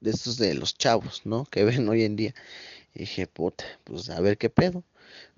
de 0.00 0.10
estos 0.10 0.36
de 0.36 0.54
los 0.54 0.76
chavos, 0.76 1.22
¿no? 1.24 1.44
Que 1.46 1.64
ven 1.64 1.88
hoy 1.88 2.04
en 2.04 2.16
día. 2.16 2.34
Y 2.94 3.00
dije, 3.00 3.26
puta, 3.26 3.64
pues 3.84 4.10
a 4.10 4.20
ver 4.20 4.38
qué 4.38 4.50
pedo 4.50 4.84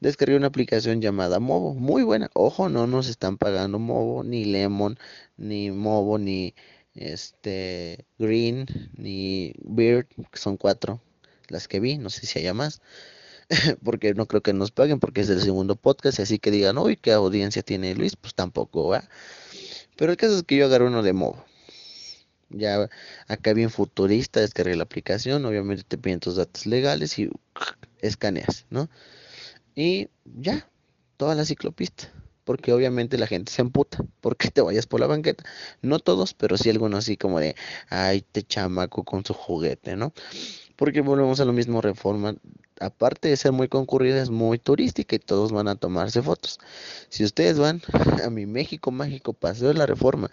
descargué 0.01 0.37
una 0.37 0.49
aplicación 0.49 1.01
llamada 1.01 1.39
Movo, 1.41 1.75
muy 1.75 2.03
buena. 2.03 2.31
Ojo, 2.35 2.69
no 2.69 2.87
nos 2.87 3.09
están 3.09 3.39
pagando 3.39 3.79
Movo, 3.79 4.25
ni 4.25 4.45
Lemon, 4.45 4.99
ni 5.37 5.71
Movo, 5.71 6.19
ni 6.19 6.55
este 6.95 8.07
Green, 8.19 8.67
ni 8.97 9.55
Beard, 9.63 10.07
que 10.31 10.39
son 10.39 10.57
cuatro 10.57 11.01
las 11.49 11.69
que 11.69 11.81
vi, 11.81 11.99
no 11.99 12.11
sé 12.11 12.27
si 12.27 12.39
haya 12.39 12.55
más. 12.55 12.81
porque 13.85 14.15
no 14.15 14.27
creo 14.27 14.43
que 14.43 14.53
nos 14.53 14.71
paguen 14.71 15.01
porque 15.01 15.23
es 15.23 15.29
el 15.29 15.41
segundo 15.41 15.75
podcast 15.77 16.21
así 16.21 16.39
que 16.39 16.51
digan, 16.51 16.79
uy, 16.79 16.97
qué 16.97 17.13
audiencia 17.13 17.63
tiene 17.63 17.95
Luis, 17.95 18.17
pues 18.17 18.35
tampoco 18.35 18.89
va. 18.89 19.09
Pero 19.97 20.13
el 20.13 20.17
caso 20.17 20.37
es 20.37 20.43
que 20.45 20.57
yo 20.57 20.67
agarré 20.67 20.87
uno 20.87 21.03
de 21.03 21.13
Movo. 21.13 21.45
Ya 22.49 22.89
acá 23.29 23.53
bien 23.53 23.71
futurista, 23.71 24.41
descargué 24.41 24.75
la 24.75 24.83
aplicación, 24.83 25.45
obviamente 25.45 25.85
te 25.85 25.99
piden 25.99 26.21
tus 26.21 26.37
datos 26.37 26.67
legales 26.67 27.19
y 27.19 27.31
escaneas, 28.01 28.67
¿no? 28.71 28.89
Y 29.75 30.09
ya, 30.25 30.69
toda 31.17 31.35
la 31.35 31.45
ciclopista. 31.45 32.13
Porque 32.45 32.73
obviamente 32.73 33.19
la 33.19 33.27
gente 33.27 33.53
se 33.53 33.63
emputa 33.63 34.05
porque 34.21 34.51
te 34.51 34.61
vayas 34.61 34.87
por 34.87 34.99
la 34.99 35.07
banqueta. 35.07 35.45
No 35.83 35.99
todos, 35.99 36.35
pero 36.35 36.57
sí 36.57 36.71
algunos 36.71 37.01
así 37.01 37.17
como 37.17 37.39
de, 37.39 37.55
ay, 37.91 38.23
te 38.23 38.43
chamaco 38.43 39.05
con 39.05 39.25
su 39.25 39.35
juguete, 39.35 39.95
¿no? 39.95 40.13
Porque 40.75 41.03
volvemos 41.03 41.39
a 41.41 41.45
lo 41.45 41.53
mismo, 41.53 41.81
reforma, 41.81 42.35
aparte 42.81 43.29
de 43.29 43.37
ser 43.37 43.53
muy 43.53 43.69
concurrida, 43.69 44.21
es 44.21 44.31
muy 44.31 44.59
turística 44.59 45.15
y 45.15 45.19
todos 45.19 45.53
van 45.53 45.69
a 45.69 45.77
tomarse 45.77 46.23
fotos. 46.23 46.59
Si 47.11 47.23
ustedes 47.23 47.59
van 47.59 47.83
a 48.25 48.31
mi 48.31 48.47
México 48.47 48.91
Mágico 48.91 49.35
Paseo 49.35 49.69
de 49.69 49.75
la 49.75 49.87
Reforma, 49.87 50.31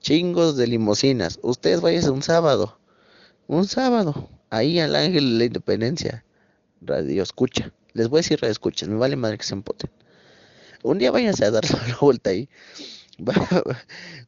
chingos 0.00 0.56
de 0.56 0.66
limosinas, 0.66 1.40
ustedes 1.42 1.80
vayan 1.80 2.08
un 2.10 2.22
sábado, 2.22 2.78
un 3.48 3.66
sábado, 3.66 4.28
ahí 4.50 4.78
al 4.78 4.94
Ángel 4.94 5.32
de 5.32 5.38
la 5.38 5.44
Independencia, 5.46 6.24
radio 6.80 7.22
escucha, 7.22 7.72
les 7.96 8.08
voy 8.08 8.18
a 8.18 8.22
decir 8.22 8.38
escucha, 8.44 8.86
me 8.86 8.96
vale 8.96 9.16
madre 9.16 9.38
que 9.38 9.44
se 9.44 9.54
empoten. 9.54 9.90
Un 10.82 10.98
día 10.98 11.10
váyanse 11.10 11.44
a 11.44 11.50
dar 11.50 11.64
la 11.88 11.96
vuelta 12.00 12.30
ahí. 12.30 12.48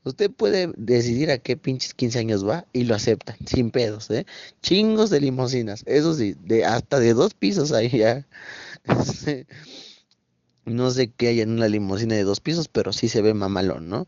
Usted 0.05 0.31
puede 0.31 0.73
decidir 0.77 1.31
a 1.31 1.39
qué 1.39 1.59
pinches 1.59 1.93
15 1.93 2.19
años 2.19 2.49
va 2.49 2.67
y 2.73 2.85
lo 2.85 2.95
aceptan, 2.95 3.37
sin 3.47 3.71
pedos, 3.71 4.11
¿eh? 4.11 4.25
Chingos 4.63 5.11
de 5.11 5.21
limosinas, 5.21 5.83
eso 5.87 6.15
sí, 6.15 6.35
de, 6.45 6.65
hasta 6.65 6.99
de 6.99 7.13
dos 7.13 7.35
pisos 7.35 7.73
ahí 7.73 7.91
ya. 7.91 8.27
no 10.65 10.91
sé 10.91 11.11
qué 11.11 11.29
hay 11.29 11.41
en 11.43 11.51
una 11.51 11.69
limosina 11.69 12.15
de 12.15 12.25
dos 12.25 12.41
pisos, 12.41 12.69
pero 12.69 12.95
sí 12.95 13.09
se 13.09 13.21
ve 13.21 13.35
mamalón, 13.35 13.91
¿no? 13.91 14.07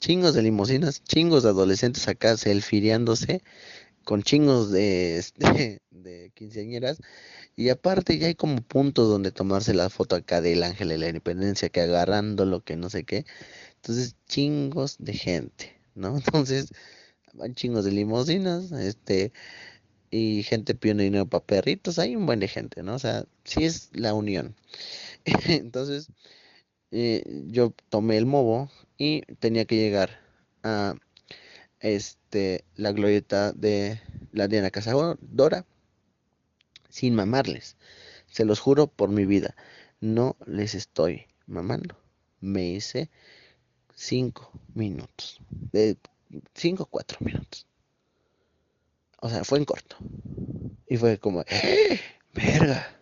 Chingos 0.00 0.34
de 0.34 0.42
limosinas, 0.42 1.04
chingos 1.04 1.44
de 1.44 1.50
adolescentes 1.50 2.08
acá 2.08 2.36
selfiriándose 2.36 3.42
con 4.06 4.22
chingos 4.22 4.70
de, 4.70 5.22
de, 5.36 5.80
de 5.90 6.30
quinceañeras 6.34 6.98
y 7.56 7.70
aparte 7.70 8.18
ya 8.18 8.28
hay 8.28 8.36
como 8.36 8.62
puntos 8.62 9.08
donde 9.08 9.32
tomarse 9.32 9.74
la 9.74 9.90
foto 9.90 10.16
acá 10.16 10.40
del 10.42 10.62
ángel 10.62 10.88
de 10.90 10.98
la 10.98 11.08
independencia, 11.08 11.70
que 11.70 11.80
agarrando 11.80 12.46
lo 12.46 12.62
que 12.62 12.76
no 12.76 12.90
sé 12.90 13.04
qué. 13.04 13.26
Entonces, 13.76 14.16
chingos 14.28 14.96
de 14.98 15.14
gente, 15.14 15.76
¿no? 15.94 16.16
Entonces, 16.46 16.70
van 17.34 17.54
chingos 17.54 17.84
de 17.84 17.92
limosinas, 17.92 18.72
este, 18.72 19.32
y 20.10 20.42
gente 20.44 20.74
pidiendo 20.74 21.02
dinero 21.04 21.26
para 21.26 21.44
perritos, 21.44 21.98
hay 21.98 22.16
un 22.16 22.26
buen 22.26 22.40
de 22.40 22.48
gente, 22.48 22.82
¿no? 22.82 22.94
O 22.96 22.98
sea, 22.98 23.26
sí 23.44 23.64
es 23.64 23.90
la 23.94 24.14
unión. 24.14 24.56
Entonces, 25.48 26.08
eh, 26.92 27.24
yo 27.48 27.74
tomé 27.90 28.18
el 28.18 28.26
movo 28.26 28.70
y 28.98 29.22
tenía 29.40 29.64
que 29.66 29.76
llegar 29.76 30.20
a 30.62 30.96
este 31.80 32.64
la 32.74 32.92
glorieta 32.92 33.52
de 33.52 34.00
la 34.32 34.48
Diana 34.48 34.70
Cazadora 34.70 35.64
sin 36.88 37.14
mamarles. 37.14 37.76
Se 38.28 38.44
los 38.44 38.60
juro 38.60 38.86
por 38.86 39.10
mi 39.10 39.24
vida. 39.26 39.54
No 40.00 40.36
les 40.46 40.74
estoy 40.74 41.26
mamando. 41.46 41.96
Me 42.40 42.66
hice 42.68 43.10
cinco 43.94 44.52
minutos. 44.74 45.40
De 45.50 45.96
cinco 46.54 46.84
o 46.84 46.86
cuatro 46.86 47.18
minutos. 47.20 47.66
O 49.20 49.28
sea, 49.28 49.44
fue 49.44 49.58
en 49.58 49.64
corto. 49.64 49.96
Y 50.88 50.96
fue 50.96 51.18
como, 51.18 51.42
¡Eh! 51.48 52.00
¡Verga! 52.34 52.94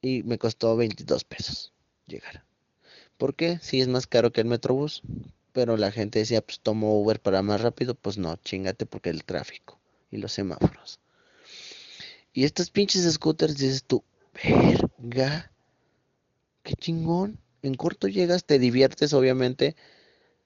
Y 0.00 0.22
me 0.22 0.38
costó 0.38 0.76
22 0.76 1.24
pesos 1.24 1.72
llegar. 2.06 2.44
¿Por 3.16 3.34
qué? 3.34 3.58
Si 3.62 3.80
es 3.80 3.88
más 3.88 4.06
caro 4.06 4.32
que 4.32 4.40
el 4.40 4.46
Metrobús. 4.46 5.02
Pero 5.54 5.76
la 5.76 5.92
gente 5.92 6.18
decía, 6.18 6.42
pues 6.42 6.58
tomo 6.60 7.00
Uber 7.00 7.20
para 7.20 7.40
más 7.40 7.60
rápido. 7.60 7.94
Pues 7.94 8.18
no, 8.18 8.36
chingate 8.36 8.86
porque 8.86 9.10
el 9.10 9.24
tráfico 9.24 9.78
y 10.10 10.16
los 10.18 10.32
semáforos. 10.32 10.98
Y 12.32 12.44
estos 12.44 12.70
pinches 12.70 13.10
scooters 13.10 13.56
dices 13.56 13.84
tú, 13.84 14.02
verga, 14.34 15.52
qué 16.64 16.74
chingón. 16.74 17.38
En 17.62 17.74
corto 17.74 18.08
llegas, 18.08 18.44
te 18.44 18.58
diviertes 18.58 19.14
obviamente 19.14 19.76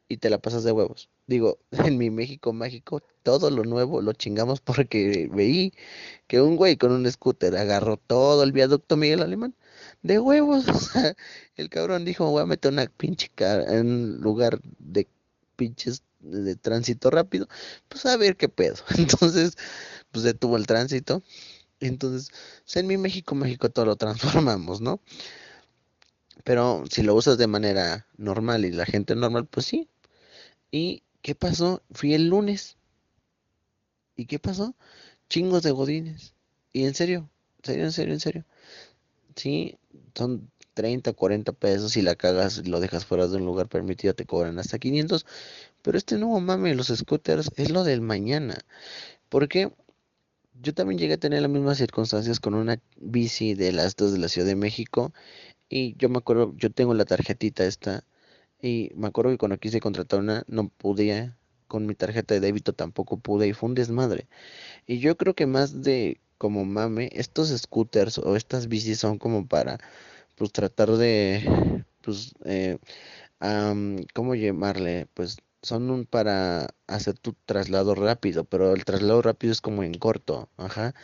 y 0.09 0.19
te 0.19 0.29
la 0.29 0.39
pasas 0.39 0.63
de 0.63 0.73
huevos. 0.73 1.09
Digo, 1.27 1.59
en 1.73 1.97
mi 1.97 2.11
México 2.11 2.53
mágico, 2.53 3.03
todo 3.23 3.51
lo 3.51 3.65
nuevo 3.65 4.03
lo 4.03 4.13
chingamos 4.13 4.61
porque 4.61 5.29
veí 5.33 5.73
que 6.27 6.43
un 6.43 6.57
güey 6.57 6.77
con 6.77 6.93
un 6.93 7.11
scooter 7.11 7.57
agarró 7.57 7.97
todo 7.97 8.43
el 8.43 8.53
viaducto 8.53 8.99
Miguel 8.99 9.23
Alemán 9.23 9.55
de 10.03 10.19
huevos. 10.19 10.69
O 10.69 10.75
sea, 10.79 11.15
el 11.57 11.69
cabrón 11.71 12.05
dijo, 12.05 12.31
voy 12.31 12.43
a 12.43 12.47
meter 12.47 12.73
una 12.73 12.87
pinche 12.87 13.31
cara 13.35 13.77
en 13.79 14.19
lugar 14.21 14.61
de 14.79 15.09
pinches 15.57 16.03
de 16.21 16.57
tránsito 16.57 17.11
rápido, 17.11 17.49
pues 17.89 18.07
a 18.07 18.17
ver 18.17 18.37
qué 18.37 18.49
pedo. 18.49 18.77
Entonces, 18.99 19.57
pues 20.11 20.25
detuvo 20.25 20.57
el 20.57 20.67
tránsito 20.67 21.23
entonces, 21.81 22.31
en 22.75 22.87
mi 22.87 22.97
México, 22.97 23.35
México 23.35 23.71
todo 23.71 23.87
lo 23.87 23.97
transformamos, 23.97 24.81
¿no? 24.81 25.01
Pero 26.45 26.85
si 26.91 27.03
lo 27.03 27.15
usas 27.15 27.39
de 27.39 27.47
manera 27.47 28.07
normal 28.17 28.65
y 28.65 28.73
la 28.73 28.87
gente 28.87 29.15
normal, 29.15 29.47
pues 29.47 29.67
sí. 29.67 29.89
¿Y 30.71 31.03
qué 31.23 31.35
pasó? 31.35 31.83
Fui 31.93 32.15
el 32.15 32.29
lunes. 32.29 32.77
¿Y 34.17 34.27
qué 34.27 34.39
pasó? 34.39 34.75
Chingos 35.29 35.63
de 35.63 35.73
godines. 35.73 36.35
Y 36.73 36.85
en 36.85 36.95
serio, 36.95 37.31
en 37.59 37.65
serio, 37.65 37.85
en 37.85 37.93
serio, 37.93 38.15
en 38.15 38.21
serio. 38.21 38.45
Sí, 39.37 39.79
son 40.15 40.51
30, 40.75 41.13
40 41.13 41.53
pesos. 41.53 41.93
Si 41.93 42.03
la 42.03 42.15
cagas 42.17 42.67
lo 42.67 42.81
dejas 42.81 43.05
fuera 43.07 43.27
de 43.29 43.37
un 43.37 43.45
lugar 43.47 43.69
permitido, 43.69 44.15
te 44.15 44.27
cobran 44.27 44.59
hasta 44.59 44.79
500. 44.79 45.27
Pero 45.83 45.99
este 45.99 46.17
nuevo 46.19 46.41
mame, 46.41 46.75
los 46.75 46.89
scooters, 46.89 47.51
es 47.57 47.71
lo 47.71 47.85
del 47.85 48.01
mañana. 48.01 48.59
¿Por 49.29 49.49
qué? 49.49 49.73
yo 50.63 50.75
también 50.75 50.99
llegué 50.99 51.15
a 51.15 51.19
tener 51.19 51.43
las 51.43 51.51
mismas 51.51 51.79
circunstancias 51.79 52.41
con 52.41 52.55
una 52.55 52.81
bici 52.97 53.55
de 53.55 53.73
las 53.73 53.97
dos 53.97 54.13
de 54.13 54.19
la 54.19 54.29
Ciudad 54.29 54.47
de 54.49 54.57
México 54.57 55.13
y 55.69 55.97
yo 55.97 56.09
me 56.09 56.19
acuerdo, 56.19 56.55
yo 56.57 56.71
tengo 56.71 56.95
la 56.95 57.05
tarjetita 57.05 57.65
esta 57.65 58.05
y 58.63 58.91
me 58.97 59.09
acuerdo 59.09 59.31
que 59.31 59.39
cuando 59.39 59.59
quise 59.59 59.81
contratar 59.81 60.21
una 60.21 60.45
no 60.49 60.69
pude, 60.69 61.33
con 61.69 61.87
mi 61.87 61.95
tarjeta 61.95 62.35
de 62.35 62.41
débito 62.41 62.73
tampoco 62.73 63.19
pude 63.19 63.49
y 63.49 63.53
fue 63.53 63.69
un 63.69 63.75
desmadre. 63.75 64.29
Y 64.87 64.99
yo 65.01 65.17
creo 65.17 65.35
que 65.35 65.47
más 65.47 65.83
de 65.83 66.21
como 66.39 66.65
mame, 66.65 67.11
estos 67.13 67.49
scooters 67.51 68.19
o 68.19 68.37
estas 68.37 68.69
bicis 68.69 68.99
son 69.01 69.19
como 69.19 69.47
para 69.49 69.79
pues 70.37 70.53
tratar 70.53 70.91
de 70.93 71.85
pues 72.03 72.35
eh, 72.45 72.79
¿cómo 74.15 74.35
llamarle? 74.35 75.07
Pues 75.15 75.39
son 75.63 75.91
un 75.91 76.07
para 76.07 76.69
hacer 76.87 77.19
tu 77.19 77.35
traslado 77.45 77.95
rápido, 77.95 78.45
pero 78.45 78.73
el 78.75 78.85
traslado 78.85 79.23
rápido 79.23 79.53
es 79.53 79.61
como 79.61 79.83
en 79.83 79.95
corto, 79.95 80.49
ajá. 80.57 80.95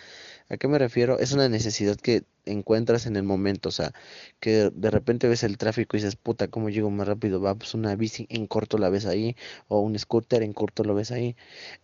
¿A 0.50 0.58
qué 0.58 0.68
me 0.68 0.78
refiero? 0.78 1.18
Es 1.18 1.32
una 1.32 1.48
necesidad 1.48 1.96
que 1.96 2.24
encuentras 2.44 3.06
en 3.06 3.16
el 3.16 3.22
momento, 3.22 3.70
o 3.70 3.72
sea, 3.72 3.92
que 4.40 4.70
de 4.74 4.90
repente 4.90 5.26
ves 5.26 5.42
el 5.42 5.56
tráfico 5.56 5.96
y 5.96 6.00
dices, 6.00 6.16
puta, 6.16 6.48
¿cómo 6.48 6.68
llego 6.68 6.90
más 6.90 7.08
rápido? 7.08 7.40
Va, 7.40 7.54
pues 7.54 7.72
una 7.74 7.96
bici 7.96 8.26
en 8.28 8.46
corto 8.46 8.76
la 8.76 8.90
ves 8.90 9.06
ahí, 9.06 9.36
o 9.68 9.80
un 9.80 9.98
scooter 9.98 10.42
en 10.42 10.52
corto 10.52 10.84
lo 10.84 10.94
ves 10.94 11.12
ahí. 11.12 11.34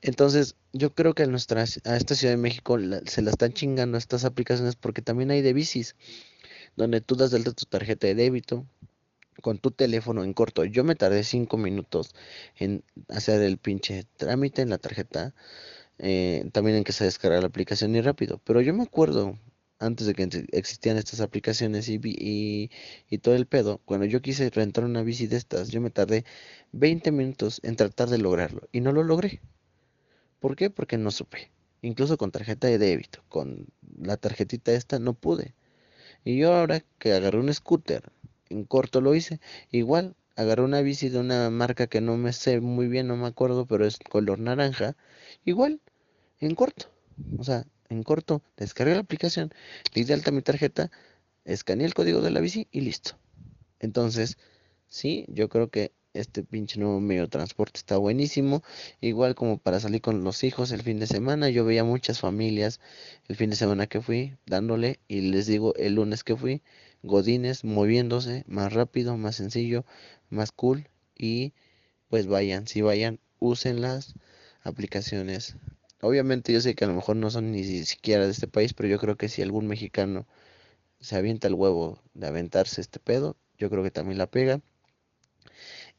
Entonces, 0.02 0.56
yo 0.74 0.94
creo 0.94 1.14
que 1.14 1.22
a, 1.22 1.26
nuestra, 1.26 1.62
a 1.62 1.96
esta 1.96 2.14
Ciudad 2.14 2.34
de 2.34 2.36
México 2.36 2.78
se 3.06 3.22
la 3.22 3.30
están 3.30 3.52
chingando 3.54 3.96
estas 3.96 4.24
aplicaciones 4.26 4.76
porque 4.76 5.02
también 5.02 5.30
hay 5.30 5.40
de 5.42 5.54
bicis, 5.54 5.96
donde 6.76 7.00
tú 7.00 7.16
das 7.16 7.30
de 7.30 7.38
alta 7.38 7.52
tu 7.52 7.64
tarjeta 7.64 8.06
de 8.08 8.14
débito, 8.14 8.66
con 9.40 9.58
tu 9.58 9.70
teléfono 9.70 10.24
en 10.24 10.34
corto. 10.34 10.64
Yo 10.64 10.84
me 10.84 10.94
tardé 10.94 11.24
cinco 11.24 11.56
minutos 11.56 12.14
en 12.56 12.84
hacer 13.08 13.42
el 13.42 13.58
pinche 13.58 14.04
trámite 14.16 14.62
en 14.62 14.70
la 14.70 14.78
tarjeta. 14.78 15.34
Eh, 16.03 16.48
también 16.53 16.78
en 16.78 16.84
que 16.84 16.92
se 16.92 17.05
descarga 17.05 17.40
la 17.40 17.46
aplicación 17.46 17.94
y 17.94 18.01
rápido. 18.01 18.40
Pero 18.44 18.61
yo 18.62 18.72
me 18.74 18.82
acuerdo, 18.84 19.38
antes 19.78 20.07
de 20.07 20.14
que 20.14 20.28
existían 20.53 20.96
estas 20.96 21.20
aplicaciones 21.20 21.88
y, 21.88 22.01
y, 22.03 23.18
todo 23.18 23.34
el 23.34 23.46
pedo, 23.46 23.80
cuando 23.84 24.07
yo 24.07 24.22
quise 24.22 24.48
rentar 24.51 24.84
una 24.84 25.03
bici 25.03 25.26
de 25.26 25.36
estas, 25.36 25.68
yo 25.70 25.80
me 25.80 25.90
tardé 25.90 26.24
20 26.72 27.12
minutos 27.12 27.61
en 27.64 27.76
tratar 27.76 28.09
de 28.09 28.18
lograrlo. 28.18 28.68
Y 28.72 28.80
no 28.80 28.92
lo 28.92 29.05
logré. 29.05 29.40
¿Por 30.40 30.57
qué? 30.57 30.70
Porque 30.70 30.96
no 30.98 31.11
supe. 31.11 31.51
Incluso 31.82 32.16
con 32.18 32.30
tarjeta 32.30 32.66
de 32.68 32.78
débito, 32.78 33.22
con 33.28 33.66
la 33.98 34.16
tarjetita 34.16 34.72
esta, 34.72 34.98
no 34.98 35.14
pude. 35.14 35.55
Y 36.24 36.38
yo 36.38 36.55
ahora 36.55 36.82
que 36.98 37.12
agarré 37.12 37.38
un 37.38 37.53
scooter 37.53 38.11
en 38.51 38.64
corto 38.64 39.01
lo 39.01 39.14
hice. 39.14 39.40
Igual, 39.70 40.16
agarré 40.36 40.62
una 40.62 40.82
bici 40.82 41.09
de 41.09 41.18
una 41.18 41.51
marca 41.51 41.86
que 41.86 42.01
no 42.01 42.16
me 42.16 42.32
sé 42.32 42.61
muy 42.61 42.88
bien, 42.88 43.07
no 43.07 43.16
me 43.16 43.26
acuerdo, 43.26 43.66
pero 43.66 43.86
es 43.86 43.98
color 43.98 44.38
naranja. 44.38 44.96
Igual, 45.44 45.80
en 46.41 46.55
corto. 46.55 46.91
O 47.36 47.45
sea, 47.45 47.66
en 47.88 48.03
corto, 48.03 48.43
descargué 48.57 48.95
la 48.95 49.01
aplicación, 49.01 49.53
le 49.95 50.05
di 50.05 50.12
alta 50.12 50.30
mi 50.30 50.43
tarjeta, 50.43 50.91
escaneé 51.45 51.86
el 51.86 51.95
código 51.95 52.20
de 52.20 52.30
la 52.30 52.41
bici 52.41 52.68
y 52.70 52.82
listo. 52.82 53.18
Entonces, 53.78 54.38
sí, 54.88 55.24
yo 55.28 55.49
creo 55.49 55.70
que 55.70 55.93
este 56.12 56.43
pinche 56.43 56.78
nuevo 56.80 57.01
medio 57.01 57.22
de 57.22 57.28
transporte 57.28 57.78
está 57.78 57.97
buenísimo. 57.97 58.62
Igual 59.01 59.34
como 59.34 59.59
para 59.59 59.80
salir 59.80 60.01
con 60.03 60.24
los 60.24 60.43
hijos 60.45 60.72
el 60.72 60.82
fin 60.82 60.99
de 60.99 61.07
semana. 61.07 61.51
Yo 61.51 61.64
veía 61.64 61.84
muchas 61.84 62.20
familias 62.20 62.80
el 63.28 63.36
fin 63.36 63.51
de 63.51 63.57
semana 63.57 63.86
que 63.86 64.01
fui 64.01 64.36
dándole 64.47 64.99
y 65.09 65.20
les 65.20 65.47
digo 65.47 65.74
el 65.76 65.95
lunes 65.95 66.24
que 66.24 66.36
fui 66.36 66.62
godines 67.03 67.64
moviéndose 67.64 68.45
más 68.47 68.72
rápido, 68.72 69.16
más 69.16 69.36
sencillo, 69.36 69.84
más 70.28 70.53
cool 70.53 70.88
y 71.16 71.55
pues 72.09 72.26
vayan, 72.26 72.66
si 72.66 72.82
vayan, 72.82 73.20
usen 73.38 73.80
las 73.80 74.14
aplicaciones. 74.62 75.57
Obviamente 76.03 76.53
yo 76.53 76.61
sé 76.61 76.74
que 76.74 76.84
a 76.84 76.88
lo 76.88 76.94
mejor 76.94 77.16
no 77.16 77.30
son 77.30 77.53
ni 77.53 77.64
siquiera 77.84 78.24
de 78.24 78.32
este 78.32 78.48
país, 78.48 78.72
pero 78.74 78.88
yo 78.88 78.98
creo 78.98 79.16
que 79.16 79.28
si 79.28 79.42
algún 79.42 79.66
mexicano 79.66 80.26
se 81.01 81.16
avienta 81.16 81.48
el 81.48 81.55
huevo 81.55 81.98
de 82.14 82.26
aventarse 82.26 82.80
este 82.80 83.01
pedo, 83.01 83.36
yo 83.59 83.70
creo 83.70 83.82
que 83.82 83.90
también 83.90 84.18
la 84.18 84.26
pega. 84.26 84.61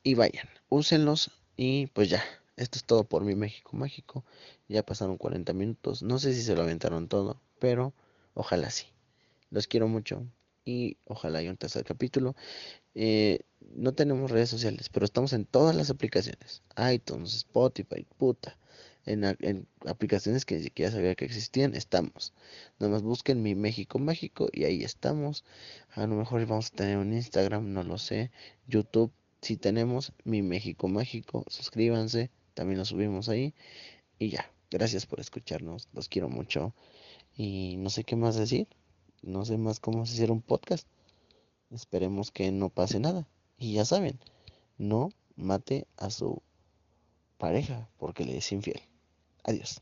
Y 0.03 0.15
vayan, 0.15 0.47
úsenlos 0.69 1.31
y 1.55 1.87
pues 1.87 2.09
ya, 2.09 2.23
esto 2.57 2.77
es 2.77 2.85
todo 2.85 3.03
por 3.03 3.23
mi 3.23 3.35
México 3.35 3.75
Mágico. 3.77 4.23
Ya 4.67 4.83
pasaron 4.83 5.17
40 5.17 5.53
minutos, 5.53 6.01
no 6.03 6.19
sé 6.19 6.33
si 6.33 6.41
se 6.41 6.55
lo 6.55 6.63
aventaron 6.63 7.07
todo, 7.07 7.39
pero 7.59 7.93
ojalá 8.33 8.69
sí. 8.71 8.87
Los 9.51 9.67
quiero 9.67 9.87
mucho 9.87 10.25
y 10.65 10.97
ojalá 11.05 11.39
haya 11.39 11.51
un 11.51 11.57
tercer 11.57 11.83
capítulo. 11.83 12.35
Eh, 12.95 13.41
no 13.75 13.93
tenemos 13.93 14.31
redes 14.31 14.49
sociales, 14.49 14.89
pero 14.89 15.05
estamos 15.05 15.33
en 15.33 15.45
todas 15.45 15.75
las 15.75 15.89
aplicaciones. 15.89 16.63
iTunes, 16.91 17.33
Spotify, 17.35 18.05
puta. 18.17 18.57
En, 19.05 19.67
aplicaciones 19.85 20.45
que 20.45 20.55
ni 20.57 20.63
siquiera 20.63 20.91
sabía 20.91 21.15
que 21.15 21.25
existían, 21.25 21.75
estamos. 21.75 22.33
Nada 22.79 22.93
más 22.93 23.01
busquen 23.01 23.41
mi 23.41 23.55
México 23.55 23.97
Mágico 23.99 24.47
y 24.51 24.65
ahí 24.65 24.83
estamos. 24.83 25.43
A 25.95 26.05
lo 26.05 26.15
mejor 26.15 26.45
vamos 26.45 26.67
a 26.67 26.75
tener 26.75 26.97
un 26.97 27.13
Instagram, 27.13 27.73
no 27.73 27.83
lo 27.83 27.97
sé. 27.97 28.31
YouTube, 28.67 29.11
si 29.41 29.57
tenemos 29.57 30.13
mi 30.23 30.41
México 30.41 30.87
Mágico, 30.87 31.45
suscríbanse, 31.47 32.29
también 32.53 32.77
lo 32.77 32.85
subimos 32.85 33.27
ahí. 33.29 33.53
Y 34.19 34.29
ya, 34.29 34.51
gracias 34.69 35.05
por 35.07 35.19
escucharnos, 35.19 35.87
los 35.93 36.07
quiero 36.07 36.29
mucho. 36.29 36.73
Y 37.35 37.77
no 37.77 37.89
sé 37.89 38.03
qué 38.03 38.15
más 38.15 38.35
decir, 38.35 38.67
no 39.23 39.45
sé 39.45 39.57
más 39.57 39.79
cómo 39.79 40.03
hacer 40.03 40.31
un 40.31 40.41
podcast. 40.41 40.87
Esperemos 41.71 42.31
que 42.31 42.51
no 42.51 42.69
pase 42.69 42.99
nada. 42.99 43.27
Y 43.57 43.73
ya 43.73 43.85
saben, 43.85 44.19
no 44.77 45.09
mate 45.35 45.87
a 45.97 46.09
su 46.09 46.41
pareja 47.37 47.89
porque 47.97 48.25
le 48.25 48.37
es 48.37 48.51
infiel. 48.51 48.90
Adiós. 49.43 49.79